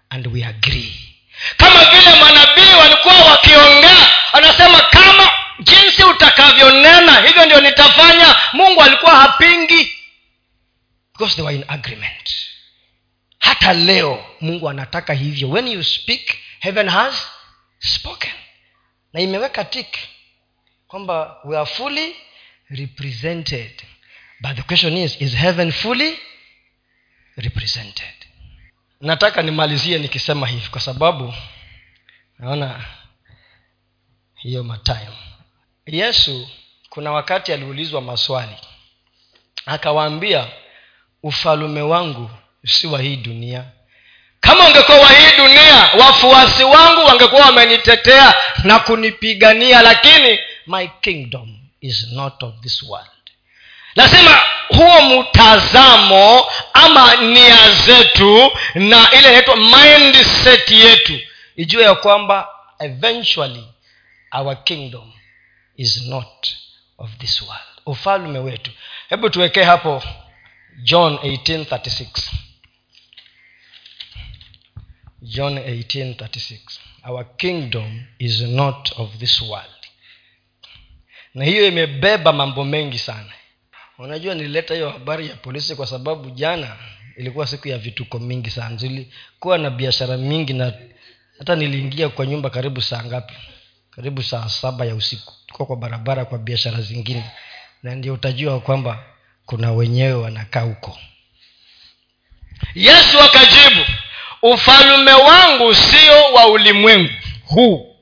and 0.09 0.27
we 0.27 0.45
agree 0.45 1.16
kama 1.57 1.85
vile 1.85 2.15
manabii 2.15 2.73
walikuwa 2.79 3.15
wakiongea 3.15 4.07
anasema 4.33 4.81
kama 4.81 5.31
jinsi 5.59 6.03
utakavyonena 6.03 7.21
hivyo 7.27 7.45
ndio 7.45 7.61
nitafanya. 7.61 8.35
Mungu 8.53 8.81
alikuwa 8.81 9.15
hapingi. 9.15 9.93
Because 11.13 11.35
they 11.35 11.45
were 11.45 11.57
in 11.57 11.65
agreement. 11.67 12.31
Hata 13.39 13.73
leo 13.73 14.25
mungu 14.41 14.69
anataka 14.69 15.13
hivyo. 15.13 15.49
When 15.49 15.67
you 15.67 15.83
speak 15.83 16.37
heaven 16.59 16.89
has 16.89 17.27
spoken. 17.79 18.31
Na 19.13 19.19
imeweka 19.21 19.63
tik 19.63 19.97
kwamba 20.87 21.37
we 21.43 21.57
are 21.57 21.65
fully 21.65 22.15
represented. 22.69 23.81
But 24.39 24.55
the 24.55 24.61
question 24.63 24.97
is 24.97 25.21
is 25.21 25.33
heaven 25.35 25.71
fully 25.71 26.19
represented 27.37 28.13
nataka 29.01 29.41
nimalizie 29.41 29.97
nikisema 29.97 30.47
hivi 30.47 30.69
kwa 30.69 30.81
sababu 30.81 31.33
naona 32.39 32.85
hiyo 34.35 34.63
matime 34.63 35.07
yesu 35.85 36.49
kuna 36.89 37.11
wakati 37.11 37.53
aliulizwa 37.53 38.01
maswali. 38.01 38.55
Akawaambia 39.65 40.47
ufalume 41.23 41.81
wangu 41.81 42.29
si 42.65 42.87
wa 42.87 43.01
hii 43.01 43.15
dunia. 43.15 43.65
Kama 44.39 44.67
ungekuwa 44.67 44.99
wa 44.99 45.07
hii 45.09 45.37
dunia 45.37 45.75
wafuasi 45.99 46.63
wangu 46.63 47.01
wangekuwa 47.07 47.41
wamenitetea 47.45 48.33
na 48.63 48.79
kunipigania 48.79 49.81
lakini 49.81 50.39
my 50.67 50.87
kingdom 51.01 51.59
is 51.81 52.07
not 52.11 52.43
of 52.43 52.53
this 52.61 52.83
world 52.83 53.09
lazima 53.97 54.41
huo 54.67 55.01
mtazamo 55.01 56.45
ama 56.73 57.15
nia 57.15 57.71
zetu 57.85 58.51
na 58.75 59.11
ile 59.11 59.29
inaitwa 59.29 59.55
mindset 59.55 60.71
yetu. 60.71 61.19
Ijue 61.55 61.83
ya 61.83 61.95
kwamba 61.95 62.47
eventually 62.79 63.67
our 64.31 64.63
kingdom 64.63 65.13
is 65.77 66.01
not 66.01 66.47
of 66.97 67.09
this 67.17 67.41
world. 67.41 67.63
Ufalme 67.85 68.39
wetu. 68.39 68.71
Hebu 69.09 69.29
tuwekee 69.29 69.63
hapo 69.63 70.03
john 70.83 71.13
1836 71.15 72.05
john 75.21 75.57
1836 75.57 76.59
our 77.03 77.25
kingdom 77.37 78.03
is 78.19 78.41
not 78.41 78.91
of 78.97 79.17
this 79.17 79.41
world. 79.41 79.71
Na 81.33 81.45
hiyo 81.45 81.67
imebeba 81.67 82.33
mambo 82.33 82.63
mengi 82.65 82.99
sana 82.99 83.33
unajua 83.97 84.35
nilileta 84.35 84.73
hiyo 84.73 84.89
habari 84.89 85.29
ya 85.29 85.35
polisi 85.35 85.75
kwa 85.75 85.87
sababu 85.87 86.29
jana 86.29 86.75
ilikuwa 87.17 87.47
siku 87.47 87.67
ya 87.67 87.77
vituko 87.77 88.19
mingi 88.19 88.49
sana. 88.49 88.75
Zilikuwa 88.75 89.57
na 89.57 89.69
biashara 89.69 90.17
mingi 90.17 90.53
na 90.53 90.73
hata 91.39 91.55
niliingia 91.55 92.09
kwa 92.09 92.25
nyumba 92.25 92.49
karibu 92.49 92.81
saa 92.81 93.03
ngapi? 93.03 93.33
Karibu 93.91 94.23
saa 94.23 94.49
saba 94.49 94.85
ya 94.85 94.95
usiku. 94.95 95.33
Tuko 95.47 95.65
kwa 95.65 95.75
barabara 95.75 96.25
kwa 96.25 96.37
biashara 96.37 96.81
zingine. 96.81 97.23
Na 97.83 97.95
ndio 97.95 98.13
utajua 98.13 98.59
kwamba 98.59 99.03
kuna 99.45 99.71
wenyewe 99.71 100.13
wanakaa 100.13 100.61
huko. 100.61 100.97
Yesu 102.75 103.19
akajibu 103.19 103.85
ufalume 104.41 105.11
wangu 105.13 105.75
sio 105.75 106.33
wa 106.33 106.47
ulimwengu 106.47 107.09
huu. 107.45 107.95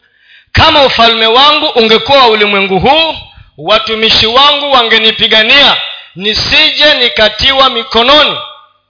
Kama 0.51 0.85
ufalume 0.85 1.27
wangu 1.27 1.65
ungekuwa 1.65 2.17
wa 2.19 2.27
ulimwengu 2.27 2.79
huu 2.79 3.15
watumishi 3.57 4.27
wangu 4.27 4.71
wangenipigania 4.71 5.77
nisije 6.15 6.93
nikatiwa 6.93 7.69
mikononi 7.69 8.37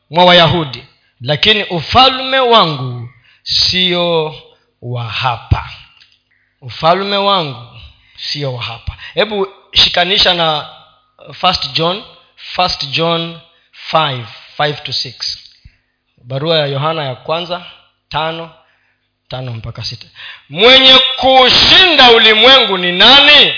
mwa 0.09 0.26
wayahudi. 0.26 0.86
Lakini 1.22 1.63
ufalme 1.63 2.39
wangu 2.39 3.09
sio 3.43 4.36
wa 4.82 5.03
hapa. 5.03 5.70
Ufalme 6.61 7.18
wangu 7.18 7.80
sio 8.18 8.53
wa 8.53 8.61
hapa. 8.63 8.97
Hebu 9.13 9.47
shikanisha 9.74 10.34
na 10.34 10.70
first 11.34 11.72
john 11.74 12.03
first 12.36 12.86
john 12.89 13.39
5 13.93 14.24
5 14.59 14.74
to 14.84 14.91
6 14.91 15.38
barua 16.24 16.57
ya 16.57 16.66
yohana 16.66 17.03
ya 17.03 17.16
kwanza 17.16 17.66
tano 18.09 18.49
tano 19.28 19.53
mpaka 19.53 19.84
sita. 19.84 20.07
Mwenye 20.49 20.99
kuushinda 21.16 22.11
ulimwengu 22.11 22.78
ni 22.78 22.91
nani 22.91 23.53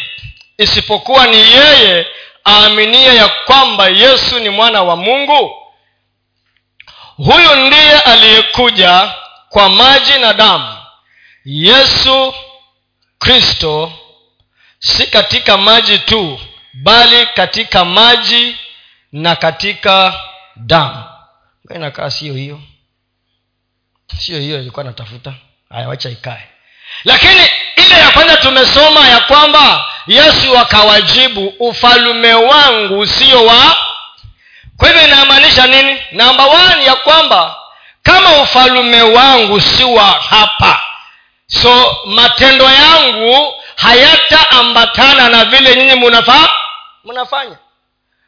isipokuwa 0.57 1.27
ni 1.27 1.37
yeye 1.37 2.07
aaminie 2.47 3.15
ya 3.15 3.27
kwamba 3.27 3.87
yesu 3.87 4.39
ni 4.39 4.49
mwana 4.49 4.83
wa 4.83 4.95
mungu? 4.95 5.55
Huyu 7.15 7.55
ndiye 7.55 7.99
aliyekuja 8.01 9.13
kwa 9.49 9.69
maji 9.69 10.19
na 10.19 10.33
damu. 10.33 10.77
Yesu 11.45 12.33
kristo 13.19 13.93
si 14.79 15.07
katika 15.07 15.57
maji 15.57 15.99
tu 15.99 16.39
bali 16.73 17.25
katika 17.25 17.85
maji 17.85 18.57
na 19.11 19.35
katika 19.35 20.19
damu. 20.55 21.03
Inakaa 21.75 22.09
sio 22.11 22.33
hiyo. 22.33 22.61
Sio 24.19 24.39
hiyo 24.39 24.59
ilikuwa 24.59 24.83
natafuta. 24.85 25.33
Haya 25.69 25.87
wacha 25.87 26.09
ikae. 26.09 26.47
Lakini 27.03 27.49
ile 27.87 27.99
ya 27.99 28.11
kwanza 28.11 28.37
tumesoma 28.37 29.07
ya 29.07 29.19
kwamba 29.19 29.85
yesu 30.07 30.57
akawajibu 30.57 31.53
ufalume 31.59 32.33
wangu 32.33 33.07
sio 33.07 33.45
wa 33.45 33.75
kwa 34.77 34.87
hivyo 34.87 35.07
inamaanisha 35.07 35.67
nini? 35.67 36.01
Namba 36.11 36.43
ya 36.85 36.95
kwamba 36.95 37.55
kama 38.03 38.41
ufalume 38.41 39.01
wangu 39.01 39.61
si 39.61 39.83
wa 39.83 40.05
hapa. 40.29 40.81
So 41.47 41.97
matendo 42.05 42.65
yangu 42.65 43.53
hayataambatana 43.75 45.29
na 45.29 45.45
vile 45.45 45.75
nyinyi 45.75 45.93
munafaa 45.95 46.49
mnafanya 47.05 47.57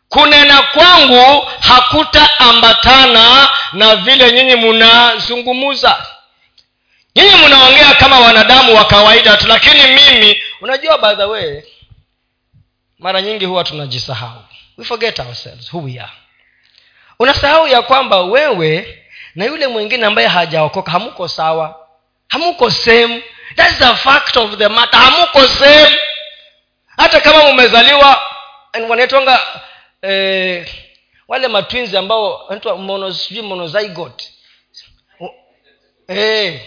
kunena 0.09 0.61
kwangu 0.61 1.47
hakutaambatana 1.59 3.49
na 3.73 3.95
vile 3.95 4.31
nyinyi 4.31 4.55
munazungumuza 4.55 6.05
nyinyi 7.15 7.35
mnaongea 7.45 7.93
kama 7.93 8.19
wanadamu 8.19 8.75
wa 8.75 8.85
kawaida 8.85 9.37
tu 9.37 9.47
lakini 9.47 9.83
mimi 9.87 10.41
unajua 10.61 10.97
by 10.97 11.15
the 11.15 11.23
way 11.23 11.61
mara 12.99 13.21
nyingi 13.21 13.45
huwa 13.45 13.63
tunajisahau. 13.63 14.43
We 14.77 14.85
forget 14.85 15.19
ourselves 15.19 15.73
who 15.73 15.83
we 15.83 15.99
are. 15.99 16.11
Unasahau 17.19 17.67
ya 17.67 17.81
kwamba 17.81 18.21
wewe 18.21 19.03
na 19.35 19.45
yule 19.45 19.67
mwingine 19.67 20.05
ambaye 20.05 20.27
hajaokoka 20.27 20.91
hamuko 20.91 21.27
sawa 21.27 21.87
hamuko 22.27 22.69
same. 22.69 23.23
Thats 23.55 23.77
the 23.79 23.95
fact 23.95 24.37
of 24.37 24.57
the 24.57 24.67
matter. 24.67 24.99
Hamuko 24.99 25.47
same. 25.47 25.97
Hata 26.97 27.21
kama 27.21 27.43
mumezaliwa 27.43 28.21
wanaitwanga 28.89 29.39
eh, 30.01 30.67
wale 31.27 31.47
matwinzi 31.47 31.97
ambao 31.97 32.45
wanaitwa 32.45 32.77
mono, 32.77 33.13
sijui 33.13 33.43
eh, 36.07 36.61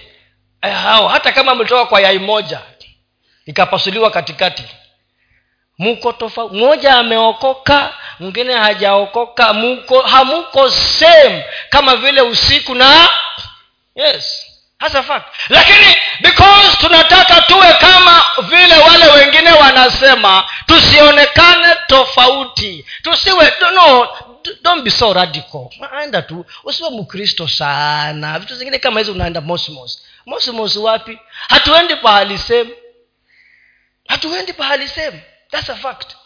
hao 0.62 1.08
hata 1.08 1.32
kama 1.32 1.54
mlitoka 1.54 1.86
kwa 1.86 2.00
yai 2.00 2.18
moja 2.18 2.60
ikapasuliwa 3.46 4.10
katikati 4.10 4.64
muko 5.78 6.12
tofauti 6.12 6.56
mmoja 6.56 6.94
ameokoka 6.96 7.94
mwingine 8.20 8.54
hajaokoka 8.54 9.52
muko 9.52 10.02
hamuko 10.02 10.70
same 10.70 11.44
kama 11.70 11.96
vile 11.96 12.20
usiku 12.22 12.74
na 12.74 13.08
yes 13.94 14.46
hasa 14.78 15.02
fact. 15.02 15.26
Lakini 15.48 15.96
because 16.20 16.76
tunataka 16.76 17.40
tuwe 17.40 17.72
kama 17.72 18.24
vile 18.42 18.74
wale 18.78 19.06
wengine 19.06 19.52
wanasema 19.52 20.44
tusionekane 20.66 21.76
tofauti 21.86 22.86
tusiwe 23.02 23.52
no 23.74 24.08
don't 24.62 24.82
be 24.84 24.90
so 24.90 25.12
radical. 25.12 25.68
Aenda 25.92 26.22
tu 26.22 26.46
usiwe 26.64 26.90
mkristo 26.90 27.48
sana. 27.48 28.38
Vitu 28.38 28.54
zingine 28.54 28.78
kama 28.78 29.00
hizi 29.00 29.10
unaenda 29.12 29.40
mosmos. 29.40 30.02
Mosmos 30.26 30.76
wapi? 30.76 31.18
Hatuendi 31.48 31.96
pahali 31.96 32.38
sehemu 32.38 32.70
hatuendi 34.08 34.52
pahali 34.52 34.88
sehemu 34.88 35.20
thats 35.50 35.70
a 35.70 35.74
fact. 35.74 36.16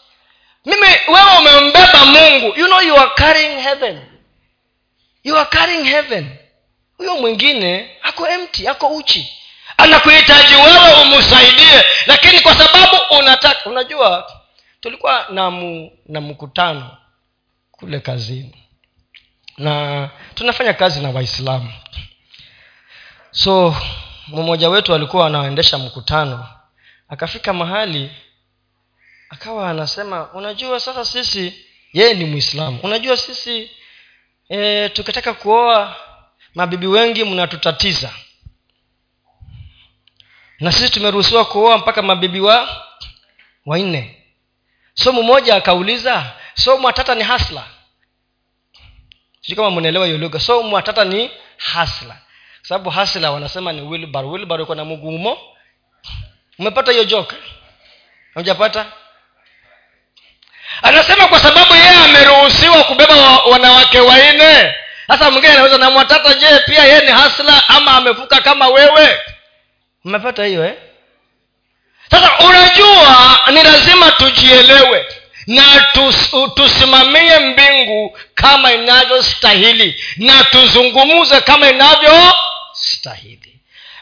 Mimi 0.65 0.87
wewe 1.07 1.37
umembeba 1.39 2.05
mungu. 2.05 2.53
You 2.59 2.65
know 2.65 2.81
you 2.81 2.95
are 2.97 3.11
carrying 3.15 3.61
heaven. 3.61 4.01
You 5.23 5.37
are 5.37 5.49
carrying 5.49 5.83
heaven. 5.83 6.37
Huyo 6.97 7.15
mwingine 7.17 7.97
ako 8.03 8.27
empty 8.27 8.67
ako 8.67 8.87
uchi. 8.87 9.33
Anakuhitaji 9.77 10.55
wewe 10.55 11.01
umsaidie 11.01 11.83
lakini 12.05 12.39
kwa 12.39 12.55
sababu 12.55 12.97
unataka 13.19 13.69
unajua 13.69 14.31
tulikuwa 14.81 15.25
na 15.29 15.51
mu, 15.51 15.91
na 16.05 16.21
mkutano 16.21 16.97
kule 17.77 17.99
kazini. 17.99 18.55
Na 19.57 20.09
tunafanya 20.35 20.73
kazi 20.73 20.99
na 20.99 21.09
waislamu. 21.09 21.73
So 23.31 23.75
mmoja 24.27 24.69
wetu 24.69 24.93
alikuwa 24.95 25.27
anaendesha 25.27 25.77
mkutano 25.77 26.47
akafika 27.09 27.53
mahali 27.53 28.11
akawa 29.29 29.69
anasema 29.69 30.31
unajua 30.33 30.79
sasa 30.79 31.05
sisi 31.05 31.65
yeye 31.93 32.13
ni 32.13 32.25
mwislamu 32.25 32.79
unajua 32.83 33.17
sisi 33.17 33.71
e, 34.49 34.89
tukitaka 34.89 35.33
kuoa 35.33 35.95
mabibi 36.55 36.87
wengi 36.87 37.23
mnatutatiza. 37.23 38.11
Na 40.59 40.71
sisi 40.71 40.89
tumeruhusiwa 40.89 41.45
kuoa 41.45 41.77
mpaka 41.77 42.01
mabibi 42.01 42.39
wa 42.39 42.85
wanne 43.65 44.23
so 44.93 45.11
mmoja 45.11 45.55
akauliza 45.55 46.33
so 46.57 46.77
mwatata 46.77 47.15
ni 47.15 47.23
hasla. 47.23 47.63
Sijui 49.41 49.55
kama 49.55 49.71
mnaelewa 49.71 50.05
hiyo 50.05 50.17
lugha. 50.17 50.39
So 50.39 50.63
mwatata 50.63 51.03
ni 51.05 51.31
hasla. 51.57 52.15
Sababu 52.61 52.89
hasla 52.89 53.31
wanasema 53.31 53.71
ni 53.73 53.81
wilbar 53.81 54.25
wilbar 54.25 54.61
iko 54.61 54.75
na 54.75 54.85
mgumo 54.85 55.37
umepata 56.59 56.91
hiyo 56.91 57.03
joka 57.03 57.35
hamjapata 58.33 58.85
anasema 60.81 61.27
kwa 61.27 61.39
sababu 61.39 61.75
yeye 61.75 61.89
ameruhusiwa 62.05 62.83
kubeba 62.83 63.15
wanawake 63.39 63.99
wanne. 63.99 64.75
Sasa 65.07 65.31
mwingine 65.31 65.53
anaweza 65.53 65.77
namwatata 65.77 66.33
je 66.33 66.59
pia 66.65 66.83
yeye 66.83 66.99
ni 67.01 67.11
hasla 67.11 67.69
ama 67.69 67.91
amevuka 67.91 68.41
kama 68.41 68.67
wewe? 68.67 69.19
Umepata 70.05 70.45
hiyo 70.45 70.65
eh? 70.65 70.73
sasa 72.11 72.37
unajua 72.39 73.39
ni 73.51 73.63
lazima 73.63 74.11
tujielewe 74.11 75.05
na 75.47 75.85
tus, 75.93 76.31
tusimamie 76.55 77.39
mbingu 77.39 78.17
kama 78.35 78.73
inavyostahili 78.73 79.95
na 80.17 80.43
tuzungumuze 80.43 81.41
kama 81.41 81.69
inavyostahili. 81.69 83.59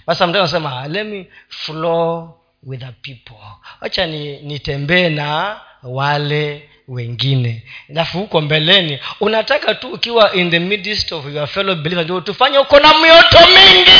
Basa 0.07 0.27
mtu 0.27 0.37
anasema 0.39 0.87
let 0.87 1.27
flow 1.49 2.39
with 2.63 2.79
the 2.79 2.91
people. 3.01 3.45
Wacha 3.81 4.05
nitembee 4.05 5.09
ni 5.09 5.15
na 5.15 5.59
wale 5.83 6.69
wengine. 6.87 7.63
Alafu 7.89 8.17
huko 8.19 8.41
mbeleni 8.41 8.99
unataka 9.19 9.75
tu 9.75 9.87
ukiwa 9.87 10.33
in 10.33 10.51
the 10.51 10.59
midst 10.59 11.11
of 11.11 11.25
your 11.35 11.47
fellow 11.47 11.75
believers 11.75 12.23
tufanye 12.23 12.57
uko 12.57 12.79
na 12.79 12.93
mioto 12.99 13.39
mingi 13.47 13.91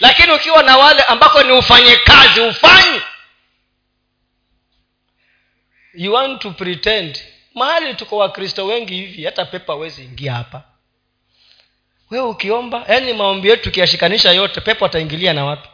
lakini 0.00 0.32
ukiwa 0.32 0.62
na 0.62 0.76
wale 0.76 1.02
ambako 1.02 1.42
ni 1.42 1.52
ufanye 1.52 1.96
kazi 1.96 2.40
ufanyi 2.40 3.00
you 5.98 6.12
want 6.12 6.40
to 6.40 6.50
pretend 6.50 7.18
mahali 7.54 7.94
tuko 7.94 8.16
wakristo 8.16 8.66
wengi 8.66 8.94
hivi 8.94 9.24
hata 9.24 9.44
pepa 9.44 9.72
awezi 9.72 10.04
ingia 10.04 10.34
hapa. 10.34 10.62
Wewe 12.10 12.26
ukiomba 12.26 12.84
yaani 12.88 13.12
maombi 13.12 13.48
yetu 13.48 13.62
tukiyashikanisha 13.62 14.32
yote 14.32 14.60
pepo 14.60 14.86
ataingilia 14.86 15.32
na 15.32 15.44
wapi? 15.44 15.68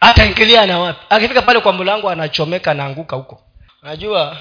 Ataingilia 0.00 0.66
na 0.66 0.78
wapi? 0.78 1.06
Akifika 1.10 1.42
pale 1.42 1.60
kwa 1.60 1.72
mlango 1.72 2.10
anachomeka 2.10 2.74
naanguka 2.74 3.16
huko. 3.16 3.42
Najua 3.82 4.36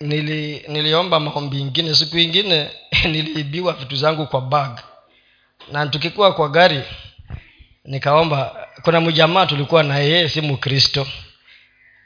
nili 0.00 0.64
niliomba 0.68 1.20
maombi 1.20 1.60
ingine. 1.60 1.94
Siku 1.94 2.18
ingine 2.18 2.70
niliibiwa 3.12 3.72
vitu 3.72 3.96
zangu 3.96 4.26
kwa 4.26 4.40
bag. 4.40 4.80
Na 5.72 5.86
tukikuwa 5.86 6.32
kwa 6.34 6.48
gari 6.48 6.82
nikaomba 7.84 8.66
kuna 8.82 9.00
mjamaa 9.00 9.46
tulikuwa 9.46 9.82
na 9.82 9.98
yeye 9.98 10.28
si 10.28 10.40
mkristo 10.40 11.06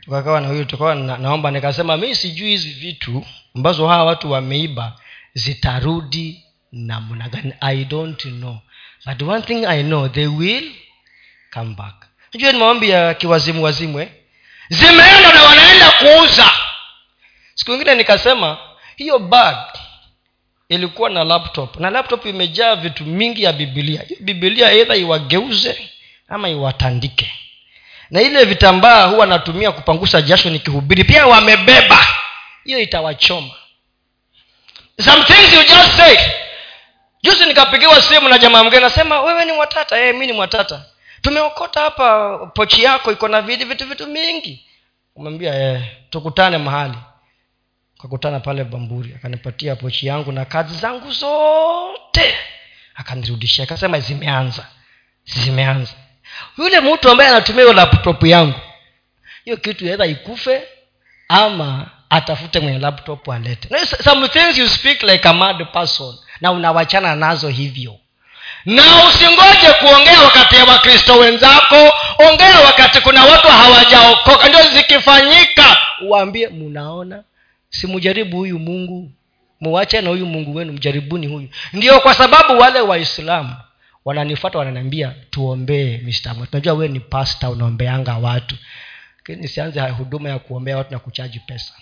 tukakawa 0.00 0.40
na 0.40 0.48
huyu 0.48 0.64
tukawa 0.64 0.94
na, 0.94 1.16
naomba 1.18 1.50
nikasema 1.50 1.96
mi 1.96 2.14
sijui 2.14 2.48
hizi 2.50 2.70
vitu 2.70 3.26
ambazo 3.56 3.88
hawa 3.88 4.04
watu 4.04 4.30
wameiba 4.30 4.96
zitarudi 5.34 6.44
namna 6.72 7.28
gani? 7.28 7.52
I 7.60 7.84
don't 7.84 8.22
know. 8.22 8.58
But 9.06 9.22
one 9.22 9.42
thing 9.42 9.64
i 9.66 9.82
know 9.82 10.08
they 10.08 10.26
will 10.26 10.70
come 11.54 11.74
back. 11.74 12.06
Najua 12.34 12.52
ni 12.52 12.58
maombi 12.58 12.90
ya 12.90 13.14
kiwazimu 13.14 13.64
wazimu 13.64 14.00
eh? 14.00 14.08
zimeenda 14.68 15.32
na 15.34 15.42
wanaenda 15.42 15.90
kuuza. 15.90 16.50
Siku 17.54 17.72
ingine 17.72 17.94
nikasema 17.94 18.58
hiyo 18.96 19.18
bag 19.18 19.56
ilikuwa 20.68 21.10
na 21.10 21.24
laptop 21.24 21.76
na 21.76 21.90
laptop 21.90 22.26
imejaa 22.26 22.76
vitu 22.76 23.04
mingi 23.04 23.42
ya 23.42 23.52
bibilia 23.52 24.02
hiyo 24.02 24.20
bibilia 24.22 24.72
eidha 24.72 24.96
iwageuze 24.96 25.90
ama 26.28 26.48
iwatandike 26.48 27.32
na 28.10 28.20
ile 28.22 28.44
vitambaa 28.44 29.06
huwa 29.06 29.26
natumia 29.26 29.72
kupangusa 29.72 30.22
jasho 30.22 30.50
nikihubiri. 30.50 31.04
Pia 31.04 31.26
wamebeba. 31.26 32.06
Hiyo 32.64 32.78
itawachoma. 32.78 33.50
You 35.54 35.62
just 35.62 35.96
say. 35.96 36.16
Juzi 37.22 37.46
nikapigiwa 37.46 38.02
simu 38.02 38.28
na 38.28 38.38
jamaa 38.38 38.64
mgeni 38.64 38.82
nasema 38.82 39.22
wewe 39.22 39.44
ni 39.44 39.52
mwatata. 39.52 39.96
Hey, 39.96 40.12
mi 40.12 40.26
ni 40.26 40.32
mwatata. 40.32 40.84
Tumeokota 41.22 41.80
hapa 41.80 42.38
pochi 42.38 42.82
yako 42.82 43.12
iko 43.12 43.28
na 43.28 43.42
vidi 43.42 43.64
vitu 43.64 43.86
vitu 43.86 44.06
mingi. 44.06 44.66
Umwambia 45.16 45.54
eh, 45.54 45.82
tukutane 46.10 46.58
mahali. 46.58 46.98
Kakutana 48.02 48.40
pale 48.40 48.64
bamburi. 48.64 49.14
Akanipatia 49.14 49.76
pochi 49.76 50.06
yangu 50.06 50.32
na 50.32 50.44
kazi 50.44 50.74
zangu 50.74 51.12
zote. 51.12 52.34
Akanirudishia. 52.94 53.64
Akasema 53.64 54.00
zimeanza. 54.00 54.66
Zimeanza 55.24 55.92
yule 56.58 56.80
mtu 56.80 57.10
ambaye 57.10 57.30
anatumia 57.30 57.62
hiyo 57.62 57.72
laptop 57.74 58.24
yangu 58.24 58.60
hiyo 59.44 59.56
kitu 59.56 59.84
yaweza 59.84 60.06
ikufe 60.06 60.62
ama 61.28 61.86
atafute 62.10 62.60
mwenye 62.60 62.78
laptop 62.78 63.28
alete. 63.28 63.68
Some 64.04 64.28
things 64.28 64.58
you 64.58 64.68
speak 64.68 65.02
like 65.02 65.28
a 65.28 65.32
mad 65.32 65.66
person 65.72 66.14
na 66.40 66.52
unawachana 66.52 67.16
nazo 67.16 67.48
hivyo. 67.48 67.96
Na 68.64 68.82
usingoje 69.08 69.72
kuongea 69.80 70.22
wakati 70.22 70.56
ya 70.56 70.64
wakristo 70.64 71.18
wenzako 71.18 71.92
ongea 72.30 72.60
wakati 72.60 73.00
kuna 73.00 73.24
watu 73.24 73.48
hawajaokoka. 73.48 74.48
Ndio 74.48 74.62
zikifanyika 74.76 75.76
uwaambie 76.02 76.48
mnaona 76.48 77.22
simujaribu 77.70 78.36
huyu 78.36 78.58
mungu. 78.58 79.10
Muwache 79.60 80.00
na 80.00 80.10
huyu 80.10 80.26
mungu 80.26 80.54
wenu 80.54 80.72
mjaribuni 80.72 81.26
huyu. 81.26 81.48
Ndio 81.72 82.00
kwa 82.00 82.14
sababu 82.14 82.58
wale 82.58 82.80
waislamu 82.80 83.56
wananifuata 84.04 84.58
wananiambia 84.58 85.14
tuombee 85.30 85.96
tunajua 86.46 86.72
wewe 86.74 86.88
ni 86.88 87.00
pasta 87.00 87.50
unaombeanga 87.50 88.16
watu. 88.16 88.56
Lakini 89.18 89.48
sianze 89.48 89.80
huduma 89.80 90.28
ya 90.28 90.38
kuombea 90.38 90.76
watu 90.76 90.92
na 90.92 90.98
kuchaji 90.98 91.38
pesa. 91.38 91.74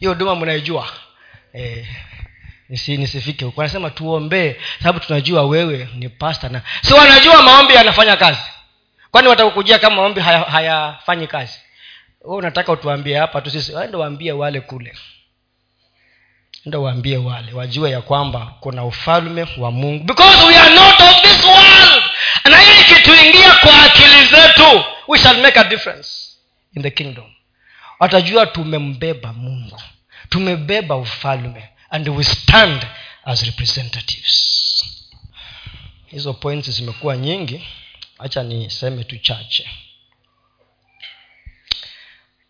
Hiyo 0.00 0.12
huduma 0.12 0.36
mnaijua? 0.36 0.88
Eh, 1.52 1.86
nisi, 2.68 2.96
nisifike 2.96 3.44
huko. 3.44 3.60
Anasema 3.60 3.90
tuombee 3.90 4.56
sababu 4.82 5.00
tunajua 5.00 5.46
wewe 5.46 5.88
ni 5.94 6.08
pasta 6.08 6.48
na 6.48 6.62
si 6.82 6.94
wanajua 6.94 7.42
maombi 7.42 7.74
yanafanya 7.74 8.16
kazi? 8.16 8.40
Kwani 9.10 9.28
watakukujia 9.28 9.78
kama 9.78 9.96
maombi 9.96 10.20
hayafanyi 10.20 11.26
haya 11.26 11.26
kazi? 11.26 11.58
We 12.24 12.36
unataka 12.36 12.72
utuambie 12.72 13.16
hapa 13.16 13.40
tu 13.40 13.50
sisi 13.50 13.72
ndo 13.88 13.98
waambie 13.98 14.32
wale 14.32 14.60
kule. 14.60 14.92
Ndo 16.66 16.82
waambie 16.82 17.16
wale 17.16 17.52
wajue 17.52 17.90
ya 17.90 18.00
kwamba 18.02 18.54
kuna 18.60 18.84
ufalme 18.84 19.46
wa 19.58 19.70
mungu. 19.70 20.04
Because 20.04 20.46
we 20.46 20.56
are 20.56 20.74
not 20.74 21.00
of 21.00 21.29
shall 25.22 25.40
make 25.42 25.60
a 25.60 25.64
difference 25.64 26.36
in 26.76 26.82
the 26.82 26.90
kingdom. 26.90 27.24
Watajua 28.00 28.46
tumembeba 28.46 29.32
mungu 29.32 29.82
tumebeba 30.28 30.96
ufalme 30.96 31.68
and 31.90 32.08
we 32.08 32.24
stand 32.24 32.86
as 33.24 33.42
representatives. 33.42 34.46
Hizo 36.06 36.34
points 36.34 36.70
zimekuwa 36.70 37.16
nyingi. 37.16 37.66
Hacha 38.18 38.42
niseme 38.42 39.04
tu 39.04 39.18
chache. 39.18 39.70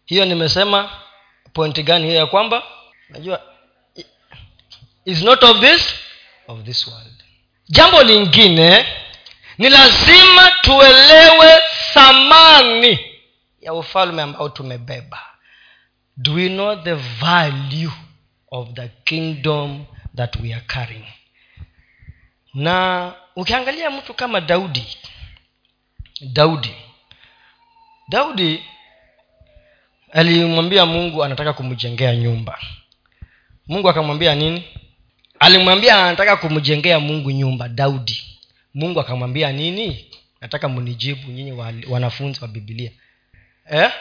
Hiyo 0.07 0.25
nimesema 0.25 0.91
pointi 1.53 1.83
gani 1.83 2.07
hiyo 2.07 2.19
ya 2.19 2.27
kwamba? 2.27 2.63
Najua 3.09 3.43
is 5.05 5.23
not 5.23 5.43
of 5.43 5.61
this 5.61 5.95
of 6.49 6.63
this 6.65 6.87
world. 6.87 7.25
Jambo 7.69 8.03
lingine 8.03 8.87
ni 9.59 9.69
lazima 9.69 10.51
tuelewe 10.63 11.61
thamani 11.95 12.99
ya 13.61 13.75
ufalme 13.75 14.23
ambao 14.23 14.49
tumebeba. 14.49 15.21
Do 16.17 16.33
we 16.35 16.49
know 16.49 16.77
the 16.83 16.95
value 16.95 17.93
of 18.51 18.69
the 18.75 18.89
kingdom 19.05 19.85
that 20.17 20.37
we 20.37 20.55
are 20.55 20.65
carrying? 20.67 21.07
Na 22.55 23.13
ukiangalia 23.37 23.91
mtu 23.91 24.15
kama 24.15 24.41
daudi 24.41 24.87
daudi 26.21 26.75
daudi 28.09 28.65
alimwambia 30.13 30.87
mungu 30.87 31.25
anataka 31.25 31.53
kumjengea 31.53 32.17
nyumba. 32.17 32.59
Mungu 33.67 33.89
akamwambia 33.89 34.35
nini? 34.35 34.65
Alimwambia 35.39 35.97
anataka 36.07 36.37
kumjengea 36.37 37.01
mungu 37.01 37.31
nyumba 37.31 37.69
daudi. 37.69 38.39
Mungu 38.75 39.01
akamwambia 39.01 39.53
nini 39.53 40.10
nataka 40.41 40.69
mnijibu 40.69 41.31
nyinyi 41.31 41.53
wanafunzi 41.89 42.41
wa 42.41 42.49
bibilia 42.49 42.91
eh? 43.71 43.93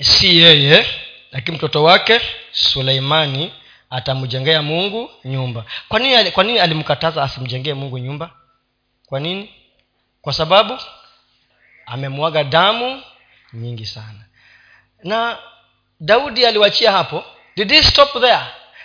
si 0.00 0.38
yeye 0.38 0.86
lakini 1.32 1.56
mtoto 1.56 1.82
wake 1.84 2.20
suleimani 2.52 3.52
atamjengea 3.90 4.62
mungu 4.62 5.10
nyumba. 5.24 5.64
Kwa 5.88 5.98
nini 6.00 6.30
kwa 6.30 6.44
nini 6.44 6.58
alimkataza 6.58 7.22
asimjengee 7.22 7.74
mungu 7.74 7.98
nyumba? 7.98 8.30
Kwa 9.06 9.20
nini? 9.20 9.54
Kwa 10.22 10.32
sababu 10.32 10.78
amemwaga 11.86 12.44
damu 12.44 13.02
nyingi 13.52 13.86
sana. 13.86 14.24
Na 15.04 15.38
daudi 16.00 16.46
aliwachia 16.46 16.92
hapo 16.92 17.24
did 17.56 17.70
he 17.70 17.82
stop 17.82 18.12
there? 18.20 18.40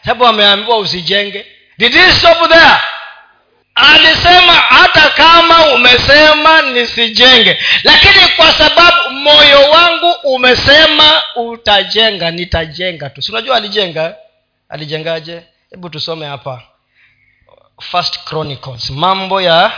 Sababu 0.05 0.25
ameambiwa 0.25 0.77
usijenge. 0.77 1.45
Did 1.77 1.93
he 1.93 2.11
stop 2.11 2.49
there 2.49 2.77
alisema 3.75 4.53
hata 4.53 5.09
kama 5.09 5.65
umesema 5.73 6.61
nisijenge 6.61 7.63
lakini 7.83 8.27
kwa 8.35 8.51
sababu 8.53 9.09
moyo 9.09 9.69
wangu 9.69 10.11
umesema 10.23 11.21
utajenga 11.35 12.31
nitajenga 12.31 13.09
tu. 13.09 13.21
Si 13.21 13.31
unajua 13.31 13.57
alijenga? 13.57 14.15
Alijengaje? 14.69 15.43
Hebu 15.69 15.89
tusome 15.89 16.25
hapa. 16.27 16.61
First 17.81 18.23
chronicles 18.23 18.89
mambo 18.89 19.41
ya 19.41 19.71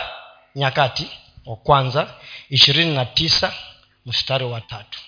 nyakati 0.54 1.10
wa 1.46 1.56
kwanza 1.56 2.06
ishirini 2.50 2.94
na 2.94 3.04
tisa 3.04 3.52
mstari 4.06 4.44
wa 4.44 4.60
tatu. 4.60 4.98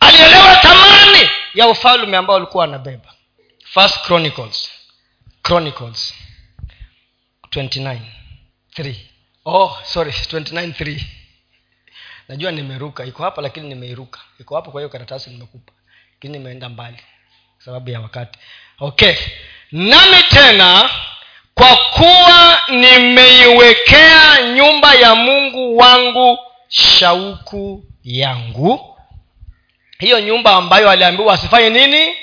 Alielewa 0.00 0.56
thamani 0.56 1.30
ya 1.54 1.68
ufalme 1.68 2.16
ambao 2.16 2.36
alikuwa 2.36 2.64
anabeba. 2.64 3.08
First 3.64 4.02
chronicles 4.06 4.70
chronicles 5.42 6.14
29 7.52 7.98
3 8.76 8.94
oh 9.44 9.78
sorry 9.84 10.10
29 10.10 10.72
3 10.72 11.00
najua 12.28 12.50
nimeruka 12.52 13.04
iko 13.04 13.22
hapa 13.22 13.42
lakini 13.42 13.68
nimeiruka. 13.68 14.20
Iko 14.40 14.54
hapo 14.56 14.70
kwa 14.70 14.80
hiyo 14.80 14.88
karatasi 14.88 15.30
nimekupa 15.30 15.72
lakini 16.14 16.38
nimeenda 16.38 16.68
mbali 16.68 16.96
sababu 17.58 17.90
ya 17.90 18.00
wakati. 18.00 18.38
Okay. 18.80 19.14
Nami 19.72 20.22
tena 20.30 20.90
kwa 21.54 21.76
kuwa 21.76 22.60
nimeiwekea 22.68 24.42
nyumba 24.54 24.94
ya 24.94 25.14
mungu 25.14 25.76
wangu 25.76 26.38
shauku 26.68 27.84
yangu 28.04 28.98
hiyo 29.98 30.20
nyumba 30.20 30.52
ambayo 30.56 30.90
aliambiwa 30.90 31.34
asifanye 31.34 31.70
nini? 31.70 32.14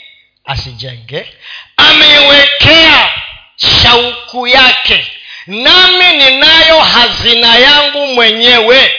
Asijenge. 0.45 1.34
Ameiwekea 1.77 3.11
shauku 3.55 4.47
yake 4.47 5.07
nami 5.49 6.17
ninayo 6.17 6.79
hazina 6.79 7.55
yangu 7.55 8.07
mwenyewe 8.07 8.91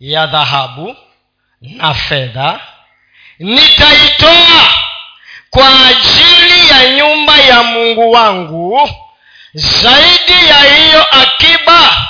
ya 0.00 0.26
dhahabu 0.26 0.96
na 1.60 1.94
fedha 1.94 2.60
nitaitoa 3.38 4.74
kwa 5.50 5.68
ajili 5.86 6.68
ya 6.70 6.90
nyumba 6.96 7.36
ya 7.38 7.62
mungu 7.62 8.12
wangu 8.12 8.90
zaidi 9.54 10.48
ya 10.48 10.74
hiyo 10.74 11.04
akiba 11.10 12.06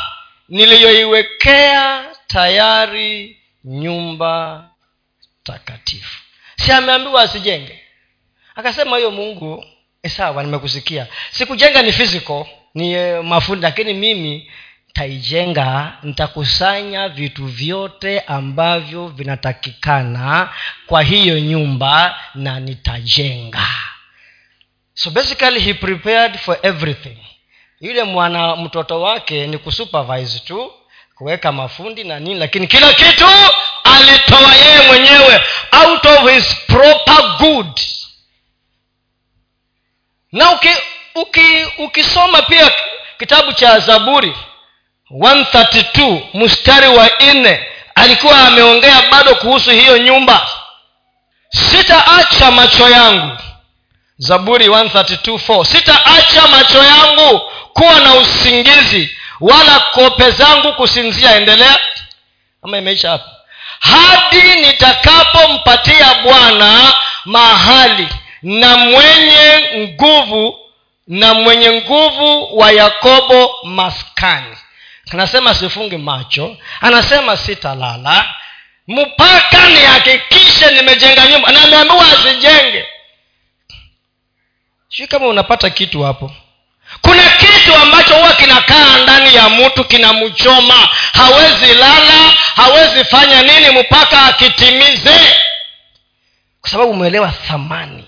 niliyoiwekea 0.48 2.04
tayari 2.26 3.36
nyumba 3.64 4.64
takatifu. 5.42 6.18
Si 6.56 6.72
ameambiwa 6.72 7.22
asijenge? 7.22 7.80
Akasema 8.54 8.96
hiyo 8.96 9.10
mungu 9.10 9.64
eh, 10.02 10.10
sawa 10.10 10.42
nimekusikia. 10.42 11.06
Sikujenga 11.30 11.82
ni 11.82 11.92
physical 11.92 12.44
ni 12.74 12.92
eh, 12.92 13.24
mafundi 13.24 13.62
lakini 13.62 13.94
mimi 13.94 14.50
nitaijenga 14.86 15.92
nitakusanya 16.02 17.08
vitu 17.08 17.46
vyote 17.46 18.20
ambavyo 18.20 19.08
vinatakikana 19.08 20.48
kwa 20.86 21.02
hiyo 21.02 21.40
nyumba 21.40 22.18
na 22.34 22.60
nitajenga. 22.60 23.68
So 24.94 25.10
basically 25.10 25.60
he 25.60 25.74
prepared 25.74 26.38
for 26.38 26.58
everything. 26.62 27.18
Yule 27.80 28.02
mwana 28.04 28.56
mtoto 28.56 29.00
wake 29.00 29.46
ni 29.46 29.58
kusupervise 29.58 30.38
tu 30.38 30.72
kuweka 31.14 31.52
mafundi 31.52 32.04
na 32.04 32.20
nini 32.20 32.40
lakini 32.40 32.66
kila 32.66 32.92
kitu 32.92 33.26
alitoa 33.84 34.54
yeye 34.54 34.86
mwenyewe 34.86 35.40
out 35.72 36.04
of 36.04 36.30
his 36.30 36.56
proper 36.66 37.36
good. 37.38 37.80
Na 40.32 40.52
uki, 40.52 40.68
uki, 41.14 41.64
ukisoma 41.78 42.42
pia 42.42 42.70
kitabu 43.18 43.52
cha 43.52 43.78
zaburi 43.78 44.36
132 45.10 46.20
mstari 46.34 46.88
wa 46.88 47.10
nne 47.34 47.66
alikuwa 47.94 48.38
ameongea 48.40 49.02
bado 49.10 49.34
kuhusu 49.34 49.70
hiyo 49.70 49.98
nyumba. 49.98 50.48
Sitaacha 51.50 52.50
macho 52.50 52.88
yangu. 52.88 53.36
Zaburi 54.18 54.68
132:4 54.68 55.64
sitaacha 55.64 56.48
macho 56.48 56.82
yangu 56.84 57.40
kuwa 57.72 58.00
na 58.00 58.14
usingizi 58.14 59.16
wala 59.40 59.80
kope 59.80 60.30
zangu 60.30 60.72
kusinzia. 60.72 61.36
Endelea. 61.36 61.78
Ama 62.62 62.78
imeisha 62.78 63.10
hapa. 63.10 63.30
Hadi 63.80 64.60
nitakapompatia 64.60 66.14
bwana 66.14 66.92
mahali 67.24 68.08
na 68.42 68.76
mwenye 68.76 69.68
nguvu 69.78 70.58
na 71.10 71.34
mwenye 71.34 71.72
nguvu 71.72 72.58
wa 72.58 72.70
yakobo 72.72 73.54
maskani. 73.64 74.56
Anasema 75.12 75.54
sifungi 75.54 75.96
macho 75.96 76.56
anasema 76.80 77.36
sitalala. 77.36 78.34
Mpaka 78.88 79.66
nihakikishe 79.70 80.70
nimejenga 80.70 81.26
nyumba. 81.26 81.52
Na 81.52 81.62
ameambiwa 81.62 82.06
asijenge. 82.12 82.86
Sijui 84.88 85.06
kama 85.08 85.26
unapata 85.26 85.70
kitu 85.70 86.02
hapo. 86.02 86.32
Kuna 87.00 87.22
kitu 87.30 87.74
ambacho 87.74 88.14
huwa 88.14 88.32
kinakaa 88.32 88.98
ndani 88.98 89.34
ya 89.34 89.48
mtu 89.48 89.84
kinamchoma. 89.84 90.88
Hawezi 91.12 91.74
lala 91.74 92.30
hawezi 92.56 93.04
fanya 93.04 93.42
nini 93.42 93.80
mpaka 93.80 94.22
akitimize. 94.22 95.20
Kwa 96.60 96.70
sababu 96.70 96.90
umeelewa 96.90 97.28
thamani 97.28 98.04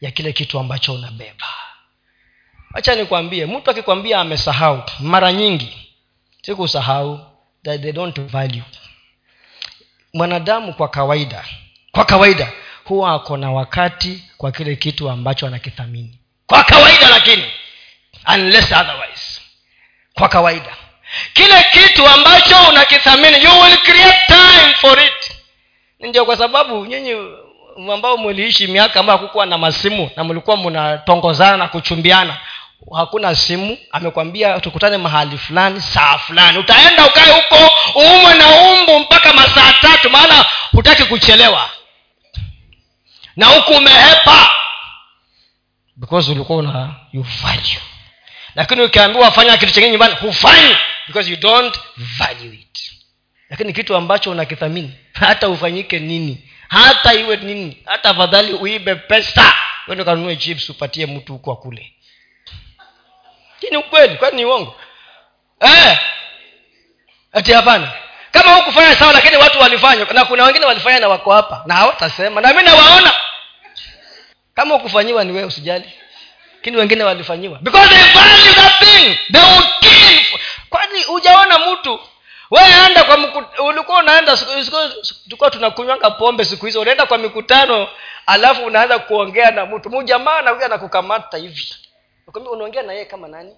ya 0.00 0.10
kile 0.10 0.32
kitu 0.32 0.58
ambacho 0.58 0.94
unabeba 0.94 1.46
hacha 2.74 2.94
nikwambie 2.94 3.46
mtu 3.46 3.70
akikwambia 3.70 4.20
amesahau 4.20 4.82
mara 5.00 5.32
nyingi 5.32 5.88
sikusahau 6.42 7.20
that 7.64 7.82
they 7.82 7.92
don't 7.92 8.20
value. 8.20 8.62
Mwanadamu 10.14 10.74
kwa 10.74 10.88
kawaida 10.88 11.44
kwa 11.92 12.04
kawaida 12.04 12.52
huwa 12.84 13.12
ako 13.14 13.36
na 13.36 13.50
wakati 13.52 14.24
kwa 14.36 14.52
kile 14.52 14.76
kitu 14.76 15.10
ambacho 15.10 15.46
anakithamini. 15.46 16.18
Kwa 16.46 16.64
kawaida 16.64 17.08
lakini 17.08 17.44
unless 18.34 18.72
otherwise. 18.72 19.40
Kwa 20.14 20.28
kawaida. 20.28 20.76
Kile 21.34 21.66
kitu 21.72 22.06
ambacho 22.06 22.56
unakithamini 22.68 23.44
you 23.44 23.50
will 23.62 23.76
create 23.78 24.18
time 24.26 24.74
for 24.80 24.98
it. 25.00 25.32
Ndio 26.00 26.24
kwa 26.24 26.36
sababu 26.36 26.86
nyinyi 26.86 27.16
ambao 27.92 28.16
mliishi 28.18 28.66
miaka 28.66 29.00
ambayo 29.00 29.18
hakukuwa 29.18 29.46
na 29.46 29.58
masimu 29.58 30.10
na 30.16 30.24
mlikuwa 30.24 30.56
mnatongozana 30.56 31.56
na 31.56 31.68
kuchumbiana 31.68 32.36
hakuna 32.96 33.34
simu 33.34 33.78
amekwambia 33.90 34.60
tukutane 34.60 34.96
mahali 34.98 35.38
fulani 35.38 35.80
saa 35.80 36.18
fulani. 36.18 36.58
Utaenda 36.58 37.06
ukae 37.06 37.32
huko 37.32 37.70
uumwe 38.00 38.34
na 38.34 38.46
umbu 38.48 39.00
mpaka 39.00 39.32
masaa 39.32 39.72
tatu 39.72 40.10
maana 40.10 40.44
hutaki 40.72 41.04
kuchelewa. 41.04 41.70
Na 43.36 43.46
huku 43.46 43.72
umehepa. 43.72 44.50
Because 45.96 46.30
ulikuwa 46.32 46.58
una 46.58 46.94
you 47.12 47.22
value. 47.42 47.80
Lakini 48.54 48.82
ukiambiwa 48.82 49.30
fanya 49.30 49.56
kitu 49.56 49.72
chengine 49.72 49.90
nyumbani 49.92 50.14
hufanyi 50.14 50.76
because 51.06 51.30
you 51.30 51.36
don't 51.36 51.78
value 51.96 52.54
it. 52.54 52.92
Lakini 53.50 53.72
kitu 53.72 53.96
ambacho 53.96 54.30
unakithamini 54.30 54.92
hata 55.12 55.48
ufanyike 55.48 55.98
nini 55.98 56.48
hata 56.68 57.14
iwe 57.14 57.36
nini 57.36 57.76
hata 57.84 58.08
afadhali 58.10 58.52
uibe 58.52 58.94
pesa 58.94 59.54
wende 59.88 60.02
ukanunue 60.02 60.36
chips 60.36 60.70
upatie 60.70 61.06
mtu 61.06 61.32
huko 61.32 61.56
kule 61.56 61.92
hii 63.62 63.70
ni 63.70 63.76
ukweli 63.76 64.16
kwani 64.16 64.36
ni 64.36 64.44
uongo? 64.44 64.74
Eh? 65.60 65.98
Ati 67.32 67.52
hapana. 67.52 67.88
Kama 68.30 68.54
hukufanya 68.54 68.94
sawa 68.96 69.12
lakini 69.12 69.36
watu 69.36 69.60
walifanya 69.60 70.04
na 70.04 70.24
kuna 70.24 70.44
wengine 70.44 70.66
walifanya 70.66 71.00
na 71.00 71.08
wako 71.08 71.32
hapa 71.32 71.62
na 71.66 71.74
hawatasema 71.74 72.40
na 72.40 72.52
mi 72.54 72.62
nawaona. 72.62 73.14
Kama 74.54 74.74
hukufanyiwa 74.74 75.24
ni 75.24 75.32
wewe 75.32 75.44
usijali. 75.44 75.92
Lakini 76.54 76.76
wengine 76.76 77.04
walifanyiwa. 77.04 77.58
Because 77.58 77.88
they 77.88 78.12
value 78.12 78.54
that 78.54 78.78
thing. 78.78 79.18
They 79.32 79.42
will 79.42 79.66
kill 79.80 80.38
kwani 80.70 81.02
hujaona 81.02 81.58
mtu? 81.58 82.00
Weenda 82.50 83.04
kwa 83.04 83.16
mku, 83.16 83.62
ulikuwa 83.64 83.98
unaenda 83.98 84.36
tulikuwa 85.24 85.50
tunakunywanga 85.50 86.10
pombe 86.10 86.44
siku 86.44 86.66
hizo 86.66 86.80
unaenda 86.80 87.06
kwa 87.06 87.18
mikutano 87.18 87.88
alafu 88.26 88.64
unaanza 88.64 88.98
kuongea 88.98 89.50
na 89.50 89.66
mtu. 89.66 89.90
Mujamaa 89.90 90.38
anakuja 90.38 90.68
na 90.68 90.78
kukamata 90.78 91.38
unaongea 92.26 92.82
na 92.82 92.92
yeye 92.92 93.04
kama 93.04 93.28
nani? 93.28 93.56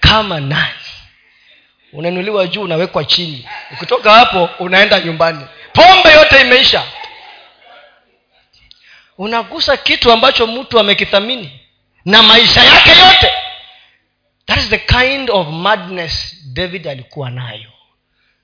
Kama 0.00 0.40
nani? 0.40 0.74
Unainuliwa 1.92 2.46
juu 2.46 2.62
unawekwa 2.62 3.04
chini. 3.04 3.48
Ukitoka 3.72 4.10
hapo 4.12 4.48
unaenda 4.58 5.00
nyumbani. 5.00 5.46
Pombe 5.72 6.12
yote 6.12 6.40
imeisha. 6.40 6.84
Unagusa 9.18 9.76
kitu 9.76 10.12
ambacho 10.12 10.46
mtu 10.46 10.78
amekithamini 10.80 11.60
na 12.04 12.22
maisha 12.22 12.62
yake 12.64 12.90
yote. 12.90 13.32
That 14.46 14.58
is 14.58 14.68
the 14.68 14.78
kind 14.78 15.30
of 15.30 15.48
madness 15.48 16.36
david 16.52 16.88
alikuwa 16.88 17.30
nayo 17.30 17.70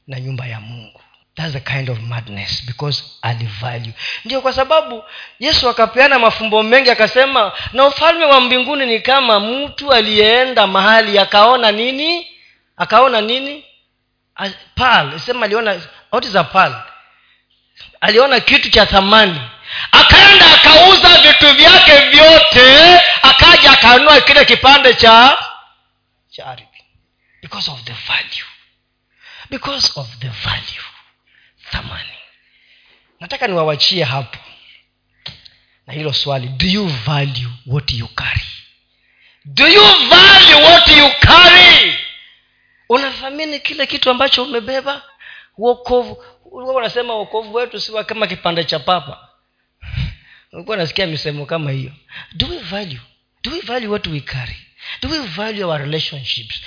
na 0.06 0.20
nyumba 0.20 0.46
ya 0.46 0.60
mungu 0.60 1.00
thats 1.38 1.52
the 1.52 1.60
kind 1.60 1.88
of 1.90 1.98
madness 2.00 2.62
because 2.66 3.04
alivalue 3.22 3.92
ndio 4.24 4.40
kwa 4.40 4.52
sababu 4.52 5.04
yesu 5.38 5.68
akapeana 5.68 6.18
mafumbo 6.18 6.62
mengi 6.62 6.90
akasema 6.90 7.52
na 7.72 7.84
ufalme 7.86 8.24
wa 8.24 8.40
mbinguni 8.40 8.86
ni 8.86 9.00
kama 9.00 9.40
mtu 9.40 9.92
aliyeenda 9.92 10.66
mahali 10.66 11.18
akaona 11.18 11.72
nini? 11.72 12.26
Akaona 12.76 13.20
nini? 13.20 13.64
Pal 14.74 15.18
sema 15.20 15.46
aliona 15.46 15.80
what 16.12 16.24
is 16.24 16.36
a 16.36 16.44
pal 16.44 16.82
aliona 18.00 18.40
kitu 18.40 18.70
cha 18.70 18.86
thamani. 18.86 19.40
Akaenda 19.92 20.46
akauza 20.54 21.08
vitu 21.08 21.54
vyake 21.54 21.98
vyote 21.98 23.00
akaja 23.22 23.70
akanua 23.72 24.20
kile 24.20 24.44
kipande 24.44 24.94
cha 24.94 25.38
cha 26.30 26.46
ardhi. 26.46 26.64
Because 27.42 27.70
of 27.70 27.82
the 27.84 27.92
value. 27.92 28.46
Because 29.50 29.92
of 29.96 30.06
the 30.18 30.28
value 30.28 30.84
thamani. 31.70 32.18
Nataka 33.20 33.46
niwawachie 33.46 34.04
hapo 34.04 34.38
na 35.88 35.94
hilo 35.94 36.12
swali. 36.12 36.48
Do 36.48 36.66
you 36.66 36.86
value 36.86 37.50
what 37.66 37.92
you 37.92 38.08
carry? 38.08 38.42
Do 39.44 39.66
you 39.68 39.82
value 40.10 40.64
what 40.64 40.88
you 40.88 41.10
carry? 41.20 41.96
Unathamini 42.88 43.60
kile 43.60 43.86
kitu 43.86 44.10
ambacho 44.10 44.42
umebeba? 44.42 45.02
Uokovu 45.58 46.24
unasema 46.52 47.14
uokovu 47.14 47.54
wetu 47.54 47.80
siwa 47.80 48.04
kama 48.04 48.26
kipande 48.26 48.64
cha 48.64 48.78
papa. 48.78 49.28
Ulikuwa 50.52 50.76
nasikia 50.76 51.06
misemo 51.06 51.46
kama 51.46 51.70
hiyo. 51.70 51.92
Do 52.32 52.46
we 52.46 52.58
value? 52.58 53.00
Do 53.42 53.50
we 53.50 53.60
value 53.60 53.88
what 53.88 54.06
we 54.06 54.20
carry? 54.20 54.56
Do 55.02 55.08
we 55.08 55.18
value 55.18 55.64
our 55.64 55.80
relationships? 55.80 56.62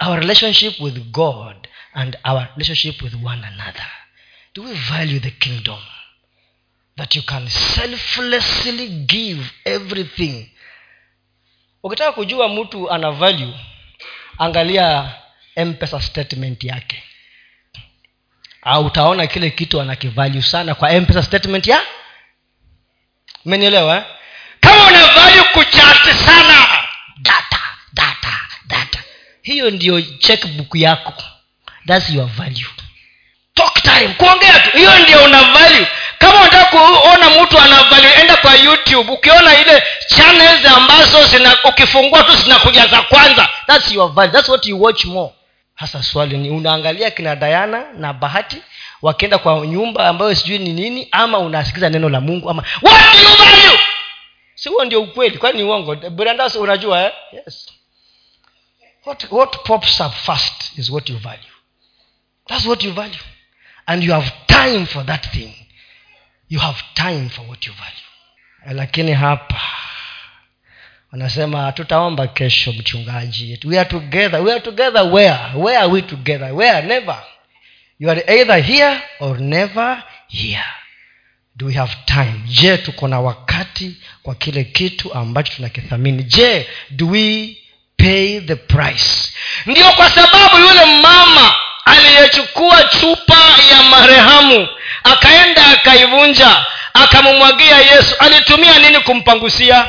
Our 0.00 0.20
relationship 0.20 0.80
with 0.80 0.98
god 1.10 1.68
and 1.94 2.18
our 2.24 2.48
relationship 2.56 3.02
with 3.02 3.14
one 3.24 3.46
another 3.46 3.99
do 4.54 4.62
we 4.64 4.72
value 4.74 5.20
the 5.20 5.30
kingdom. 5.30 5.78
That 6.96 7.14
you 7.16 7.22
can 7.22 7.48
selflessly 7.48 8.88
give 9.06 9.52
everything. 9.64 10.50
Ukitaka 11.82 12.12
kujua 12.12 12.48
mtu 12.48 12.90
ana 12.90 13.10
value 13.10 13.54
angalia 14.38 15.14
mpesa 15.66 16.00
statement 16.02 16.64
yake. 16.64 17.02
Au 18.62 18.86
utaona 18.86 19.26
kile 19.26 19.50
kitu 19.50 19.80
anakivalue 19.80 20.42
sana 20.42 20.74
kwa 20.74 21.00
mpesa 21.00 21.22
statement 21.22 21.66
ya? 21.66 21.82
Umenielewa 23.44 23.96
eh? 23.96 24.04
kama 24.60 24.86
una 24.86 25.06
value 25.06 25.42
kuchati 25.52 26.14
sana 26.26 26.66
data 27.18 27.60
data 27.92 28.40
data. 28.66 29.02
Hiyo 29.42 29.70
ndio 29.70 30.00
checkbook 30.02 30.74
yako. 30.74 31.22
Thats 31.86 32.10
your 32.10 32.26
value 32.26 32.66
talk 33.82 33.98
time 33.98 34.14
kuongea 34.14 34.60
tu. 34.60 34.76
Hiyo 34.78 34.98
ndio 34.98 35.24
una 35.24 35.42
value. 35.42 35.86
Kama 36.18 36.40
unataka 36.40 36.64
kuona 36.64 37.30
mtu 37.30 37.58
ana 37.58 37.82
value 37.82 38.12
enda 38.20 38.36
kwa 38.36 38.54
youtube. 38.54 39.12
Ukiona 39.12 39.60
ile 39.60 39.82
channels 40.16 40.66
ambazo 40.66 41.24
zina 41.24 41.56
ukifungua 41.64 42.22
tu 42.24 42.36
zinakuja 42.36 42.86
za 42.86 43.02
kwanza. 43.02 43.48
Thats 43.66 43.92
your 43.92 44.12
value. 44.12 44.32
Thats 44.32 44.48
what 44.48 44.66
you 44.66 44.82
watch 44.82 45.04
more. 45.04 45.32
Hasa 45.74 46.02
swali 46.02 46.38
ni 46.38 46.50
unaangalia 46.50 47.10
kina 47.10 47.36
dayana 47.36 47.84
na 47.92 48.12
bahati 48.12 48.56
wakienda 49.02 49.38
kwa 49.38 49.66
nyumba 49.66 50.08
ambayo 50.08 50.34
sijui 50.34 50.58
ni 50.58 50.72
nini 50.72 51.08
ama 51.12 51.38
unasikiza 51.38 51.88
neno 51.90 52.08
la 52.08 52.20
mungu 52.20 52.50
ama 52.50 52.64
what 52.82 53.12
do 53.12 53.18
you 53.18 53.36
value? 53.36 53.78
Si 54.54 54.68
huo 54.68 54.84
ndio 54.84 55.02
ukweli? 55.02 55.38
Kwani 55.38 55.62
uongo? 55.62 55.94
Brandas 55.96 56.54
unajua 56.56 57.02
eh? 57.02 57.12
yes. 57.32 57.68
What, 59.06 59.26
what 59.30 59.56
pops 59.64 60.00
up 60.00 60.12
first 60.12 60.78
is 60.78 60.90
what 60.90 61.10
you 61.10 61.18
value. 61.18 61.50
That's 62.48 62.66
what 62.66 62.84
you 62.84 62.92
value 62.92 63.18
and 63.90 64.04
you 64.04 64.12
have 64.12 64.32
time 64.46 64.86
for 64.86 65.02
that 65.02 65.26
thing. 65.32 65.52
You 66.48 66.60
have 66.60 66.76
time 66.94 67.28
for 67.28 67.42
what 67.42 67.66
you 67.66 67.72
value. 67.72 68.76
Lakini 68.80 69.12
hapa 69.12 69.60
wanasema 71.12 71.72
tutaomba 71.72 72.26
kesho 72.26 72.72
mchungaji. 72.72 73.58
We 73.64 73.78
are 73.78 73.88
together. 73.90 74.40
We 74.40 74.52
are 74.52 74.60
together 74.60 75.02
where? 75.02 75.38
Where 75.54 75.78
are 75.78 75.88
we 75.88 76.02
together? 76.02 76.52
Where? 76.54 76.82
Never. 76.86 77.22
You 77.98 78.10
are 78.10 78.22
either 78.40 78.62
here 78.62 79.02
or 79.20 79.38
never 79.40 80.02
here. 80.28 80.64
Do 81.56 81.66
we 81.66 81.74
have 81.74 81.94
time? 82.06 82.42
Je 82.46 82.78
tuko 82.78 83.08
na 83.08 83.20
wakati 83.20 83.96
kwa 84.22 84.34
kile 84.34 84.64
kitu 84.64 85.14
ambacho 85.14 85.52
tunakithamini? 85.56 86.22
Je 86.22 86.66
do 86.90 87.08
we 87.08 87.56
pay 87.96 88.40
the 88.40 88.56
price? 88.56 89.32
Ndio 89.66 89.92
kwa 89.92 90.10
sababu 90.10 90.56
yule 90.58 90.84
mama 91.02 91.54
aliyechukua 91.84 92.82
chupa 92.84 93.38
ya 93.70 93.82
marehamu 93.82 94.68
akaenda 95.04 95.66
akaivunja 95.66 96.66
akamumwagia 96.94 97.78
yesu. 97.78 98.14
Alitumia 98.18 98.78
nini 98.78 99.00
kumpangusia? 99.00 99.88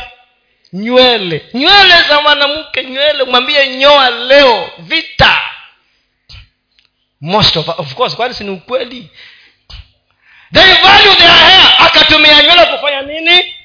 Nywele. 0.74 1.46
Nywele 1.54 2.02
za 2.10 2.22
mwanamke 2.22 2.84
nywele. 2.84 3.24
Mwambie 3.24 3.68
nyoa 3.68 4.10
leo 4.10 4.72
vita. 4.78 5.38
Most 7.22 7.56
of, 7.58 7.68
of 7.80 7.94
course 7.94 8.16
kwani 8.16 8.34
si 8.34 8.44
ni 8.44 8.50
ukweli? 8.50 9.10
They 10.54 10.74
value 10.74 11.16
their 11.16 11.32
hair. 11.32 11.76
Akatumia 11.80 12.44
nywele 12.44 12.66
kufanya 12.66 13.02
nini? 13.02 13.56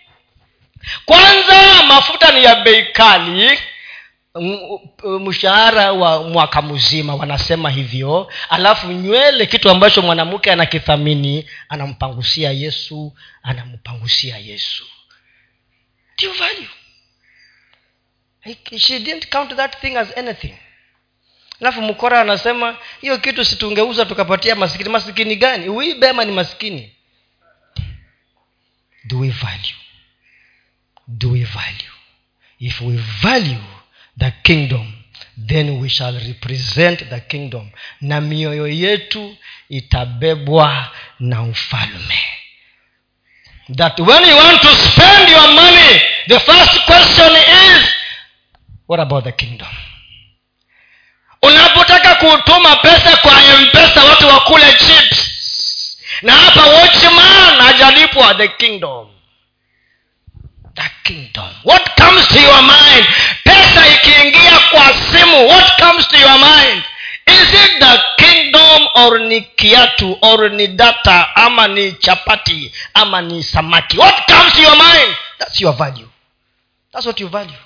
Kwanza 1.06 1.82
mafuta 1.86 2.32
ni 2.32 2.44
ya 2.44 2.54
bei 2.54 2.84
kali 2.84 3.58
mshahara 5.20 5.92
wa 5.92 6.22
mwaka 6.22 6.62
mzima 6.62 7.14
wanasema 7.14 7.70
hivyo. 7.70 8.32
Alafu 8.50 8.92
nywele 8.92 9.46
kitu 9.46 9.70
ambacho 9.70 10.02
mwanamke 10.02 10.52
anakithamini 10.52 11.46
anampangusia 11.68 12.50
yesu 12.52 13.16
anampangusia 13.42 14.38
yesu. 14.38 14.84
Do 16.22 16.32
value. 16.32 16.68
She 18.78 18.98
didn't 19.00 19.28
count 19.32 19.56
that 19.56 19.80
thing 19.80 19.96
as 19.96 20.18
anything. 20.18 20.54
Alafu 21.60 21.82
mkora 21.82 22.20
anasema 22.20 22.76
hiyo 23.00 23.18
kitu 23.18 23.44
situngeuza 23.44 24.04
tukapatia 24.06 24.54
masikini. 24.54 24.90
Masikini 24.90 25.36
gani? 25.36 25.68
Uibe 25.68 26.00
bema 26.00 26.24
ni 26.24 26.32
masikini. 26.32 26.92
Do 29.04 29.18
we 29.18 29.28
value? 29.30 29.76
Do 31.08 31.30
we 31.30 31.44
value? 31.44 31.90
If 32.58 32.80
we 32.80 32.96
value 33.22 33.75
the 34.18 34.32
kingdom 34.42 34.92
then 35.36 35.80
we 35.80 35.88
shall 35.88 36.14
represent 36.14 37.10
the 37.10 37.20
kingdom. 37.20 37.70
Na 38.00 38.20
mioyo 38.20 38.68
yetu 38.68 39.36
itabebwa 39.68 40.90
na 41.20 41.42
ufalme. 41.42 42.24
That 43.76 43.98
when 44.00 44.24
you 44.24 44.36
want 44.36 44.62
to 44.62 44.74
spend 44.74 45.28
your 45.28 45.48
money 45.48 46.00
the 46.28 46.40
first 46.40 46.84
question 46.86 47.32
is 47.36 47.88
what 48.86 49.00
about 49.00 49.24
the 49.24 49.32
kingdom? 49.32 49.68
Unapotaka 51.42 52.14
kutuma 52.14 52.76
pesa 52.76 53.16
kwa 53.16 53.32
mpesa 53.62 54.04
watu 54.04 54.28
wakule 54.28 54.72
chips. 54.72 55.32
Na 56.22 56.32
hapa 56.32 56.66
watchman 56.66 57.58
hajalipwa 57.58 58.34
the 58.34 58.48
kingdom. 58.48 59.08
The 60.74 60.90
kingdom. 61.02 61.48
What 61.64 61.82
comes 61.96 62.28
to 62.28 62.40
your 62.40 62.62
mind? 62.62 63.06
Pesa 63.44 63.86
kwa 64.76 64.94
simu. 64.94 65.48
What 65.48 65.76
comes 65.80 66.08
to 66.08 66.18
your 66.18 66.38
mind? 66.38 66.82
Is 67.26 67.48
it 67.64 67.80
the 67.80 67.94
kingdom 68.18 68.88
or 68.94 69.18
ni 69.20 69.40
kiatu 69.40 70.18
or 70.22 70.50
ni 70.50 70.66
data 70.66 71.36
ama 71.36 71.68
ni 71.68 71.92
chapati 71.92 72.72
ama 72.94 73.22
ni 73.22 73.42
samaki? 73.42 73.98
What 73.98 74.26
comes 74.26 74.52
to 74.52 74.60
your 74.62 74.76
mind? 74.76 75.16
That's 75.38 75.60
your 75.60 75.72
value. 75.76 76.08
That's 76.92 77.06
what 77.06 77.20
you 77.20 77.28
value. 77.28 77.60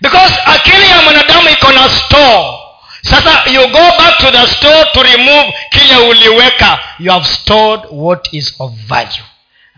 Because 0.00 0.34
akili 0.46 0.90
ya 0.90 1.02
mwanadamu 1.02 1.48
iko 1.50 1.72
na 1.72 1.88
store. 1.88 2.58
Sasa 3.02 3.50
you 3.50 3.68
go 3.68 3.90
back 3.98 4.18
to 4.18 4.30
the 4.30 4.46
store 4.46 4.84
to 4.92 5.02
remove 5.02 5.54
kile 5.70 5.96
uliweka. 5.96 6.78
You 6.98 7.10
have 7.12 7.26
stored 7.26 7.80
what 7.90 8.28
is 8.32 8.54
of 8.60 8.72
value. 8.72 9.24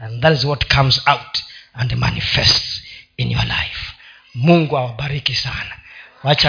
And 0.01 0.23
that 0.23 0.33
is 0.33 0.45
what 0.45 0.69
comes 0.69 1.01
out 1.07 1.39
and 1.75 1.97
manifests 1.97 2.83
in 3.17 3.31
your 3.31 3.45
life. 3.45 3.93
Mungu 4.35 4.77
awabariki 4.79 5.35
sana. 5.35 5.77
Wacha 6.27 6.45